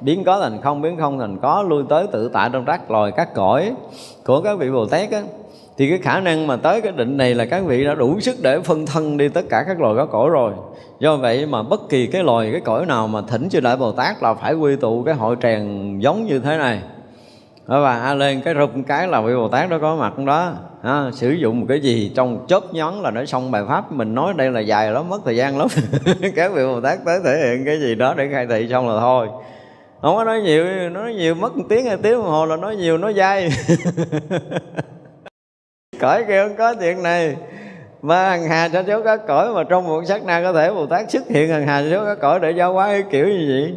[0.00, 3.12] biến có thành không, biến không thành có, lui tới tự tại trong các loài
[3.16, 3.74] các cõi
[4.24, 5.22] của các vị bồ tát á
[5.78, 8.36] thì cái khả năng mà tới cái định này là các vị đã đủ sức
[8.42, 10.52] để phân thân đi tất cả các loài có cõi rồi.
[11.00, 13.92] Do vậy mà bất kỳ cái loài cái cõi nào mà thỉnh chư đại bồ
[13.92, 16.82] tát là phải quy tụ cái hội tràng giống như thế này.
[17.66, 21.10] Và a lên cái rụp cái là vị bồ tát đó có mặt đó ha,
[21.12, 23.92] sử dụng một cái gì trong chớp nhón là nó xong bài pháp.
[23.92, 25.68] Mình nói đây là dài lắm mất thời gian lắm.
[26.36, 29.00] Các vị bồ tát tới thể hiện cái gì đó để khai thị xong là
[29.00, 29.28] thôi.
[30.02, 32.76] Không có nói nhiều nói nhiều mất một tiếng hai tiếng đồng hồ là nói
[32.76, 33.50] nhiều nói dai.
[36.06, 37.36] cõi kia không có chuyện này.
[38.02, 40.86] Mà hằng hà sa số các cõi mà trong một sát na có thể bồ
[40.86, 43.46] tát xuất hiện, hằng hà sa số các cõi để giáo hóa cái kiểu như
[43.48, 43.74] vậy.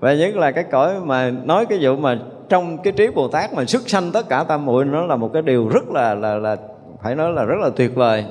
[0.00, 2.18] Và nhất là cái cõi mà nói cái vụ mà
[2.48, 5.30] trong cái trí bồ tát mà xuất sanh tất cả tam muội, nó là một
[5.32, 6.56] cái điều rất là là là
[7.02, 8.24] phải nói là rất là tuyệt vời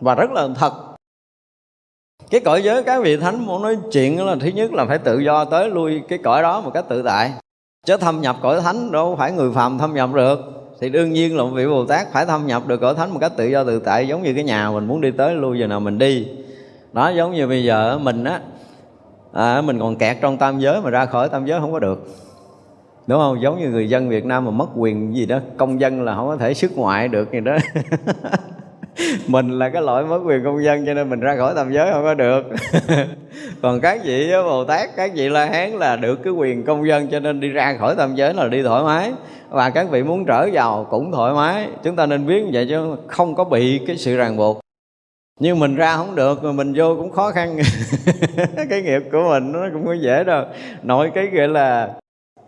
[0.00, 0.72] và rất là thật.
[2.30, 5.18] Cái cõi giới các vị thánh muốn nói chuyện là thứ nhất là phải tự
[5.18, 7.32] do tới lui cái cõi đó một cách tự tại.
[7.86, 11.36] Chứ thâm nhập cõi thánh đâu phải người phàm thâm nhập được thì đương nhiên
[11.36, 13.64] là một vị bồ tát phải thâm nhập được cõi thánh một cách tự do
[13.64, 16.28] tự tại giống như cái nhà mình muốn đi tới lui giờ nào mình đi.
[16.92, 18.40] Đó giống như bây giờ mình á
[19.32, 22.08] à, mình còn kẹt trong tam giới mà ra khỏi tam giới không có được.
[23.06, 23.42] Đúng không?
[23.42, 26.26] Giống như người dân Việt Nam mà mất quyền gì đó công dân là không
[26.26, 27.56] có thể xuất ngoại được gì đó.
[29.26, 31.92] mình là cái loại mất quyền công dân cho nên mình ra khỏi tam giới
[31.92, 32.42] không có được.
[33.62, 37.08] Còn các vị bồ tát, các vị la hán là được cái quyền công dân
[37.08, 39.12] cho nên đi ra khỏi tam giới là đi thoải mái.
[39.50, 41.68] Và các vị muốn trở vào cũng thoải mái.
[41.82, 44.60] Chúng ta nên biết như vậy chứ không có bị cái sự ràng buộc.
[45.40, 47.58] Nhưng mình ra không được mà mình vô cũng khó khăn.
[48.70, 50.44] Cái nghiệp của mình nó cũng không dễ đâu.
[50.82, 51.94] Nội cái gọi là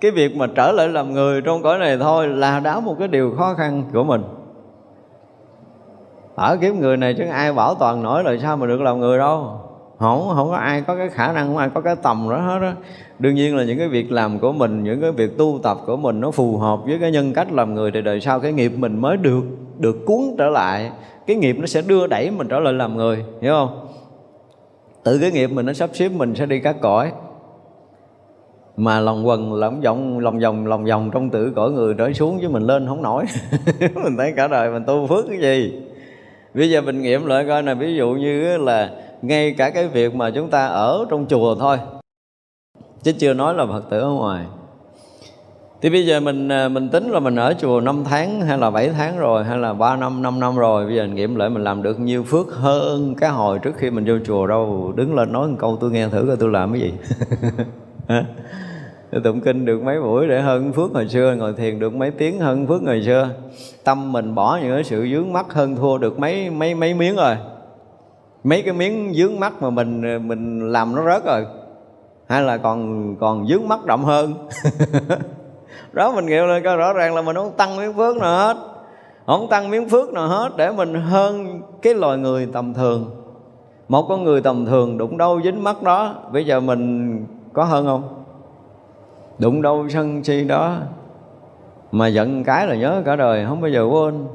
[0.00, 3.08] cái việc mà trở lại làm người trong cõi này thôi là đã một cái
[3.08, 4.22] điều khó khăn của mình
[6.36, 9.18] ở kiếp người này chứ ai bảo toàn nổi rồi sao mà được làm người
[9.18, 9.60] đâu.
[9.98, 12.58] Không không có ai có cái khả năng, không ai có cái tầm đó hết
[12.60, 12.72] đó
[13.18, 15.96] đương nhiên là những cái việc làm của mình, những cái việc tu tập của
[15.96, 18.72] mình nó phù hợp với cái nhân cách làm người thì đời sau cái nghiệp
[18.76, 19.42] mình mới được
[19.78, 20.90] được cuốn trở lại.
[21.26, 23.88] Cái nghiệp nó sẽ đưa đẩy mình trở lại làm người, hiểu không?
[25.04, 27.12] Tự cái nghiệp mình nó sắp xếp mình sẽ đi các cõi
[28.76, 32.38] mà lòng quần, lòng vòng lòng vòng lòng vòng trong tử cõi người trở xuống
[32.42, 33.24] chứ mình lên không nổi.
[33.94, 35.85] Mình thấy cả đời mình tu phước cái gì?
[36.56, 38.90] Bây giờ mình nghiệm lại coi này ví dụ như là
[39.22, 41.78] ngay cả cái việc mà chúng ta ở trong chùa thôi,
[43.02, 44.44] chứ chưa nói là phật tử ở ngoài.
[45.82, 48.70] Thì bây giờ mình à, mình tính là mình ở chùa 5 tháng hay là
[48.70, 51.64] 7 tháng rồi, hay là 3 năm 5 năm rồi, bây giờ nghiệm lại mình
[51.64, 55.32] làm được nhiều phước hơn cái hồi trước khi mình vô chùa đâu, đứng lên
[55.32, 56.92] nói một câu, tôi nghe thử coi tôi làm cái gì.
[59.20, 62.40] tụng kinh được mấy buổi để hơn phước hồi xưa, ngồi thiền được mấy tiếng
[62.40, 63.28] hơn phước hồi xưa.
[63.84, 67.16] Tâm mình bỏ những cái sự dướng mắt hơn thua được mấy mấy mấy miếng
[67.16, 67.36] rồi.
[68.44, 71.46] Mấy cái miếng dướng mắt mà mình mình làm nó rớt rồi.
[72.28, 74.34] Hay là còn còn dướng mắt đậm hơn.
[75.92, 78.56] Đó mình nghiệm lên coi rõ ràng là mình không tăng miếng phước nào hết.
[79.26, 83.10] Không tăng miếng phước nào hết để mình hơn cái loài người tầm thường.
[83.88, 86.14] Một con người tầm thường đụng đâu dính mắt đó.
[86.32, 88.25] Bây giờ mình có hơn không?
[89.38, 90.76] Đụng đâu sân si đó.
[91.92, 94.26] Mà giận cái là nhớ cả đời, không bao giờ quên.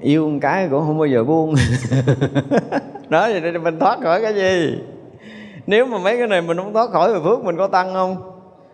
[0.00, 1.54] Yêu một cái cũng không bao giờ buông.
[3.08, 4.78] Đó thì mình thoát khỏi cái gì?
[5.66, 8.16] Nếu mà mấy cái này mình không thoát khỏi thì phước mình có tăng không?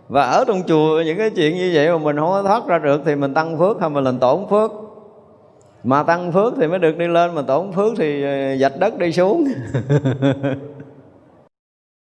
[0.09, 2.79] Và ở trong chùa những cái chuyện như vậy mà mình không có thoát ra
[2.79, 4.73] được thì mình tăng phước hay mình làm tổn phước?
[5.85, 8.99] Mà tăng phước thì mới được đi lên, mà tổn phước thì ờ, dạch đất
[8.99, 9.45] đi xuống.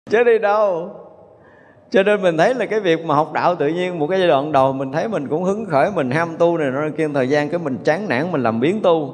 [0.10, 0.90] Chứ đi đâu?
[1.92, 4.28] Cho nên mình thấy là cái việc mà học đạo tự nhiên một cái giai
[4.28, 7.30] đoạn đầu mình thấy mình cũng hứng khởi, mình ham tu này nó kia, thời
[7.30, 9.14] gian cái mình chán nản, mình làm biến tu.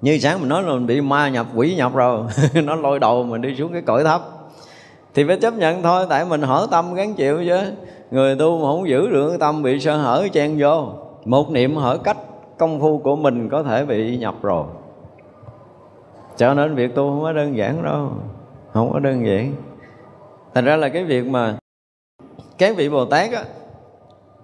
[0.00, 2.22] Như sáng mình nói là mình bị ma nhập, quỷ nhập rồi,
[2.64, 4.20] nó lôi đầu mình đi xuống cái cõi thấp.
[5.14, 7.58] Thì phải chấp nhận thôi, tại mình hở tâm gắn chịu chứ.
[8.10, 10.88] Người tu mà không giữ được cái tâm bị sơ hở, chen vô.
[11.24, 12.16] Một niệm hở cách
[12.58, 14.64] công phu của mình có thể bị nhập rồi.
[16.36, 18.10] Cho nên việc tu không có đơn giản đâu,
[18.72, 19.54] không có đơn giản.
[20.54, 21.56] Thành ra là cái việc mà
[22.58, 23.44] các vị bồ tát á,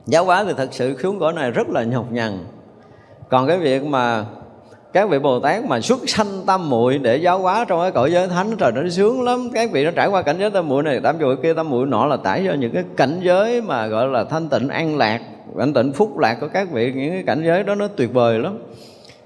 [0.07, 2.39] giáo hóa thì thật sự xuống cõi này rất là nhọc nhằn.
[3.29, 4.25] Còn cái việc mà
[4.93, 8.13] các vị Bồ Tát mà xuất sanh tâm muội để giáo hóa trong cái cõi
[8.13, 9.49] giới thánh, trời nó sướng lắm.
[9.55, 11.87] Các vị nó trải qua cảnh giới tâm muội này, tam muội kia tâm muội
[11.87, 15.21] nọ là tải cho những cái cảnh giới mà gọi là thanh tịnh an lạc
[15.59, 16.93] cảnh tịnh phúc lạc của các vị.
[16.97, 18.59] Những cái cảnh giới đó nó tuyệt vời lắm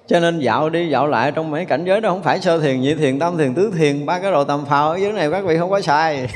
[0.07, 2.81] cho nên dạo đi dạo lại trong mấy cảnh giới đó không phải sơ thiền
[2.81, 4.91] nhị thiền tam thiền tứ thiền ba cái đồ tầm phào.
[4.91, 6.29] Ở dưới này các vị không có sai.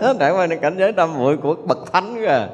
[0.20, 2.48] Trải qua cảnh giới tâm muội của bậc thánh kìa.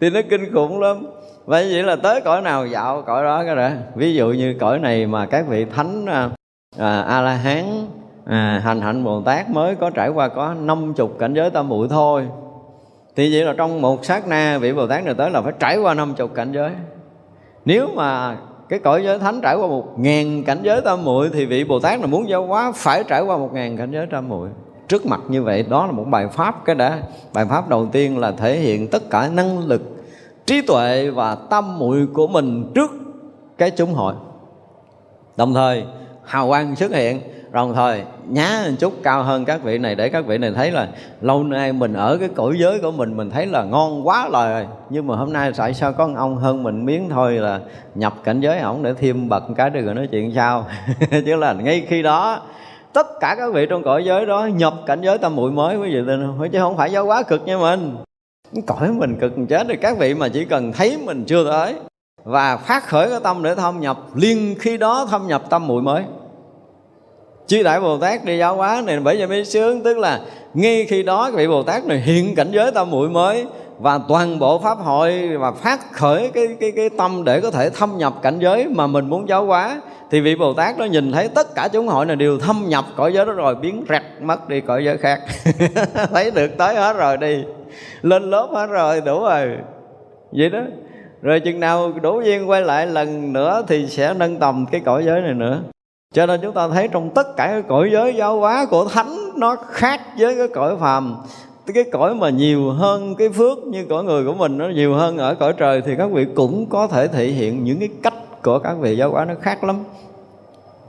[0.00, 1.06] Thì nó kinh khủng lắm.
[1.44, 2.66] Vậy vậy là tới cõi nào?
[2.66, 6.30] Dạo cõi đó cái đã ví dụ như cõi này mà các vị thánh à,
[6.78, 7.64] à, a la hán
[8.26, 11.68] à, hành hạnh bồ tát mới có trải qua có năm chục cảnh giới tâm
[11.68, 12.26] muội thôi.
[13.16, 15.78] Thì vậy là trong một sát na vị bồ tát này tới là phải trải
[15.78, 16.70] qua năm chục cảnh giới.
[17.64, 18.36] Nếu mà
[18.70, 21.80] cái cõi giới thánh trải qua một ngàn cảnh giới tam muội thì vị bồ
[21.80, 24.48] tát là muốn giáo hóa phải trải qua một ngàn cảnh giới tam muội.
[24.88, 27.02] Trước mặt như vậy, đó là một bài pháp cái đã.
[27.34, 29.82] Bài pháp đầu tiên là thể hiện tất cả năng lực,
[30.46, 32.90] trí tuệ và tâm muội của mình trước
[33.58, 34.14] cái chúng hội.
[35.36, 35.84] Đồng thời,
[36.24, 37.20] hào quang xuất hiện
[37.52, 40.70] đồng thời nhá một chút cao hơn các vị này để các vị này thấy
[40.70, 40.88] là
[41.20, 44.66] lâu nay mình ở cái cõi giới của mình mình thấy là ngon quá rồi.
[44.90, 47.60] Nhưng mà hôm nay tại sao có một ông hơn mình miếng thôi là
[47.94, 50.66] nhập cảnh giới ổng để thêm bật cái rồi nói chuyện sao?
[51.10, 52.42] Chứ là ngay khi đó,
[52.92, 55.94] tất cả các vị trong cõi giới đó nhập cảnh giới tâm muội mới, quý
[55.94, 56.48] vị tin không?
[56.52, 57.96] Chứ không phải giáo quá cực nha mình.
[58.66, 61.74] Cõi mình cực chết rồi, các vị mà chỉ cần thấy mình chưa tới.
[62.24, 65.82] Và phát khởi cái tâm để thâm nhập liên khi đó thâm nhập tâm muội
[65.82, 66.04] mới
[67.50, 70.20] chư đại bồ tát đi giáo hóa này, bởi vậy mới sướng, tức là
[70.54, 73.46] ngay khi đó vị bồ tát này hiện cảnh giới tam muội mới
[73.78, 77.70] và toàn bộ pháp hội và phát khởi cái cái cái tâm để có thể
[77.70, 81.12] thâm nhập cảnh giới mà mình muốn giáo hóa, thì vị bồ tát đó nhìn
[81.12, 84.22] thấy tất cả chúng hội này đều thâm nhập cõi giới đó rồi, biến rạch
[84.22, 85.20] mất đi cõi giới khác.
[86.12, 87.44] Thấy được tới hết rồi đi,
[88.02, 89.48] lên lớp hết rồi, đủ rồi.
[90.32, 90.60] Vậy đó.
[91.22, 95.04] Rồi chừng nào đủ duyên quay lại lần nữa thì sẽ nâng tầm cái cõi
[95.04, 95.62] giới này nữa
[96.14, 99.16] cho nên chúng ta thấy trong tất cả cái cõi giới giáo hóa của thánh,
[99.36, 101.16] nó khác với cái cõi phàm.
[101.74, 105.18] Cái cõi mà nhiều hơn cái phước như cõi người của mình, nó nhiều hơn
[105.18, 108.58] ở cõi trời, thì các vị cũng có thể thể hiện những cái cách của
[108.58, 109.76] các vị giáo hóa nó khác lắm.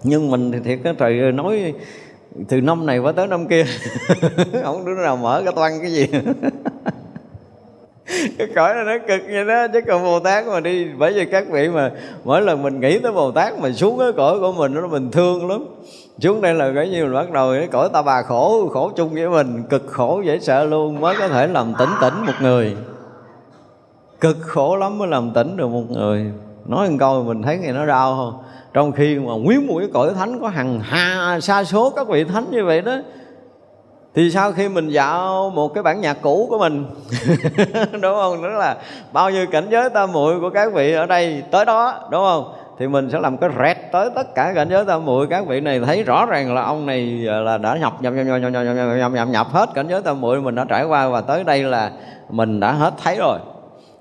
[0.03, 1.73] Nhưng mình thì thiệt cái trời nói
[2.47, 3.65] từ năm này qua tới năm kia,
[4.63, 6.07] không đứa nào mở cái toan cái gì.
[8.37, 11.25] cái cõi này nó cực như đó chứ còn bồ tát mà đi, bởi vì
[11.25, 11.91] các vị mà
[12.23, 15.11] mỗi lần mình nghĩ tới bồ tát mà xuống cái cõi của mình, nó bình
[15.11, 15.65] thương lắm.
[16.19, 19.13] Xuống đây là cái như mình bắt đầu cái cõi ta bà khổ khổ chung
[19.13, 22.75] với mình, cực khổ dễ sợ luôn, mới có thể làm tỉnh tỉnh một người.
[24.21, 26.31] Cực khổ lắm mới làm tỉnh được một người.
[26.65, 28.43] Nói một câu mình thấy ngày nó đau không?
[28.73, 32.23] Trong khi mà nguyên một cái cõi thánh có hàng hà, sa số các vị
[32.23, 32.97] thánh như vậy đó
[34.15, 36.85] thì sau khi mình dạo một cái bản nhạc cũ của mình
[38.01, 38.43] đúng không?
[38.43, 38.77] Đó là
[39.11, 42.53] bao nhiêu cảnh giới tam muội của các vị ở đây tới đó đúng không?
[42.79, 45.27] Thì mình sẽ làm cái rẹt tới tất cả cảnh giới tam muội.
[45.27, 48.25] Các vị này thấy rõ ràng là ông này à, là đã nhập nhập nhập
[48.25, 50.83] nhập nhập nhập nhập, nhập, nhập, nhập hết cảnh giới tam muội mình đã trải
[50.83, 51.91] qua và tới đây là
[52.29, 53.39] mình đã hết thấy rồi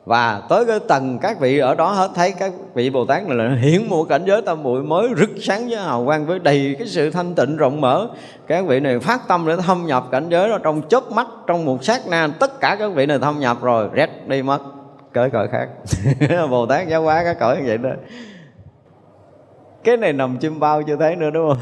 [0.05, 3.37] và tới cái tầng các vị ở đó hết, thấy các vị Bồ Tát này
[3.37, 6.77] là hiển một cảnh giới tam muội mới rực sáng với hào quang, với đầy
[6.79, 8.09] cái sự thanh tịnh rộng mở.
[8.47, 11.65] Các vị này phát tâm để thâm nhập cảnh giới đó trong chớp mắt, trong
[11.65, 14.59] một sát na, tất cả các vị này thâm nhập rồi, rét đi mất.
[15.13, 15.69] Cởi cởi khác.
[16.51, 17.91] Bồ Tát giáo hóa các cởi như vậy đó.
[19.85, 21.59] Cái này nằm chim bao chưa thấy nữa, đúng không?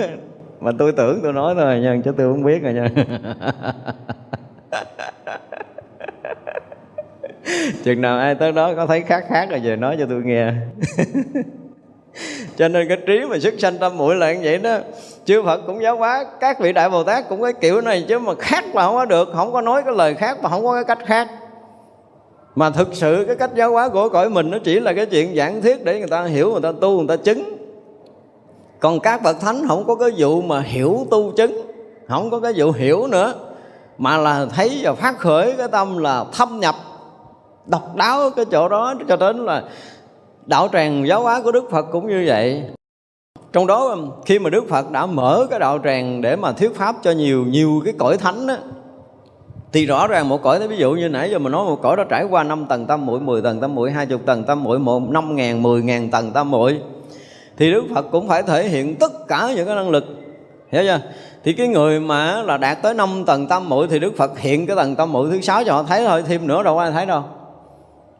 [0.60, 2.88] Mà tôi tưởng tôi nói thôi nha chứ tôi không biết rồi nha.
[7.84, 10.52] chừng nào ai tới đó có thấy khác khác rồi về nói cho tôi nghe.
[12.56, 14.78] Cho nên cái trí mà sức sanh tâm mũi là như vậy đó.
[15.24, 18.18] Chư Phật cũng giáo hóa, các vị đại Bồ Tát cũng cái kiểu này chứ
[18.18, 20.74] mà khác là không có được, không có nói cái lời khác mà không có
[20.74, 21.28] cái cách khác.
[22.54, 25.36] Mà thực sự cái cách giáo hóa của cõi mình nó chỉ là cái chuyện
[25.36, 27.56] giảng thiết để người ta hiểu, người ta tu, người ta chứng.
[28.80, 31.62] Còn các bậc thánh không có cái vụ mà hiểu tu chứng,
[32.08, 33.34] không có cái vụ hiểu nữa,
[33.98, 36.74] mà là thấy và phát khởi cái tâm là thâm nhập
[37.66, 39.62] độc đáo cái chỗ đó cho đến là
[40.46, 42.64] đạo tràng giáo hóa của Đức Phật cũng như vậy.
[43.52, 46.96] Trong đó, khi mà Đức Phật đã mở cái đạo tràng để mà thuyết pháp
[47.02, 48.56] cho nhiều nhiều cái cõi thánh á,
[49.72, 52.04] thì rõ ràng một cõi ví dụ như nãy giờ mình nói một cõi đó
[52.04, 55.02] trải qua 5 tầng tâm muội 10 tầng tâm muội 20 tầng tâm muội, một
[55.10, 56.80] năm ngàn, mười ngàn tầng tâm muội,
[57.56, 60.04] thì Đức Phật cũng phải thể hiện tất cả những cái năng lực.
[60.68, 61.00] Hiểu chưa?
[61.44, 64.66] Thì cái người mà là đạt tới 5 tầng tâm muội thì Đức Phật hiện
[64.66, 67.06] cái tầng tâm muội thứ sáu cho họ, thấy thôi, thêm nữa đâu ai thấy
[67.06, 67.24] đâu.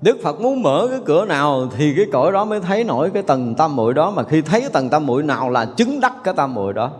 [0.00, 3.22] Đức Phật muốn mở cái cửa nào thì cái cõi đó mới thấy nổi cái
[3.22, 4.10] tầng tam muội đó.
[4.10, 6.90] Mà khi thấy cái tầng tam muội nào là chứng đắc cái tam muội đó.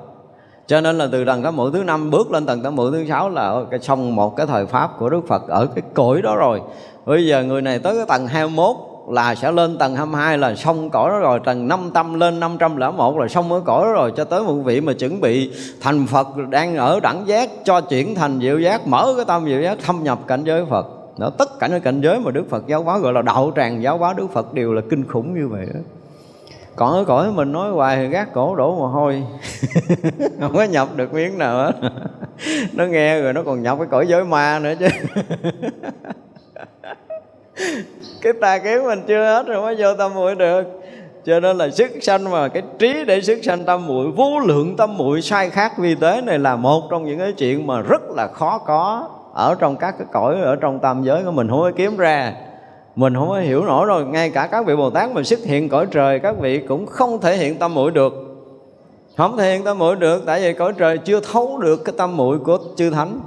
[0.67, 3.05] Cho nên là từ tầng tam muội thứ năm bước lên tầng tam muội thứ
[3.09, 6.37] sáu là cái xong một cái thời pháp của Đức Phật ở cái cõi đó
[6.37, 6.63] rồi.
[7.07, 8.77] Bây giờ người này tới cái tầng 21
[9.09, 11.41] là sẽ lên tầng 22 là xong cõi đó rồi.
[11.45, 14.13] Tầng 500 lên 501 là xong cái cõi đó rồi.
[14.17, 18.15] Cho tới một vị mà chuẩn bị thành Phật, đang ở đẳng giác, cho chuyển
[18.15, 20.87] thành diệu giác, mở cái tâm diệu giác, thâm nhập cảnh giới Phật
[21.19, 23.83] đó, tất cả những cảnh giới mà Đức Phật giáo hóa gọi là đạo tràng
[23.83, 25.81] giáo hóa Đức Phật đều là kinh khủng như vậy đó.
[26.77, 29.23] Còn ở cõi mình nói hoài thì gác cổ đổ mồ hôi.
[30.41, 31.73] Không có nhập được miếng nào hết.
[32.73, 34.87] Nó nghe rồi nó còn nhập cái cõi giới ma nữa chứ.
[38.23, 40.63] Cái tà kiến mình chưa hết rồi mới vô tâm muội được.
[41.25, 44.77] Cho nên là sức sanh mà, cái trí để sức sanh tâm muội, vô lượng
[44.77, 48.03] tâm muội sai khác vi tế này là một trong những cái chuyện mà rất
[48.11, 51.61] là khó có ở trong các cái cõi, ở trong tam giới của mình không
[51.61, 52.33] có kiếm ra.
[52.97, 54.05] Mình không có hiểu nổi rồi.
[54.05, 57.21] Ngay cả các vị bồ tát mà xuất hiện cõi trời, các vị cũng không
[57.21, 58.13] thể hiện tâm muội được.
[59.17, 62.17] Không thể hiện tâm muội được, tại vì cõi trời chưa thấu được cái tâm
[62.17, 63.21] muội của chư thánh.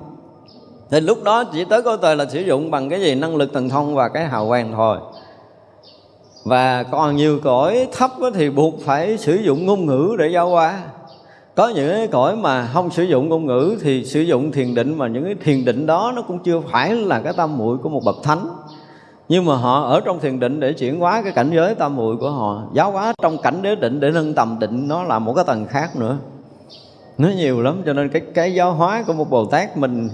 [0.89, 3.15] Thì lúc đó chỉ tới cõi trời là sử dụng bằng cái gì?
[3.15, 4.97] Năng lực thần thông và cái hào quang thôi.
[6.45, 10.79] Và còn nhiều cõi thấp thì buộc phải sử dụng ngôn ngữ để giao qua
[11.59, 14.97] có những cái cõi mà không sử dụng ngôn ngữ thì sử dụng thiền định
[14.97, 17.89] mà những cái thiền định đó nó cũng chưa phải là cái tâm muội của
[17.89, 18.47] một bậc thánh.
[19.29, 22.17] Nhưng mà họ ở trong thiền định để chuyển hóa cái cảnh giới tam muội
[22.17, 25.33] của họ, giáo hóa trong cảnh giới định để nâng tầm định nó là một
[25.33, 26.17] cái tầng khác nữa.
[27.17, 30.09] Nó nhiều lắm, cho nên cái cái giáo hóa của một bồ tát mình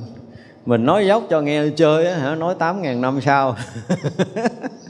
[0.65, 3.55] mình nói dốc cho nghe chơi á hả, nói tám ngàn năm sau.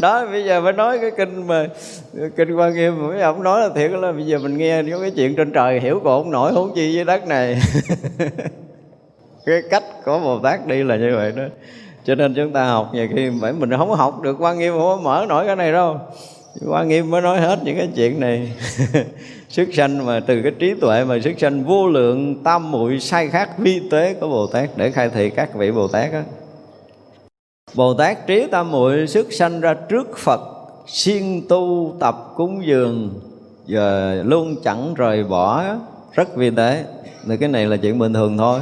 [0.00, 1.66] đó, bây giờ mới nói cái kinh mà,
[2.36, 5.10] kinh quan nghiêm mấy ông nói là thiệt là bây giờ mình nghe những cái
[5.10, 7.58] chuyện trên trời hiểu còn không nổi, huống chi với đất này.
[9.46, 11.42] Cái cách của bồ tát đi là như vậy đó.
[12.04, 14.80] Cho nên chúng ta học nhiều khi bởi mình không học được quan nghiêm, không
[14.80, 15.98] có mở nổi cái này đâu.
[16.68, 18.52] Quan nghiêm mới nói hết những cái chuyện này.
[19.48, 23.28] Sức sanh mà, từ cái trí tuệ mà sức sanh vô lượng, tam muội sai
[23.28, 26.22] khác vi tế của bồ tát để khai thị các vị bồ tát á
[27.74, 30.40] bồ tát trí tam muội sức sanh ra trước phật
[30.86, 33.20] siêng tu tập cúng dường
[33.66, 35.64] giờ luôn chẳng rời bỏ
[36.12, 36.84] rất vi tế.
[37.28, 38.60] Thì cái này là chuyện bình thường thôi.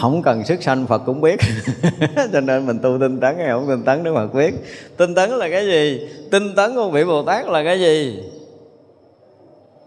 [0.00, 1.40] Không cần sức sanh Phật cũng biết.
[2.32, 4.54] Cho nên mình tu tinh tấn hay không tinh tấn Đức Phật biết.
[4.96, 6.08] Tinh tấn là cái gì?
[6.30, 8.22] Tinh tấn của vị Bồ Tát là cái gì?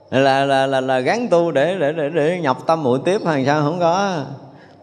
[0.09, 3.45] Là là là, là gắn tu để để để, để nhập tâm muội tiếp hàng
[3.45, 3.61] sao?
[3.61, 4.23] Không có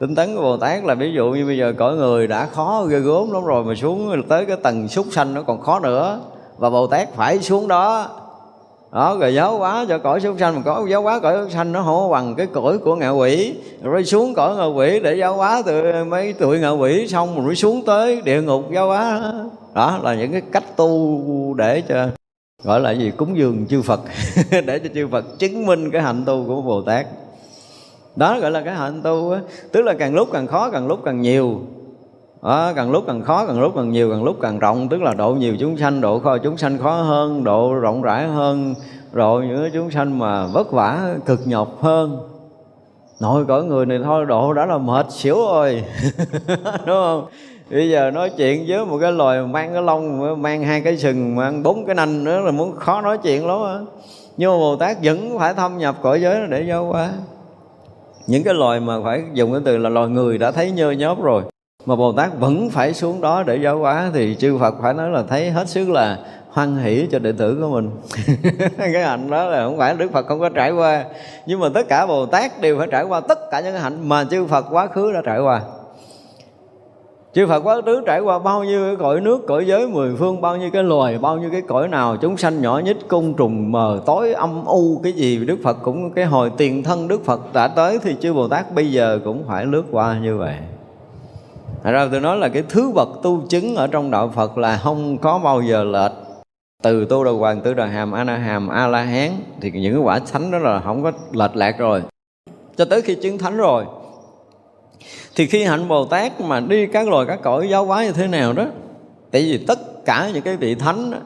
[0.01, 2.85] tinh tấn của Bồ Tát là ví dụ như bây giờ cõi người đã khó
[2.85, 6.21] ghê gớm lắm rồi mà xuống tới cái tầng súc sanh nó còn khó nữa.
[6.59, 8.09] Và Bồ Tát phải xuống đó.
[8.93, 10.55] Đó, rồi giáo hóa cho cõi súc sanh.
[10.55, 13.55] Mà có giáo hóa cõi súc sanh nó không bằng cái cõi của ngạ quỷ.
[13.83, 17.47] Rồi xuống cõi ngạ quỷ để giáo hóa từ mấy tuổi ngạ quỷ xong rồi
[17.47, 19.33] mới xuống tới địa ngục giáo hóa.
[19.75, 22.07] Đó là những cái cách tu để cho,
[22.65, 23.13] gọi là gì?
[23.17, 24.01] Cúng dường chư Phật.
[24.67, 27.07] Để cho chư Phật chứng minh cái hạnh tu của Bồ Tát
[28.17, 29.41] đó gọi là cái hạnh tu á.
[29.73, 31.61] Tức là càng lúc càng khó càng lúc càng nhiều.
[32.43, 34.89] Đó, càng lúc càng khó càng lúc càng nhiều càng lúc càng rộng.
[34.89, 38.27] Tức là độ nhiều chúng sanh độ kho chúng sanh khó hơn độ rộng rãi
[38.27, 38.75] hơn.
[39.13, 42.19] Độ những chúng sanh mà vất vả cực nhọc hơn.
[43.21, 45.85] Nội cõi người này thôi độ đã là mệt xỉu rồi.
[46.87, 47.27] Đúng không?
[47.71, 51.37] Bây giờ nói chuyện với một cái loài mang cái lông mang hai cái sừng
[51.37, 53.79] mang bốn cái nanh nữa là muốn khó nói chuyện lắm á.
[54.37, 57.11] Nhưng mà bồ tát vẫn phải thâm nhập cõi giới để vô qua
[58.31, 61.23] những cái loài mà phải dùng cái từ là loài người đã thấy nhơ nhớp
[61.23, 61.43] rồi,
[61.87, 65.11] mà Bồ Tát vẫn phải xuống đó để giáo hóa thì chư Phật phải nói
[65.11, 66.19] là thấy hết sức là
[66.51, 67.91] hoan hỷ cho đệ tử của mình.
[68.79, 71.05] Cái hạnh đó là không phải Đức Phật không có trải qua,
[71.47, 74.09] nhưng mà tất cả Bồ Tát đều phải trải qua tất cả những cái hạnh
[74.09, 75.61] mà chư Phật quá khứ đã trải qua.
[77.35, 80.41] Chư Phật quá tứ trải qua bao nhiêu cái cõi nước, cõi giới mười phương,
[80.41, 83.73] bao nhiêu cái loài, bao nhiêu cái cõi nào, chúng sanh nhỏ nhất, côn trùng
[83.73, 87.41] mờ tối âm u cái gì Đức Phật cũng cái hồi tiền thân Đức Phật
[87.53, 90.55] đã tới thì chư Bồ Tát bây giờ cũng phải lướt qua như vậy.
[91.85, 94.77] Thật ra tôi nói là cái thứ bậc tu chứng ở trong đạo Phật là
[94.77, 96.13] không có bao giờ lệch
[96.83, 99.31] từ tu đầu hoàng tứ đà hàm a hàm a la hán
[99.61, 102.03] thì những cái quả thánh đó là không có lệch lạc rồi
[102.77, 103.85] cho tới khi chứng thánh rồi
[105.37, 108.27] thì khi hạnh bồ tát mà đi các loài các cõi giáo hóa như thế
[108.27, 108.67] nào đó
[109.31, 111.19] tại vì tất cả những cái vị thánh đó,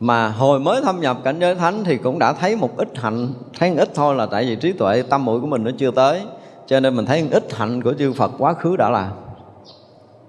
[0.00, 3.28] mà hồi mới thâm nhập cảnh giới thánh thì cũng đã thấy một ít hạnh
[3.58, 5.90] thấy một ít thôi là tại vì trí tuệ tâm mũi của mình nó chưa
[5.90, 6.20] tới
[6.66, 9.10] cho nên mình thấy một ít hạnh của chư Phật quá khứ đã làm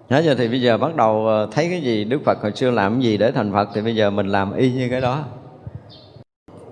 [0.10, 2.72] Nói giờ thì bây giờ bắt đầu ờ, thấy cái gì Đức Phật hồi xưa
[2.72, 5.24] làm cái gì để thành Phật thì bây giờ mình làm y như cái đó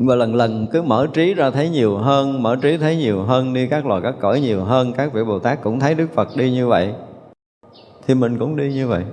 [0.07, 3.53] và lần lần cứ mở trí ra thấy nhiều hơn, mở trí thấy nhiều hơn
[3.53, 6.27] đi, các loài các cõi nhiều hơn, các vị bồ tát cũng thấy đức phật
[6.35, 6.93] đi như vậy,
[8.07, 9.03] thì mình cũng đi như vậy.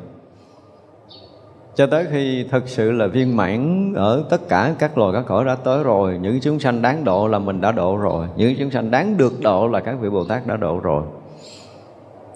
[1.75, 5.45] Cho tới khi thực sự là viên mãn ở tất cả các loài các cõi
[5.45, 8.71] đã tới rồi, những chúng sanh đáng độ là mình đã độ rồi, những chúng
[8.71, 11.03] sanh đáng được độ là các vị bồ tát đã độ rồi.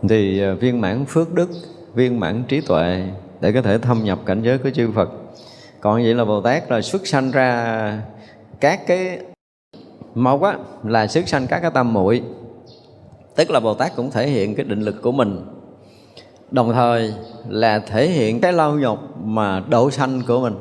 [0.09, 1.49] Thì à, viên mãn phước đức,
[1.95, 3.09] viên mãn trí tuệ
[3.41, 5.11] để có thể thâm nhập cảnh giới của chư Phật.
[5.81, 8.03] Còn vậy là Bồ Tát là xuất sanh ra
[8.63, 9.19] các cái
[10.15, 12.23] một á, là xuất sanh các cái tâm muội.
[13.37, 15.47] Tức là Bồ Tát cũng thể hiện cái định lực của mình.
[16.51, 17.15] Đồng thời
[17.49, 20.55] là thể hiện cái lau nhục mà độ sanh của mình.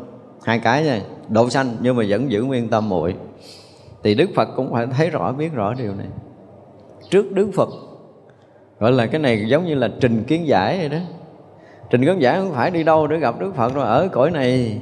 [0.44, 3.16] Hai cái nha, độ sanh nhưng mà vẫn giữ nguyên tâm muội.
[4.04, 6.08] Thì Đức Phật cũng phải thấy rõ, biết rõ điều này.
[7.10, 7.70] Trước Đức Phật,
[8.80, 10.98] gọi là cái này giống như là trình kiến giải vậy đó.
[11.90, 14.80] Trình kiến giải không phải đi đâu để gặp đức phật rồi ở cõi này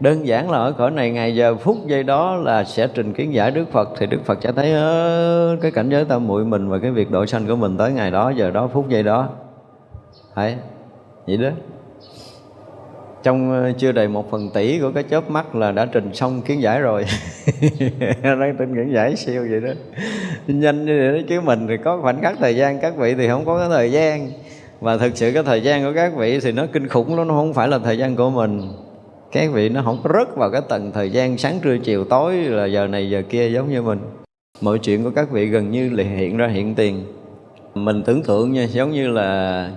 [0.00, 3.34] đơn giản là ở cõi này ngày giờ phút giây đó là sẽ trình kiến
[3.34, 3.88] giải đức phật.
[3.98, 7.10] Thì đức phật sẽ thấy ờ, cái cảnh giới tâm muội mình và cái việc
[7.10, 9.28] độ sanh của mình tới ngày đó giờ đó phút giây đó.
[10.34, 10.56] Phải
[11.26, 11.50] vậy đó.
[13.22, 16.62] Trong chưa đầy một phần tỷ của cái chớp mắt là đã trình xong kiến
[16.62, 17.04] giải rồi.
[18.22, 19.70] Đang tin kiến giải siêu vậy đó.
[20.46, 23.28] Nhanh như vậy đó chứ mình thì có khoảnh khắc thời gian các vị thì
[23.28, 24.30] không có cái thời gian.
[24.80, 27.34] Và thực sự cái thời gian của các vị thì nó kinh khủng lắm nó
[27.34, 28.62] không phải là thời gian của mình
[29.32, 32.34] các vị nó không có rớt vào cái tầng thời gian sáng trưa chiều tối
[32.34, 34.00] là giờ này giờ kia giống như mình.
[34.60, 37.04] Mọi chuyện của các vị gần như là hiện ra hiện tiền.
[37.74, 39.70] Mình tưởng tượng nha giống như là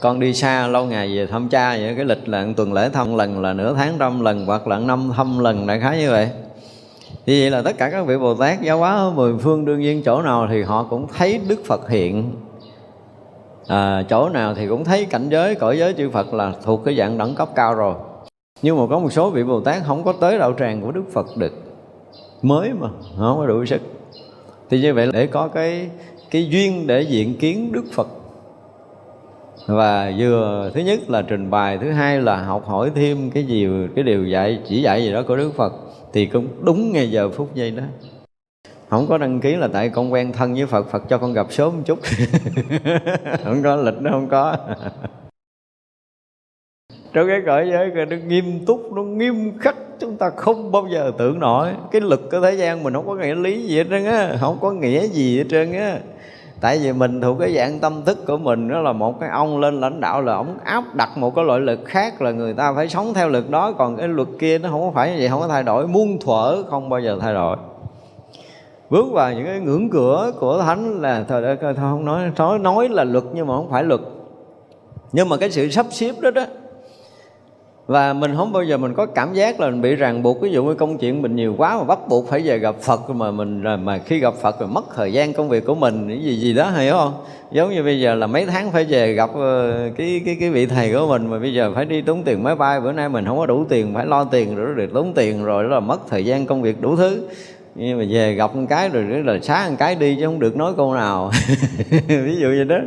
[0.00, 3.16] con đi xa lâu ngày về thăm cha vậy cái lịch là tuần lễ thăm
[3.16, 6.30] lần là nửa tháng trăm lần hoặc là năm thăm lần đại khái như vậy.
[7.26, 10.02] Thì vậy là tất cả các vị Bồ Tát giáo hóa mười phương đương nhiên
[10.02, 12.32] chỗ nào thì họ cũng thấy Đức Phật hiện.
[13.66, 16.96] À, chỗ nào thì cũng thấy cảnh giới cõi giới chư Phật là thuộc cái
[16.96, 17.94] dạng đẳng cấp cao rồi
[18.62, 21.04] nhưng mà có một số vị Bồ Tát không có tới đạo tràng của Đức
[21.12, 21.52] Phật được.
[22.42, 23.80] Mới mà, không có đủ sức.
[24.70, 25.90] Thì như vậy để có cái
[26.30, 28.06] cái duyên để diện kiến Đức Phật.
[29.66, 33.68] Và vừa thứ nhất là trình bày, thứ hai là học hỏi thêm cái gì,
[33.94, 35.72] cái điều dạy, chỉ dạy gì đó của Đức Phật,
[36.12, 37.82] thì cũng đúng ngay giờ phút giây đó.
[38.88, 41.46] Không có đăng ký là tại con quen thân với Phật Phật cho con gặp
[41.50, 41.98] sớm một chút.
[43.44, 44.56] Không có, lịch nó không có
[47.12, 51.12] trong cái cõi giới nó nghiêm túc nó nghiêm khắc chúng ta không bao giờ
[51.18, 51.68] tưởng nổi.
[51.90, 54.58] Cái lực của thế gian mình không có nghĩa lý gì hết trơn á không
[54.60, 55.98] có nghĩa gì hết trơn á.
[56.60, 59.60] Tại vì mình thuộc cái dạng tâm thức của mình đó là một cái ông
[59.60, 62.72] lên lãnh đạo là ông áp đặt một cái loại lực khác là người ta
[62.72, 63.72] phải sống theo lực đó.
[63.72, 65.86] Còn cái luật kia nó không có phải như vậy không có thay đổi.
[65.86, 67.56] Muôn thuở không bao giờ thay đổi.
[68.90, 72.58] Bước vào những cái ngưỡng cửa của thánh là thôi, thôi, thôi không nói nói
[72.58, 74.00] nói là luật nhưng mà không phải luật.
[75.12, 76.44] Nhưng mà cái sự sắp xếp đó đó
[77.86, 80.40] và mình không bao giờ mình có cảm giác là mình bị ràng buộc.
[80.40, 83.10] Ví dụ như công chuyện mình nhiều quá mà bắt buộc phải về gặp Phật
[83.10, 86.18] mà mình mà khi gặp Phật rồi mất thời gian công việc của mình, cái
[86.18, 87.12] gì gì đó, hiểu không?
[87.52, 90.66] Giống như bây giờ là mấy tháng phải về gặp ờ, cái cái cái vị
[90.66, 92.80] thầy của mình mà bây giờ phải đi tốn tiền máy bay.
[92.80, 95.62] Bữa nay mình không có đủ tiền, phải lo tiền rồi được tốn tiền rồi
[95.62, 97.28] đó là mất thời gian công việc đủ thứ.
[97.74, 100.56] Nhưng mà về gặp một cái rồi là xá một cái đi chứ không được
[100.56, 101.30] nói câu nào.
[102.08, 102.78] Ví dụ như đó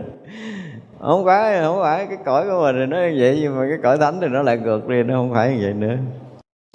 [1.06, 3.78] không phải không phải, cái cõi của mình thì nó như vậy, nhưng mà cái
[3.84, 5.96] cõi thánh thì nó lại ngược đi, nó không phải như vậy nữa.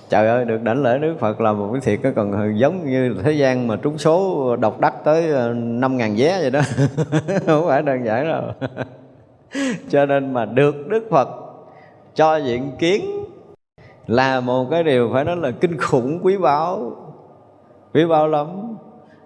[0.09, 3.17] Trời ơi, được đảnh lễ đức phật là một cái thiệt nó còn giống như
[3.25, 6.61] thế gian mà trúng số độc đắc tới ờ, năm ngàn vé vậy đó.
[7.47, 8.43] Không phải đơn giản đâu.
[9.91, 11.29] Cho nên mà được đức phật
[12.15, 13.05] cho diện kiến
[14.07, 16.93] là một cái điều phải nói là kinh khủng quý báu
[17.95, 18.47] quý báu lắm.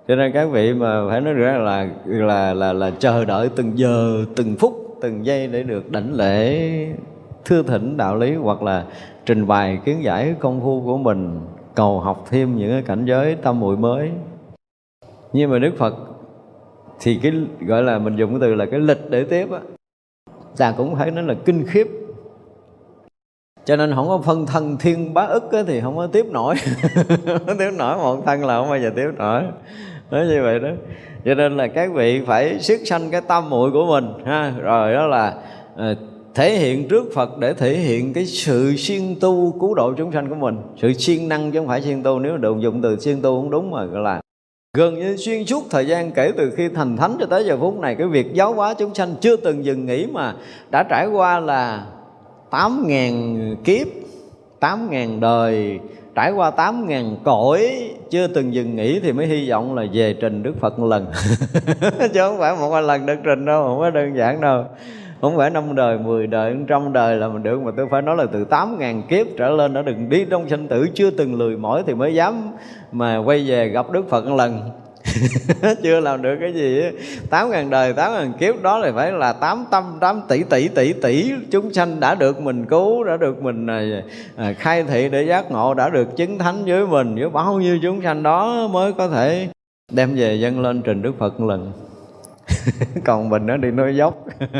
[0.09, 3.79] Cho nên các vị mà phải nói rằng là là là là chờ đợi từng
[3.79, 6.69] giờ, từng phút từng giây để được đảnh lễ
[7.45, 8.85] thưa thỉnh đạo lý hoặc là
[9.27, 11.41] trình bày kiến giải công phu của mình,
[11.75, 14.11] cầu học thêm những cái cảnh giới tâm muội mới.
[15.33, 15.95] Nhưng mà đức phật
[17.01, 19.61] thì cái, gọi là mình dùng cái từ là cái lịch để tiếp á.
[20.57, 21.89] Ta cũng thấy nó là kinh khiếp.
[23.65, 26.55] Cho nên không có phân thân thiên bá ức thì không có tiếp nổi.
[27.47, 29.43] Không tiếp nổi, một thân là không bao giờ tiếp nổi.
[30.11, 30.69] Nói như vậy đó
[31.25, 34.55] cho nên là các vị phải siết sanh cái tâm muội của mình, ha.
[34.63, 35.35] Rồi đó là
[35.77, 35.95] ờ,
[36.35, 40.29] thể hiện trước Phật để thể hiện cái sự siêng tu, cứu độ chúng sanh
[40.29, 40.57] của mình.
[40.77, 43.51] Sự siêng năng chứ không phải siêng tu, nếu được dùng từ siêng tu cũng
[43.51, 44.21] đúng mà, gọi là
[44.77, 47.79] gần như xuyên suốt thời gian kể từ khi thành thánh cho tới giờ phút
[47.79, 50.35] này, cái việc giáo hóa chúng sanh chưa từng dừng nghỉ mà
[50.71, 51.87] đã trải qua là
[52.51, 53.87] tám ngàn kiếp,
[54.61, 55.79] tám ngàn đời,
[56.15, 60.15] trải qua tám ngàn cõi chưa từng dừng nghỉ thì mới hy vọng là về
[60.21, 61.07] trình Đức Phật một lần.
[62.15, 64.65] Chứ không phải một lần được trình đâu không có đơn giản đâu.
[65.21, 68.17] Không phải năm đời, mười đời, trăm đời là mình được mà tôi phải nói
[68.17, 70.87] là từ tám ngàn kiếp trở lên đã đừng đi trong sinh tử.
[70.95, 72.53] Chưa từng lười mỏi thì mới dám
[72.93, 74.71] mà quay về gặp Đức Phật một lần.
[75.83, 76.83] chưa làm được cái gì
[77.31, 80.69] tám ngàn đời tám ngàn kiếp đó là phải là tám tâm tám tỷ tỷ
[80.69, 83.83] tỷ tỷ chúng sanh đã được mình cứu đã được mình à,
[84.37, 87.15] à, khai thị để giác ngộ đã được chứng thánh với mình.
[87.15, 89.49] Với bao nhiêu chúng sanh đó mới có thể
[89.93, 91.73] đem về dâng lên trình đức phật một lần.
[93.05, 94.25] Còn mình nó đi nói dốc.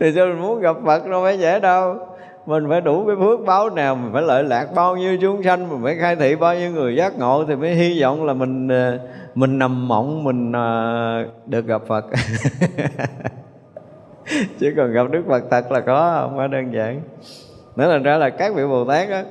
[0.00, 2.09] Thì sao mình muốn gặp phật đâu phải dễ đâu
[2.50, 5.68] mình phải đủ cái phước báo nào, mình phải lợi lạc bao nhiêu chúng sanh,
[5.68, 8.68] mình phải khai thị bao nhiêu người giác ngộ thì mới hy vọng là mình
[8.68, 8.98] ờ,
[9.34, 12.04] mình nằm mộng, mình ờ, được gặp phật.
[14.58, 17.00] Chứ còn gặp đức phật thật là có không phải đơn giản.
[17.76, 19.24] Nữa là ra là các vị bồ tát á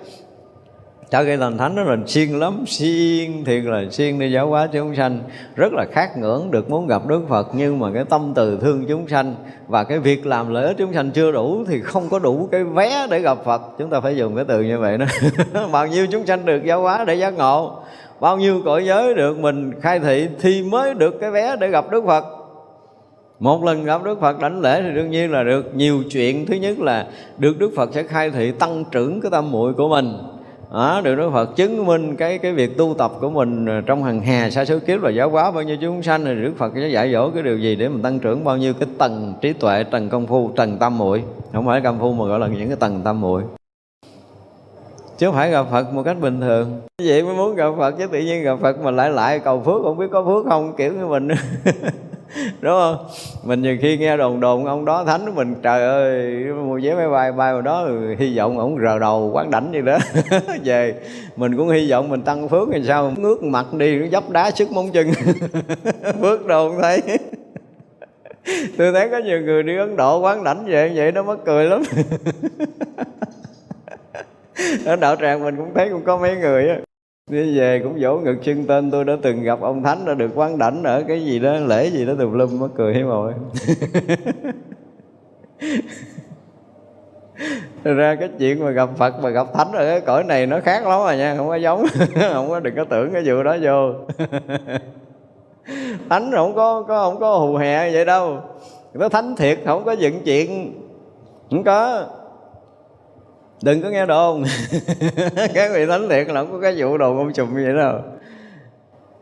[1.11, 4.67] trở cái thành thánh đó là siêng lắm, siêng thiệt là siêng đi giáo hóa
[4.73, 5.21] chúng sanh.
[5.55, 8.85] Rất là khát ngưỡng được muốn gặp đức phật, nhưng mà cái tâm từ thương
[8.89, 9.35] chúng sanh
[9.67, 12.63] và cái việc làm lợi ích chúng sanh chưa đủ thì không có đủ cái
[12.63, 13.61] vé để gặp phật.
[13.77, 15.05] Chúng ta phải dùng cái từ như vậy đó.
[15.71, 17.79] Bao nhiêu chúng sanh được giáo hóa để giác ngộ,
[18.19, 21.91] bao nhiêu cõi giới được mình khai thị thì mới được cái vé để gặp
[21.91, 22.25] đức phật.
[23.39, 25.75] Một lần gặp Đức Phật đảnh lễ thì đương nhiên là được.
[25.75, 27.07] Nhiều chuyện, Thứ nhất là
[27.37, 30.13] được Đức Phật sẽ khai thị, tăng trưởng cái tâm muội của mình
[30.71, 34.03] đó, được Đức Phật chứng minh cái cái việc tu tập của mình ờ, trong
[34.03, 36.71] hàng hà sa số kiếp là giáo hóa bao nhiêu chúng sanh thì Đức Phật
[36.75, 39.53] sẽ dạy dỗ cái điều gì để mình tăng trưởng bao nhiêu cái tầng trí
[39.53, 41.23] tuệ, tầng công phu, tầng tâm muội.
[41.53, 43.43] Không phải công phu mà gọi là những cái tầng tâm muội.
[45.17, 46.81] Chứ không phải gặp Phật một cách bình thường.
[47.03, 49.81] Vậy mới muốn gặp Phật chứ tự nhiên gặp Phật mà lại lại cầu phước
[49.83, 51.27] không biết có phước không kiểu như mình.
[52.61, 52.97] đúng không?
[53.43, 57.09] Mình nhiều khi nghe đồn đồn ông đó, thánh mình, trời ơi, mua vé máy
[57.09, 59.97] bay bay vào đó ừ, hy vọng ổng rờ đầu quán đảnh gì đó.
[60.63, 60.93] Về,
[61.35, 63.13] mình cũng hy vọng mình tăng phước làm sao?
[63.17, 65.11] Ngước mặt đi nó dấp đá sức móng chân.
[66.21, 67.01] Phước đâu không thấy.
[68.77, 71.65] Tôi thấy có nhiều người đi ấn độ quán đảnh về vậy, nó mất cười
[71.65, 71.83] lắm.
[74.85, 76.79] Ở đạo tràng mình cũng thấy cũng có mấy người á
[77.29, 80.31] đi về cũng vỗ ngực xưng tên tôi đã từng gặp ông thánh đã được
[80.35, 83.33] quán đảnh ở cái gì đó lễ gì đó tùm lum mất cười hiếm rồi
[87.83, 90.59] Thật ra cái chuyện mà gặp Phật mà gặp Thánh ở cái cõi này nó
[90.59, 91.85] khác lắm rồi nha Không có giống
[92.33, 93.93] Không có đừng có tưởng cái vụ đó vô.
[96.09, 98.37] Thánh không có, có không có hù hè vậy đâu.
[98.93, 100.73] Nó thánh thiệt không có dựng chuyện
[101.49, 102.05] Không có
[103.61, 104.43] đừng có nghe đồn.
[105.53, 107.93] Các vị thánh thiệt là không có cái vụ đồn ông trùm vậy đâu.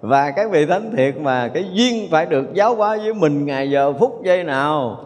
[0.02, 3.70] Và các vị thánh thiệt mà cái duyên phải được giáo hóa với mình ngày
[3.70, 5.00] giờ phút giây nào.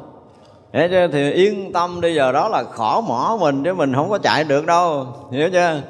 [0.72, 4.10] Để cho thì yên tâm bây giờ đó là khỏ mỏ mình chứ mình không
[4.10, 5.06] có chạy được đâu.
[5.32, 5.82] Hiểu chưa?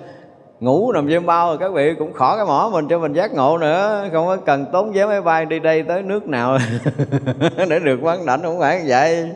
[0.60, 3.58] Ngủ nằm trên bao các vị cũng khỏ cái mỏ mình cho mình giác ngộ
[3.58, 4.10] nữa.
[4.12, 6.58] Không có cần tốn vé máy bay đi đây tới nước nào
[7.70, 9.30] để được quán đảnh không phải vậy.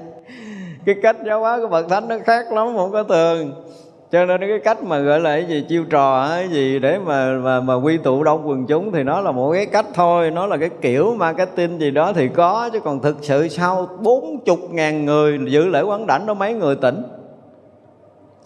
[0.85, 3.64] Cái cách giáo hóa của bậc thánh nó khác lắm không có thường
[4.11, 7.31] cho nên cái cách mà gọi là cái gì, chiêu trò cái gì để mà
[7.31, 10.31] mà mà quy tụ đông quần chúng thì nó là một cái cách thôi.
[10.31, 14.39] Nó là cái kiểu marketing gì đó thì có, chứ còn thực sự sau bốn
[14.45, 17.03] chục ngàn người giữ lễ quán đảnh đó mấy người tỉnh.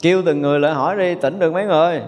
[0.01, 2.01] Kêu từng người lại hỏi đi, tỉnh được mấy người?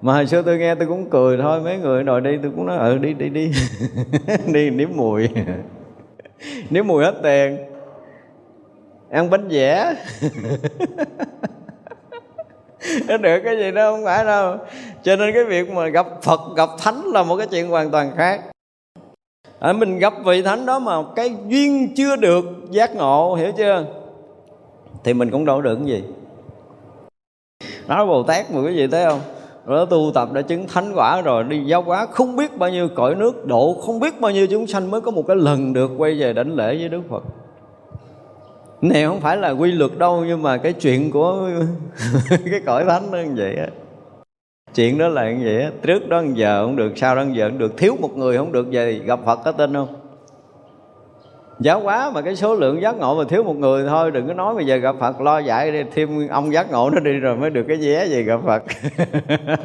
[0.00, 2.66] Mà hồi xưa tôi nghe tôi cũng cười thôi, mấy người đòi đi tôi cũng
[2.66, 3.52] nói ừ đi đi đi.
[4.52, 5.28] Đi nếm mùi.
[6.70, 7.58] Nếm mùi hết tiền.
[9.10, 9.94] Ăn bánh vẽ
[13.08, 14.56] nó được cái gì đó không phải đâu.
[15.02, 18.10] Cho nên cái việc mà gặp phật, gặp thánh là một cái chuyện hoàn toàn
[18.16, 18.40] khác.
[19.58, 23.84] Ở mình gặp vị thánh đó mà cái duyên chưa được giác ngộ, hiểu chưa?
[25.04, 26.04] Thì mình cũng đâu được cái gì.
[27.86, 29.20] Đó là bồ tát mà cái gì thấy không?
[29.66, 32.88] Đó tu tập đã chứng thánh quả rồi, đi giáo hóa không biết bao nhiêu
[32.94, 35.90] cõi nước, độ không biết bao nhiêu chúng sanh mới có một cái lần được
[35.98, 37.22] quay về đảnh lễ với đức phật
[38.82, 41.48] này, không phải là quy luật đâu, nhưng mà cái chuyện của
[42.50, 43.66] cái cõi thánh nó như vậy á.
[44.74, 45.70] Chuyện đó là như vậy á.
[45.82, 47.76] Trước đó giờ không được, sau đó giờ không được.
[47.76, 49.99] Thiếu một người không được về gặp phật có tin không?
[51.60, 54.34] Giáo hóa mà cái số lượng giác ngộ mà thiếu một người thôi, đừng có
[54.34, 57.36] nói bây giờ gặp phật, lo dạy đi, thêm ông giác ngộ nó đi rồi
[57.36, 58.62] mới được cái vé gì gặp phật.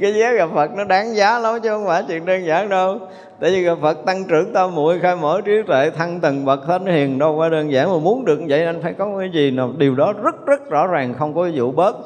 [0.00, 2.98] Cái vé gặp phật nó đáng giá lắm chứ không phải chuyện đơn giản đâu.
[3.40, 6.60] Tại vì gặp phật tăng trưởng tâm muội, khai mở trí tuệ, thăng tầng bậc
[6.66, 9.50] thánh hiền, đâu quá đơn giản mà muốn được vậy anh phải có cái gì
[9.50, 9.72] nào.
[9.78, 11.96] Điều đó rất rất rõ ràng, không có vụ bớt.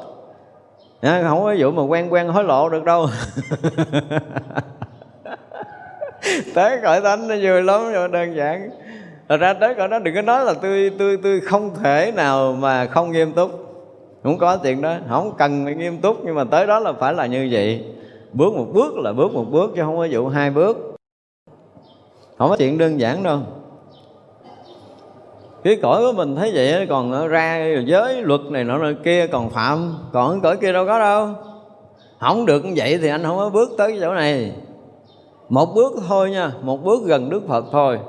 [1.01, 3.07] À, không có vụ mà quen quen hối lộ được đâu.
[6.53, 8.69] Tới cõi thánh nó vui lắm rồi đơn giản.
[9.29, 12.53] Thật ra tới cõi đó đừng có nói là tôi tôi tôi không thể nào
[12.53, 13.51] mà không nghiêm túc.
[14.23, 17.13] Không có chuyện đó, Không cần phải nghiêm túc, Nhưng mà tới đó là phải
[17.13, 17.85] là như vậy.
[18.33, 20.95] Bước một bước là bước một bước, Chứ không có vụ hai bước.
[22.37, 23.39] Không có chuyện đơn giản đâu.
[25.63, 29.97] Cái cõi của mình thấy vậy còn ra giới luật này nọ kia, còn phạm,
[30.13, 31.29] còn cõi kia đâu có đâu.
[32.19, 34.51] Không được như vậy thì anh không có bước tới cái chỗ này.
[35.49, 37.99] Một bước thôi nha, một bước gần đức phật thôi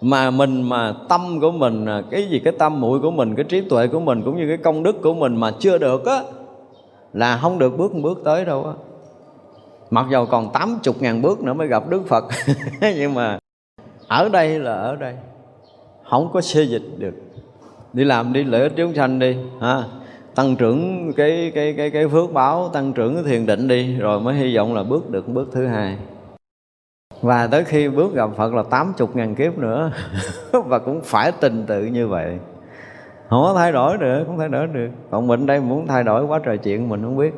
[0.00, 3.44] mà mình mà tâm của mình à, cái gì, cái tâm muội của mình, cái
[3.44, 6.22] trí tuệ của mình, cũng như cái công đức của mình mà chưa được á,
[7.12, 8.72] là không được bước một bước tới đâu á.
[9.90, 12.24] Mặc dầu còn tám chục ngàn bước nữa mới gặp đức phật.
[12.80, 13.38] Nhưng mà
[14.08, 15.14] ở đây là ở đây.
[16.10, 17.14] Không có xê dịch được.
[17.92, 19.84] Đi làm đi lễ chúng sanh đi, ha.
[20.34, 24.20] Tăng trưởng cái cái cái cái phước báo, tăng trưởng cái thiền định đi, rồi
[24.20, 25.96] mới hy vọng là bước được bước thứ hai
[27.22, 29.92] và tới khi bước gặp Phật là tám chục ngàn kiếp nữa.
[30.52, 32.38] Và cũng phải tình tự như vậy.
[33.30, 34.88] Không có thay đổi được, không thay đổi được.
[35.10, 37.34] Còn mình đây muốn thay đổi quá trời chuyện, mình không biết.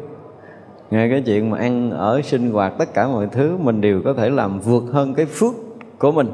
[0.90, 4.12] Ngay cái chuyện mà ăn ở, sinh hoạt, tất cả mọi thứ, mình đều có
[4.12, 5.54] thể làm vượt hơn cái phước
[5.98, 6.30] của mình.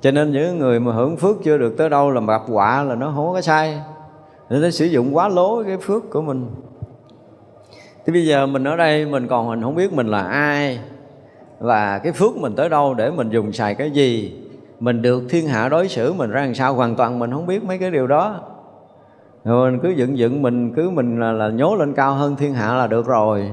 [0.00, 2.94] Cho nên những người mà hưởng phước chưa được tới đâu là gặp quả, là
[2.94, 3.80] nó không có sai.
[4.50, 6.46] Nên nó sử dụng quá lố cái phước của mình.
[8.06, 10.80] Thì bây giờ mình ở đây, mình còn mình không biết mình là ai
[11.64, 14.40] và cái phước mình tới đâu để mình dùng xài cái gì?
[14.80, 16.74] Mình được thiên hạ đối xử mình ra làm sao?
[16.74, 18.40] Hoàn toàn mình không biết mấy cái điều đó.
[19.44, 22.54] Rồi mình cứ dựng dựng mình cứ mình là, là nhố lên cao hơn thiên
[22.54, 23.50] hạ là được rồi.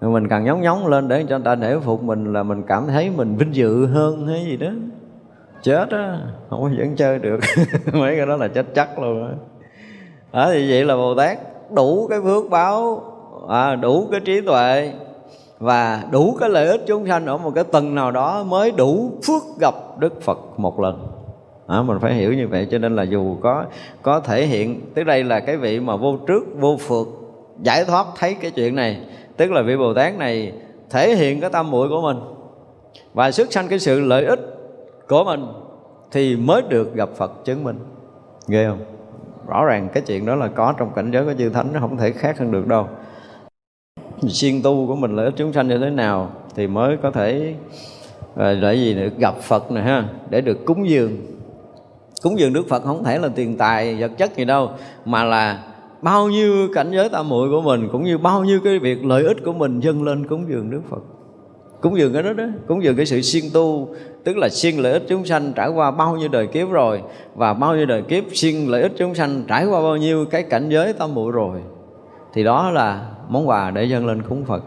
[0.00, 2.62] Rồi mình càng nhóng nhóng lên để cho người ta nể phục mình là mình
[2.66, 4.70] cảm thấy mình vinh dự hơn hay gì đó.
[5.62, 6.18] Chết á
[6.50, 7.40] không có vẫn chơi được.
[7.92, 9.34] Mấy cái đó là chết chắc luôn á.
[10.32, 11.38] À, thì vậy là bồ tát
[11.74, 13.02] đủ cái phước báo
[13.48, 14.92] à, đủ cái trí tuệ
[15.62, 19.10] và đủ cái lợi ích chúng sanh ở một cái tầng nào đó mới đủ
[19.26, 21.06] phước gặp Đức Phật một lần.
[21.66, 23.64] À, mình phải hiểu như vậy cho nên là dù có
[24.02, 27.06] có thể hiện tới đây là cái vị mà vô trước vô phượt
[27.62, 29.00] giải thoát thấy cái chuyện này
[29.36, 30.52] tức là vị Bồ Tát này
[30.90, 32.16] thể hiện cái tâm muội của mình
[33.14, 34.40] và xuất sanh cái sự lợi ích
[35.08, 35.46] của mình
[36.12, 37.78] thì mới được gặp Phật chứng minh.
[38.48, 38.80] Ghê không?
[39.48, 41.96] Rõ ràng cái chuyện đó là có trong cảnh giới của chư thánh nó không
[41.96, 42.88] thể khác hơn được đâu.
[44.28, 47.54] siêng tu của mình lợi ích chúng sanh như thế nào thì mới có thể
[48.36, 51.16] à, để gì được gặp Phật này ha, để được cúng dường.
[52.22, 54.70] Cúng dường Đức Phật không thể là tiền tài, vật chất gì đâu,
[55.04, 55.62] mà là
[56.02, 59.24] bao nhiêu cảnh giới tam muội của mình cũng như bao nhiêu cái việc lợi
[59.24, 61.02] ích của mình dâng lên cúng dường Đức Phật.
[61.80, 63.88] Cúng dường cái đó đó, cúng dường cái sự siêng tu,
[64.24, 67.02] tức là siêng lợi ích chúng sanh trải qua bao nhiêu đời kiếp rồi,
[67.34, 70.42] và bao nhiêu đời kiếp siêng lợi ích chúng sanh trải qua bao nhiêu cái
[70.42, 71.60] cảnh giới tam muội rồi,
[72.34, 74.62] thì đó là món quà để dâng lên cúng Phật.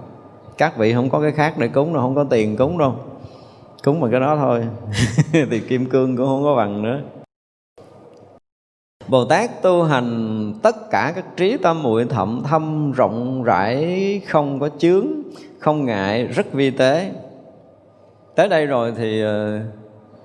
[0.58, 2.96] Các vị không có cái khác để cúng đâu, không có tiền cúng đâu.
[3.84, 4.64] Cúng bằng cái đó thôi.
[5.50, 7.00] Thì kim cương cũng không có bằng nữa.
[9.08, 14.60] Bồ Tát tu hành, tất cả các trí tâm, muội thậm thâm rộng rãi, không
[14.60, 15.08] có chướng,
[15.60, 17.12] không ngại, rất vi tế.
[18.36, 19.60] Tới đây rồi thì ờ,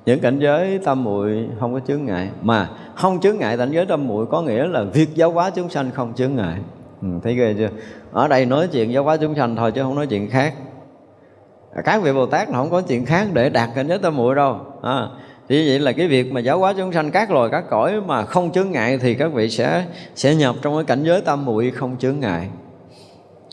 [0.07, 2.31] những cảnh giới tâm muội không có chướng ngại.
[2.43, 5.69] Mà không chướng ngại cảnh giới tâm muội có nghĩa là việc giáo hóa chúng
[5.69, 6.59] sanh không chướng ngại
[7.02, 7.68] ừ, thấy ghê chưa?
[8.12, 10.55] Ở đây nói chuyện giáo hóa chúng sanh thôi chứ không nói chuyện khác.
[11.85, 14.35] Các vị bồ tát là không có chuyện khác để đạt cảnh giới tâm muội
[14.35, 14.56] đâu.
[14.82, 15.09] À,
[15.48, 18.24] thì vậy là cái việc mà giáo hóa chúng sanh các loài các cõi mà
[18.24, 21.70] không chướng ngại thì các vị sẽ sẽ nhập trong cái cảnh giới tâm muội
[21.70, 22.48] không chướng ngại.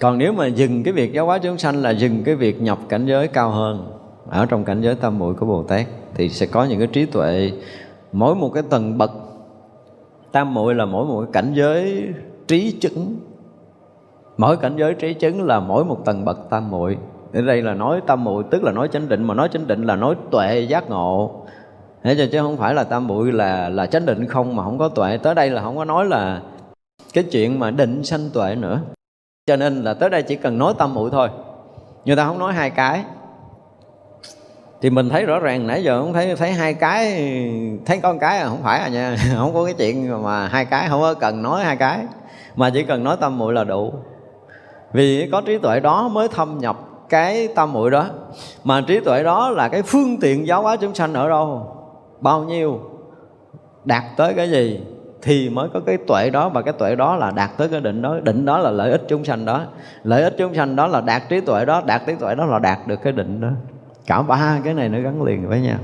[0.02, 2.80] Còn nếu mà dừng cái việc giáo hóa chúng sanh là dừng cái việc nhập
[2.90, 3.92] cảnh giới cao hơn
[4.30, 7.06] ở trong cảnh giới tâm muội của bồ tát thì sẽ có những cái trí
[7.06, 7.52] tuệ.
[8.12, 9.12] Mỗi một cái tầng bậc
[10.32, 12.04] tam muội là mỗi một cái cảnh giới
[12.48, 13.16] trí chứng
[14.38, 16.98] mỗi cảnh giới trí chứng là mỗi một tầng bậc tam muội.
[17.34, 19.84] Ở đây là nói tam muội, tức là nói chánh định, mà nói chánh định
[19.84, 21.46] là nói tuệ giác ngộ.
[22.04, 24.78] Thế cho chứ không phải là tam muội là là chánh định không mà không
[24.78, 25.18] có tuệ.
[25.18, 26.42] Tới đây là không có nói là
[27.14, 28.80] cái chuyện mà định sanh tuệ nữa.
[29.48, 31.30] Cho nên là tới đây chỉ cần nói tam muội thôi.
[32.06, 33.04] Người ta không nói hai cái.
[34.82, 37.14] Thì mình thấy rõ ràng nãy giờ không thấy thấy hai cái,
[37.86, 40.90] thấy con cái à không phải à nha, không có cái chuyện mà hai cái,
[40.90, 42.00] không có cần nói hai cái.
[42.56, 43.94] Mà chỉ cần nói tâm muội là đủ
[44.98, 46.78] vì có trí tuệ đó mới thâm nhập
[47.10, 48.06] cái tâm muội đó.
[48.64, 51.76] Mà trí tuệ đó là cái phương tiện giáo hóa chúng sanh ở đâu?
[52.22, 52.80] Bao nhiêu?
[53.86, 54.82] Đạt tới cái gì?
[55.22, 56.50] Thì mới có cái tuệ đó.
[56.50, 58.20] Và cái tuệ đó là đạt tới cái định đó.
[58.24, 59.62] Định đó là lợi ích chúng sanh đó.
[60.04, 61.82] Lợi ích chúng sanh đó là đạt trí tuệ đó.
[61.86, 63.50] Đạt trí tuệ đó là đạt được cái định đó.
[64.08, 65.78] Cả ba cái này nó gắn liền với nhau.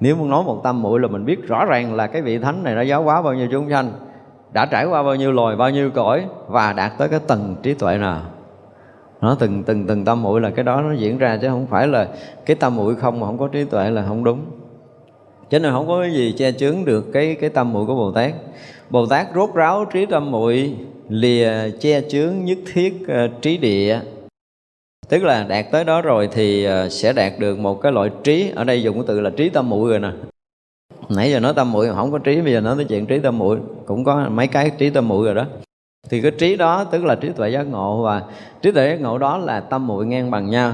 [0.00, 2.62] Nếu muốn nói một tâm muội là mình biết rõ ràng là cái vị thánh
[2.62, 3.92] này nó giáo hóa bao nhiêu chúng sanh
[4.54, 7.74] đã trải qua bao nhiêu loài bao nhiêu cõi và đạt tới cái tầng trí
[7.74, 8.22] tuệ nào?
[9.20, 11.88] Nó từng từng từng tâm muội là cái đó nó diễn ra chứ không phải
[11.88, 12.08] là
[12.46, 14.40] cái tâm muội không mà không có trí tuệ là không đúng.
[15.50, 18.12] Cho nên không có cái gì che chướng được cái cái tâm muội của bồ
[18.12, 18.32] tát.
[18.90, 20.76] Bồ tát rốt ráo trí tâm muội
[21.08, 24.00] lìa che chướng nhất thiết uh, trí địa.
[25.08, 28.52] Tức là đạt tới đó rồi thì uh, sẽ đạt được một cái loại trí.
[28.54, 30.10] Ở đây dùng cái từ là trí tâm muội rồi nè
[31.08, 33.38] nãy giờ nói tâm muội, không có trí, bây giờ nói tới chuyện trí tâm
[33.38, 33.58] muội.
[33.86, 35.44] Cũng có mấy cái trí tâm muội rồi đó.
[36.10, 38.22] Thì cái trí đó, tức là trí tuệ giác ngộ, và
[38.62, 40.72] trí tuệ giác ngộ đó là tâm muội ngang bằng nhau.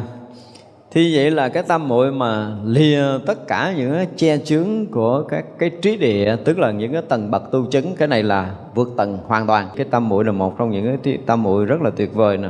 [0.90, 5.22] Thì vậy là cái tâm muội mà lìa tất cả những cái che chướng của
[5.28, 8.54] các cái trí địa, tức là những cái tầng bậc tu chứng, cái này là
[8.74, 9.68] vượt tầng hoàn toàn.
[9.76, 12.48] Cái tâm muội là một trong những cái tâm muội rất là tuyệt vời nè.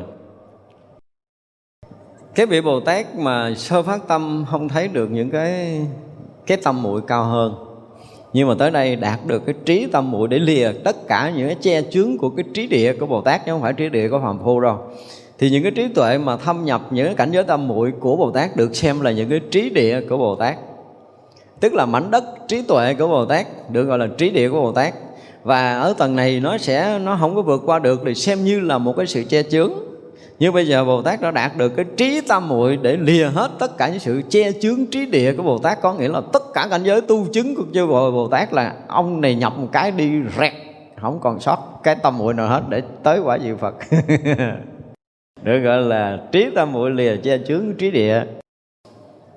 [2.35, 5.81] Cái vị bồ tát mà sơ phát tâm không thấy được những cái
[6.47, 7.55] cái tâm muội cao hơn
[8.33, 11.47] nhưng mà tới đây đạt được cái trí tâm muội để lìa, tất cả những
[11.47, 14.09] cái che chướng của cái trí địa của bồ tát, chứ không phải trí địa
[14.09, 14.79] của phàm phu đâu.
[15.39, 18.17] Thì những cái trí tuệ mà thâm nhập, những cái cảnh giới tâm muội của
[18.17, 20.57] bồ tát được xem là những cái trí địa của bồ tát.
[21.61, 24.61] Tức là mảnh đất trí tuệ của bồ tát, được gọi là trí địa của
[24.61, 24.95] bồ tát.
[25.43, 28.61] Và ở tầng này nó sẽ, nó không có vượt qua được thì xem như
[28.61, 29.73] là một cái sự che chướng
[30.41, 33.51] nhưng bây giờ Bồ Tát đã đạt được cái trí tam muội để lìa hết
[33.59, 35.81] tất cả những sự che chướng trí địa của Bồ Tát.
[35.81, 38.75] Có nghĩa là tất cả cảnh giới tu chứng của chư Bồ, Bồ Tát là
[38.89, 40.53] ông này nhập một cái đi rẹt
[41.01, 43.75] không còn sót cái tâm muội nào hết để tới quả Diệu Phật.
[45.43, 48.25] Được gọi là trí tâm muội lìa che chướng trí địa.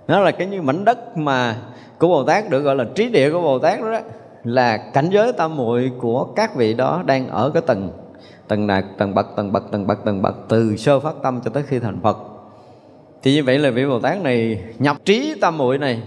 [0.08, 1.56] Nó là cái như mảnh đất mà
[2.00, 4.00] của Bồ Tát được gọi là trí địa của Bồ Tát đó, đó
[4.44, 7.90] là cảnh giới tâm muội của các vị đó đang ở cái tầng
[8.54, 11.50] tầng đạt tầng bậc tầng bậc tầng bậc tầng bậc từ sơ phát tâm cho
[11.50, 12.18] tới khi thành phật.
[13.24, 16.02] Thì như vậy là vị bồ tát này nhập trí tam muội này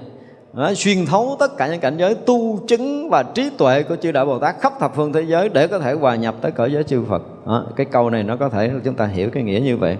[0.52, 4.12] nó xuyên thấu tất cả những cảnh giới tu chứng và trí tuệ của chư
[4.12, 6.72] đại bồ tát khắp thập phương thế giới để có thể hòa nhập tới cõi
[6.72, 7.22] giới chư phật.
[7.46, 9.96] Đó, cái câu này nó có thể chúng ta hiểu cái nghĩa như vậy.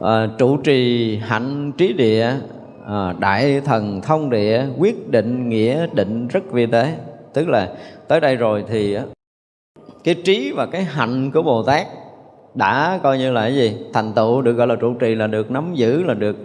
[0.00, 2.32] À, trụ trì hạnh trí địa
[2.86, 6.94] à, đại thần thông địa quyết định nghĩa định rất vi tế.
[7.34, 7.68] Tức là
[8.08, 8.96] tới đây rồi thì
[10.04, 11.86] cái trí và cái hạnh của bồ tát
[12.54, 13.76] đã coi như là cái gì?
[13.92, 16.36] Thành tựu được gọi là trụ trì là được nắm giữ là được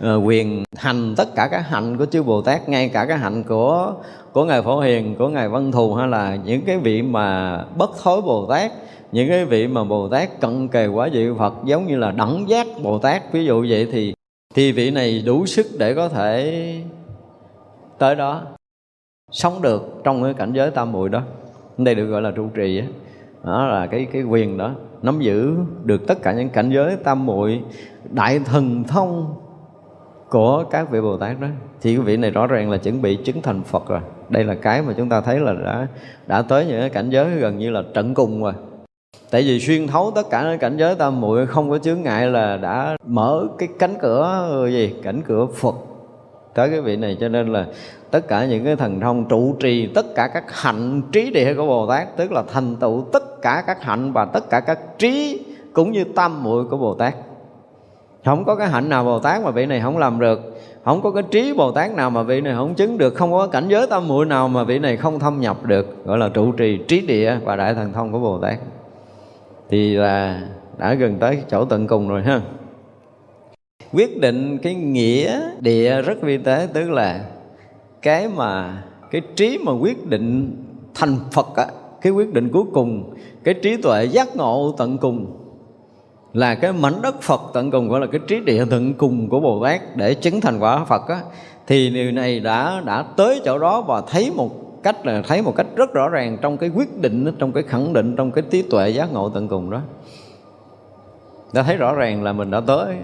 [0.00, 3.42] uh, quyền hành tất cả các hạnh của chư bồ tát ngay cả cái hạnh
[3.42, 3.94] của
[4.32, 7.90] của ngài phổ hiền của ngài văn thù hay là những cái vị mà bất
[8.02, 8.72] thối bồ tát
[9.12, 12.44] những cái vị mà bồ tát cận kề quá vị phật giống như là đẳng
[12.48, 13.32] giác bồ tát.
[13.32, 14.14] Ví dụ vậy thì
[14.54, 16.74] thì vị này đủ sức để có thể
[17.98, 18.42] tới đó
[19.30, 21.22] sống được trong cái cảnh giới tam muội đó
[21.84, 22.86] đây được gọi là trụ trì á.
[23.44, 24.70] Đó là cái cái quyền đó,
[25.02, 25.54] nắm giữ
[25.84, 27.60] được tất cả những cảnh giới tam muội
[28.10, 29.34] đại thần thông
[30.30, 31.48] của các vị Bồ Tát đó.
[31.80, 34.00] Thì cái vị này rõ ràng là chuẩn bị chứng thành Phật rồi.
[34.28, 35.86] Đây là cái mà chúng ta thấy là đã
[36.26, 38.52] đã tới những cái cảnh giới gần như là trận cùng rồi.
[39.30, 42.26] Tại vì xuyên thấu tất cả những cảnh giới tam muội không có chướng ngại
[42.26, 45.74] là đã mở cái cánh cửa gì, cánh cửa Phật
[46.54, 47.16] tới cái vị này.
[47.20, 47.66] Cho nên là
[48.12, 51.66] tất cả những cái thần thông trụ trì, tất cả các hạnh trí địa của
[51.66, 55.44] Bồ Tát, tức là thành tựu tất cả các hạnh và tất cả các trí
[55.72, 57.14] cũng như tâm muội của Bồ Tát.
[58.24, 60.62] Không có cái hạnh nào Bồ Tát mà vị này không làm được.
[60.84, 63.14] Không có cái trí Bồ Tát nào mà vị này không chứng được.
[63.14, 66.04] Không có cảnh giới tam muội nào mà vị này không thâm nhập được.
[66.04, 68.58] Gọi là trụ trì, trí địa và đại thần thông của Bồ Tát.
[69.70, 70.40] Thì là
[70.78, 72.40] đã gần tới chỗ tận cùng rồi ha.
[73.92, 77.20] Quyết định cái nghĩa địa rất vi tế, tức là
[78.02, 80.56] cái mà cái trí mà quyết định
[80.94, 81.66] thành Phật á,
[82.00, 83.14] cái quyết định cuối cùng
[83.44, 85.26] cái trí tuệ giác ngộ tận cùng
[86.32, 89.40] là cái mảnh đất Phật tận cùng gọi là cái trí địa tận cùng của
[89.40, 91.20] Bồ Tát để chứng thành quả Phật á.
[91.66, 95.56] Thì điều này đã đã tới chỗ đó và thấy một cách là thấy một
[95.56, 98.62] cách rất rõ ràng trong cái quyết định trong cái khẳng định trong cái trí
[98.62, 99.80] tuệ giác ngộ tận cùng đó.
[101.52, 102.96] Đã thấy rõ ràng là mình đã tới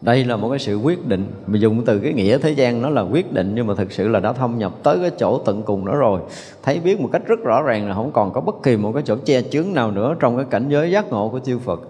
[0.00, 1.26] đây là một cái sự quyết định.
[1.46, 4.08] Mình dùng từ cái nghĩa thế gian nó là quyết định, nhưng mà thực sự
[4.08, 6.20] là đã thâm nhập tới cái chỗ tận cùng đó rồi.
[6.62, 9.02] Thấy biết một cách rất rõ ràng là không còn có bất kỳ một cái
[9.06, 11.80] chỗ che chướng nào nữa trong cái cảnh giới giác ngộ của chư Phật.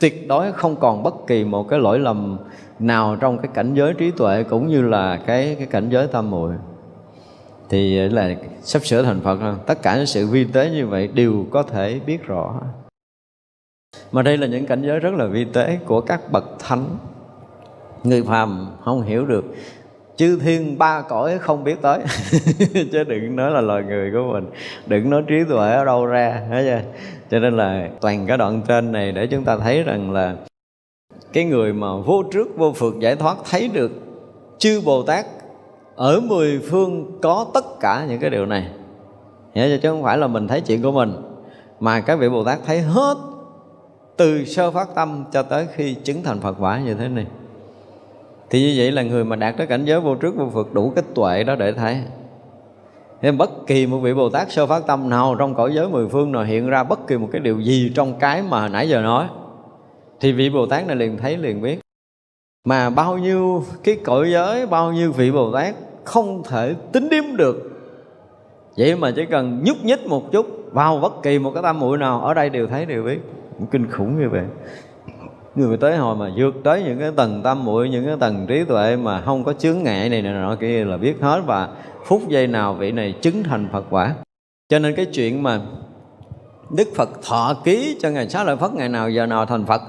[0.00, 2.38] Tuyệt đối không còn bất kỳ một cái lỗi lầm
[2.78, 6.30] nào trong cái cảnh giới trí tuệ cũng như là cái cái cảnh giới tâm
[6.30, 6.54] muội.
[7.68, 11.08] Thì là sắp sửa thành Phật hơn tất cả những sự vi tế như vậy
[11.08, 12.60] đều có thể biết rõ.
[14.12, 16.84] Mà đây là những cảnh giới rất là vi tế của các bậc thánh
[18.08, 19.44] người phàm không hiểu được.
[20.16, 21.98] Chư thiên ba cõi không biết tới.
[22.92, 24.50] Chứ đừng nói là loài người của mình.
[24.86, 26.80] Đừng nói trí tuệ ở đâu ra, thấy chưa?
[27.30, 30.36] Cho nên là toàn cái đoạn trên này để chúng ta thấy rằng là
[31.32, 33.92] cái người mà vô trước, vô phượt giải thoát thấy được
[34.58, 35.26] chư bồ tát
[35.96, 38.68] ở mười phương có tất cả những cái điều này.
[39.54, 39.78] Hiểu chưa?
[39.82, 41.12] Chứ không phải là mình thấy chuyện của mình,
[41.80, 43.16] mà các vị bồ tát thấy hết
[44.16, 47.26] từ sơ phát tâm cho tới khi chứng thành phật quả như thế này
[48.50, 50.92] thì như vậy là người mà đạt tới cảnh giới vô trước vô phật đủ
[50.94, 52.02] cái tuệ đó để thấy.
[53.22, 56.08] Nên bất kỳ một vị Bồ Tát sơ phát tâm nào trong cõi giới mười
[56.08, 59.00] phương nào hiện ra bất kỳ một cái điều gì trong cái mà nãy giờ
[59.00, 59.26] nói,
[60.20, 61.80] thì vị Bồ Tát này liền thấy liền biết.
[62.64, 65.74] Mà bao nhiêu, cái cõi giới, bao nhiêu vị Bồ Tát
[66.04, 67.70] không thể tính điếm được.
[68.76, 71.98] Vậy mà chỉ cần nhúc nhích một chút, vào bất kỳ một cái tâm muội
[71.98, 73.18] nào, ở đây đều thấy, đều biết.
[73.70, 74.44] Kinh khủng như vậy
[75.56, 78.64] người tới hồi mà vượt tới những cái tầng tâm muội những cái tầng trí
[78.64, 81.68] tuệ mà không có chướng ngại này nọ kia là biết hết và
[82.04, 84.14] phút giây nào vị này chứng thành Phật quả.
[84.68, 85.60] Cho nên cái chuyện mà
[86.76, 89.82] Đức Phật thọ ký cho Ngài Xá Lợi Phất ngày nào giờ nào thành Phật.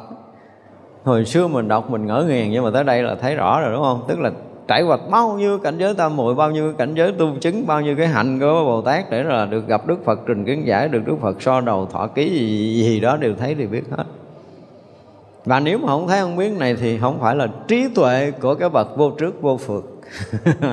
[1.04, 3.74] Hồi xưa mình đọc mình ngỡ ngàng nhưng mà tới đây là thấy rõ rồi
[3.74, 4.06] đúng không?
[4.08, 4.32] Tức là
[4.68, 7.82] trải qua bao nhiêu cảnh giới tam muội bao nhiêu cảnh giới tu chứng bao
[7.82, 10.88] nhiêu cái hạnh của bồ tát để là được gặp đức phật trình kiến giải
[10.88, 14.04] được đức phật so đầu thọ ký gì, gì đó đều thấy đều biết hết
[15.48, 18.56] và nếu mà không thấy không biết này thì không phải là trí tuệ của
[18.56, 19.84] cái bậc vô trước vô phượt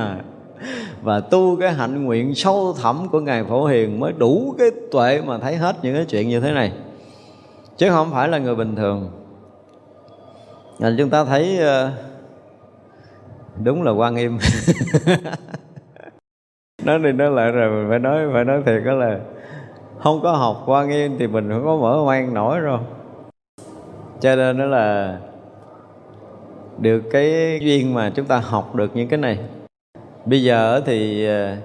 [1.02, 5.22] và tu cái hạnh nguyện sâu thẳm của ngài phổ hiền mới đủ cái tuệ
[5.26, 6.72] mà thấy hết những cái chuyện như thế này.
[7.76, 9.10] Chứ không phải là người bình thường.
[10.78, 11.90] Là chúng ta thấy ờ,
[13.64, 14.38] đúng là quan im
[16.84, 19.20] nói đi nói lại rồi mình phải nói phải nói thiệt đó là
[20.02, 22.78] không có học quan nghiêm thì mình không có mở ngoan nổi rồi
[24.24, 25.18] cho nên đó là
[26.78, 29.38] được cái duyên mà chúng ta học được những cái này.
[30.24, 31.56] Bây giờ thì ờ,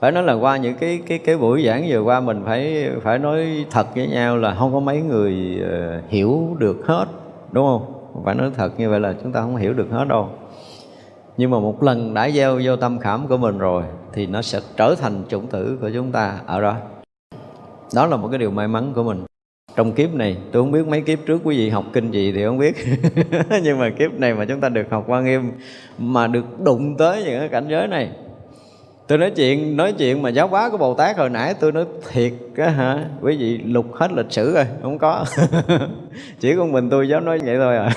[0.00, 3.18] phải nói là qua những cái cái cái buổi giảng vừa qua mình phải phải
[3.18, 7.06] nói thật với nhau là không có mấy người ờ, hiểu được hết,
[7.52, 7.92] đúng không?
[8.24, 10.28] Phải nói thật như vậy là chúng ta không hiểu được hết đâu.
[11.36, 14.60] Nhưng mà một lần đã gieo vô tâm khảm của mình rồi thì nó sẽ
[14.76, 16.40] trở thành chủng tử của chúng ta.
[16.46, 16.76] Ở đó.
[17.94, 19.24] Đó là một cái điều may mắn của mình
[19.76, 22.44] trong kiếp này, tôi không biết mấy kiếp trước quý vị học kinh gì thì
[22.44, 22.74] không biết.
[23.62, 25.52] Nhưng mà kiếp này mà chúng ta được học quan nghiêm,
[25.98, 28.10] mà được đụng tới những cái cảnh giới này.
[29.06, 31.84] Tôi nói chuyện nói chuyện mà giáo hóa của bồ tát hồi nãy, tôi nói
[32.12, 33.04] thiệt á hả?
[33.20, 35.24] Quý vị lục hết lịch sử rồi, không có.
[36.40, 37.90] Chỉ con mình tôi giáo nói vậy thôi à.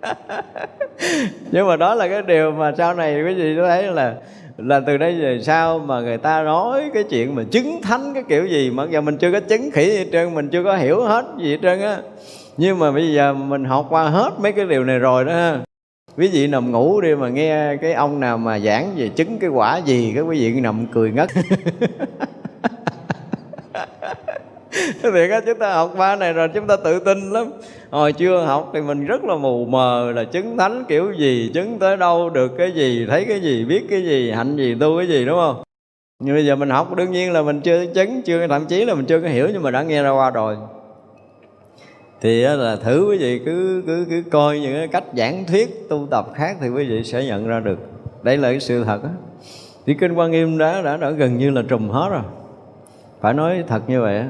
[1.50, 4.14] Nhưng mà đó là cái điều mà sau này quý vị thấy là
[4.58, 8.22] là từ đây về sau mà người ta nói cái chuyện mà chứng thánh cái
[8.28, 10.76] kiểu gì mà giờ mình chưa có chứng khỉ gì hết trơn, mình chưa có
[10.76, 11.98] hiểu hết gì hết trơn á.
[12.56, 15.58] Nhưng mà bây giờ mình học qua hết mấy cái điều này rồi đó ha.
[16.16, 19.50] Quý vị nằm ngủ đi mà nghe cái ông nào mà giảng về chứng cái
[19.50, 21.30] quả gì, cái quý vị nằm cười ngất.
[25.02, 27.46] thiệt á chúng ta học ba này rồi chúng ta tự tin lắm.
[27.90, 31.78] Hồi chưa học thì mình rất là mù mờ là chứng thánh kiểu gì chứng
[31.78, 35.08] tới đâu được cái gì thấy cái gì biết cái gì hạnh gì tu cái
[35.08, 35.62] gì đúng không?
[36.22, 38.94] Nhưng bây giờ mình học đương nhiên là mình chưa chứng chưa thậm chí là
[38.94, 40.56] mình chưa có hiểu nhưng mà đã nghe ra qua rồi.
[42.20, 46.08] Thì là thử quý vị cứ cứ cứ coi những cái cách giảng thuyết tu
[46.10, 47.78] tập khác thì quý vị sẽ nhận ra được.
[48.22, 49.10] Đây là cái sự thật á.
[49.86, 52.22] Thì kinh quan nghiêm đã, đã đã gần như là trùm hết rồi.
[53.20, 54.26] Phải nói thật như vậy á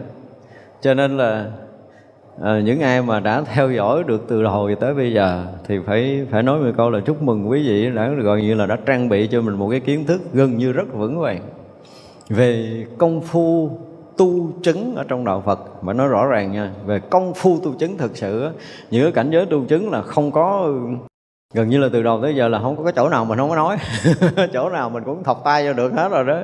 [0.86, 1.50] cho nên là
[2.42, 6.26] à, những ai mà đã theo dõi được từ đầu tới bây giờ thì phải
[6.30, 9.08] phải nói một câu là chúc mừng quý vị đã gọi như là đã trang
[9.08, 11.40] bị cho mình một cái kiến thức gần như rất vững vàng
[12.28, 13.70] về công phu
[14.16, 15.84] tu chứng ở trong đạo Phật.
[15.84, 18.50] Mà nói rõ ràng nha về công phu tu chứng thực sự
[18.90, 20.72] những cái cảnh giới tu chứng là không có
[21.54, 23.50] gần như là từ đầu tới giờ là không có cái chỗ nào mình không
[23.50, 23.76] có nói.
[24.52, 26.42] Chỗ nào mình cũng thọc tay vô được hết rồi đó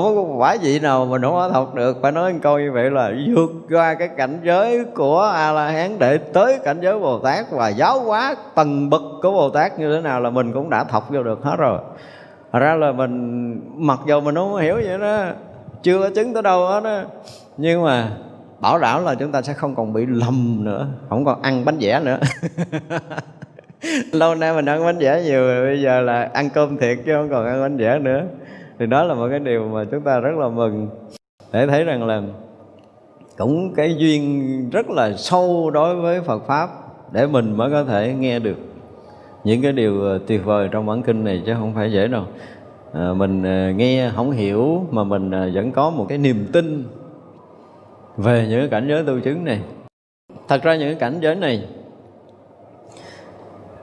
[0.00, 1.98] không có quả gì nào mình không có học được?
[2.02, 5.98] Phải nói câu như vậy là vượt qua cái cảnh giới của a la hán
[5.98, 9.94] để tới cảnh giới bồ tát và giáo hóa tầng bậc của bồ tát như
[9.94, 11.78] thế nào là mình cũng đã thọc vô được hết rồi.
[12.52, 15.24] Thật ra là mình, mặc dù mình không hiểu vậy đó,
[15.82, 17.04] chưa có chứng tới đâu hết á.
[17.56, 18.08] Nhưng mà
[18.60, 21.76] bảo đảm là chúng ta sẽ không còn bị lầm nữa, không còn ăn bánh
[21.80, 22.18] vẽ nữa.
[24.12, 27.12] Lâu nay mình ăn bánh vẽ nhiều rồi, bây giờ là ăn cơm thiệt chứ
[27.14, 28.22] không còn ăn bánh vẽ nữa
[28.82, 30.88] thì đó là một cái điều mà chúng ta rất là mừng
[31.52, 32.22] để thấy rằng là
[33.38, 36.68] cũng cái duyên rất là sâu đối với Phật pháp
[37.12, 38.56] để mình mới có thể nghe được
[39.44, 42.24] những cái điều ờ, tuyệt vời trong bản kinh này chứ không phải dễ đâu.
[42.92, 46.84] À, mình ờ, nghe không hiểu mà mình vẫn có một cái niềm tin
[48.16, 49.60] về những cảnh giới tu chứng này.
[50.48, 51.66] Thật ra những cảnh giới này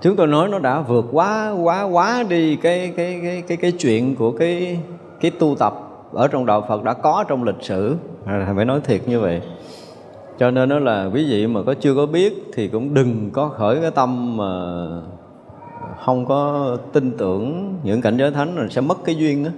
[0.01, 3.71] chúng tôi nói nó đã vượt quá quá quá đi cái cái cái cái cái
[3.71, 4.79] chuyện của cái
[5.21, 5.73] cái tu tập
[6.13, 7.95] ở trong đạo Phật đã có trong lịch sử.
[8.25, 9.41] À, phải nói thiệt như vậy.
[10.39, 13.47] Cho nên nó là quý vị mà có chưa có biết thì cũng đừng có
[13.49, 14.53] khởi cái tâm mà
[16.05, 19.49] không có tin tưởng những cảnh giới thánh rồi sẽ mất cái duyên đó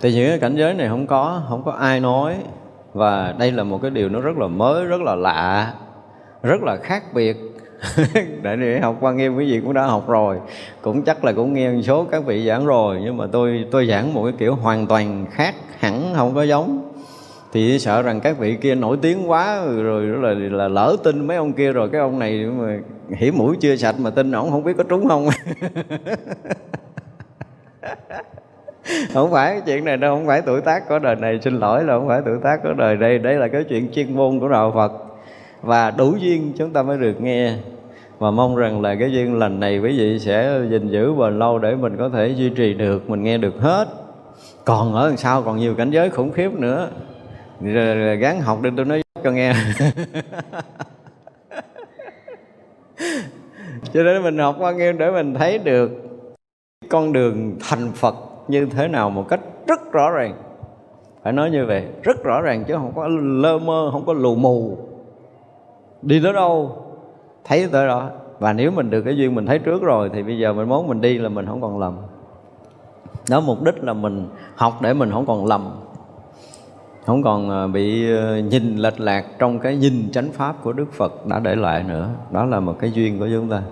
[0.00, 2.36] thì những cái cảnh giới này không có không có ai nói.
[2.94, 5.74] Và đây là một cái điều nó rất là mới, rất là lạ,
[6.42, 7.36] rất là khác biệt.
[8.42, 10.36] để học quan nghiêm quý vị cũng đã học rồi.
[10.82, 13.86] Cũng chắc là cũng nghe một số các vị giảng rồi nhưng mà tôi tôi
[13.86, 16.92] giảng một cái kiểu hoàn toàn khác hẳn không có giống.
[17.52, 21.36] Thì sợ rằng các vị kia nổi tiếng quá rồi là, là lỡ tin mấy
[21.36, 22.78] ông kia rồi cái ông này mà
[23.16, 25.28] hiểm mũi chưa sạch mà tin ổng không biết có trúng không.
[29.14, 31.84] Không phải cái chuyện này đâu không phải tuổi tác của đời này xin lỗi
[31.84, 33.18] là không phải tuổi tác của đời đây.
[33.18, 35.09] Đây là cái chuyện chuyên môn của đạo phật
[35.62, 37.54] và đủ duyên chúng ta mới được nghe.
[38.18, 41.58] Và mong rằng là cái duyên lành này quý vị sẽ gìn giữ bền lâu
[41.58, 43.88] để mình có thể duy trì được mình nghe được hết.
[44.64, 46.88] Còn ở đằng sau còn nhiều cảnh giới khủng khiếp nữa.
[47.60, 49.54] Rồi, rồi học đi tôi nói cho nghe.
[53.92, 55.90] Cho nên mình học quan nghiêm để mình thấy được
[56.88, 58.14] con đường thành phật
[58.48, 60.34] như thế nào một cách rất rõ ràng.
[61.22, 64.34] Phải nói như vậy rất rõ ràng chứ không có lơ mơ không có lù
[64.34, 64.78] mù
[66.02, 66.76] đi tới đâu?
[67.44, 68.10] Thấy tới đó.
[68.38, 70.86] Và nếu mình được cái duyên mình thấy trước rồi, thì bây giờ mình muốn
[70.86, 71.96] mình đi là mình không còn lầm.
[73.30, 75.70] Đó, mục đích là mình học để mình không còn lầm.
[77.06, 80.92] Không còn à, bị à, nhìn lệch lạc trong cái nhìn chánh pháp của Đức
[80.92, 82.08] Phật đã để lại nữa.
[82.30, 83.62] Đó là một cái duyên của chúng ta.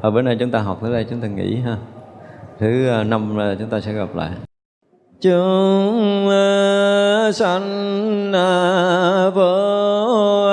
[0.00, 1.76] Ở bữa nay chúng ta học tới đây, chúng ta nghỉ ha.
[2.58, 4.30] Thứ à, năm năm chúng ta sẽ gặp lại.
[5.20, 6.30] Chúng
[7.32, 8.32] sanh
[9.34, 10.44] vô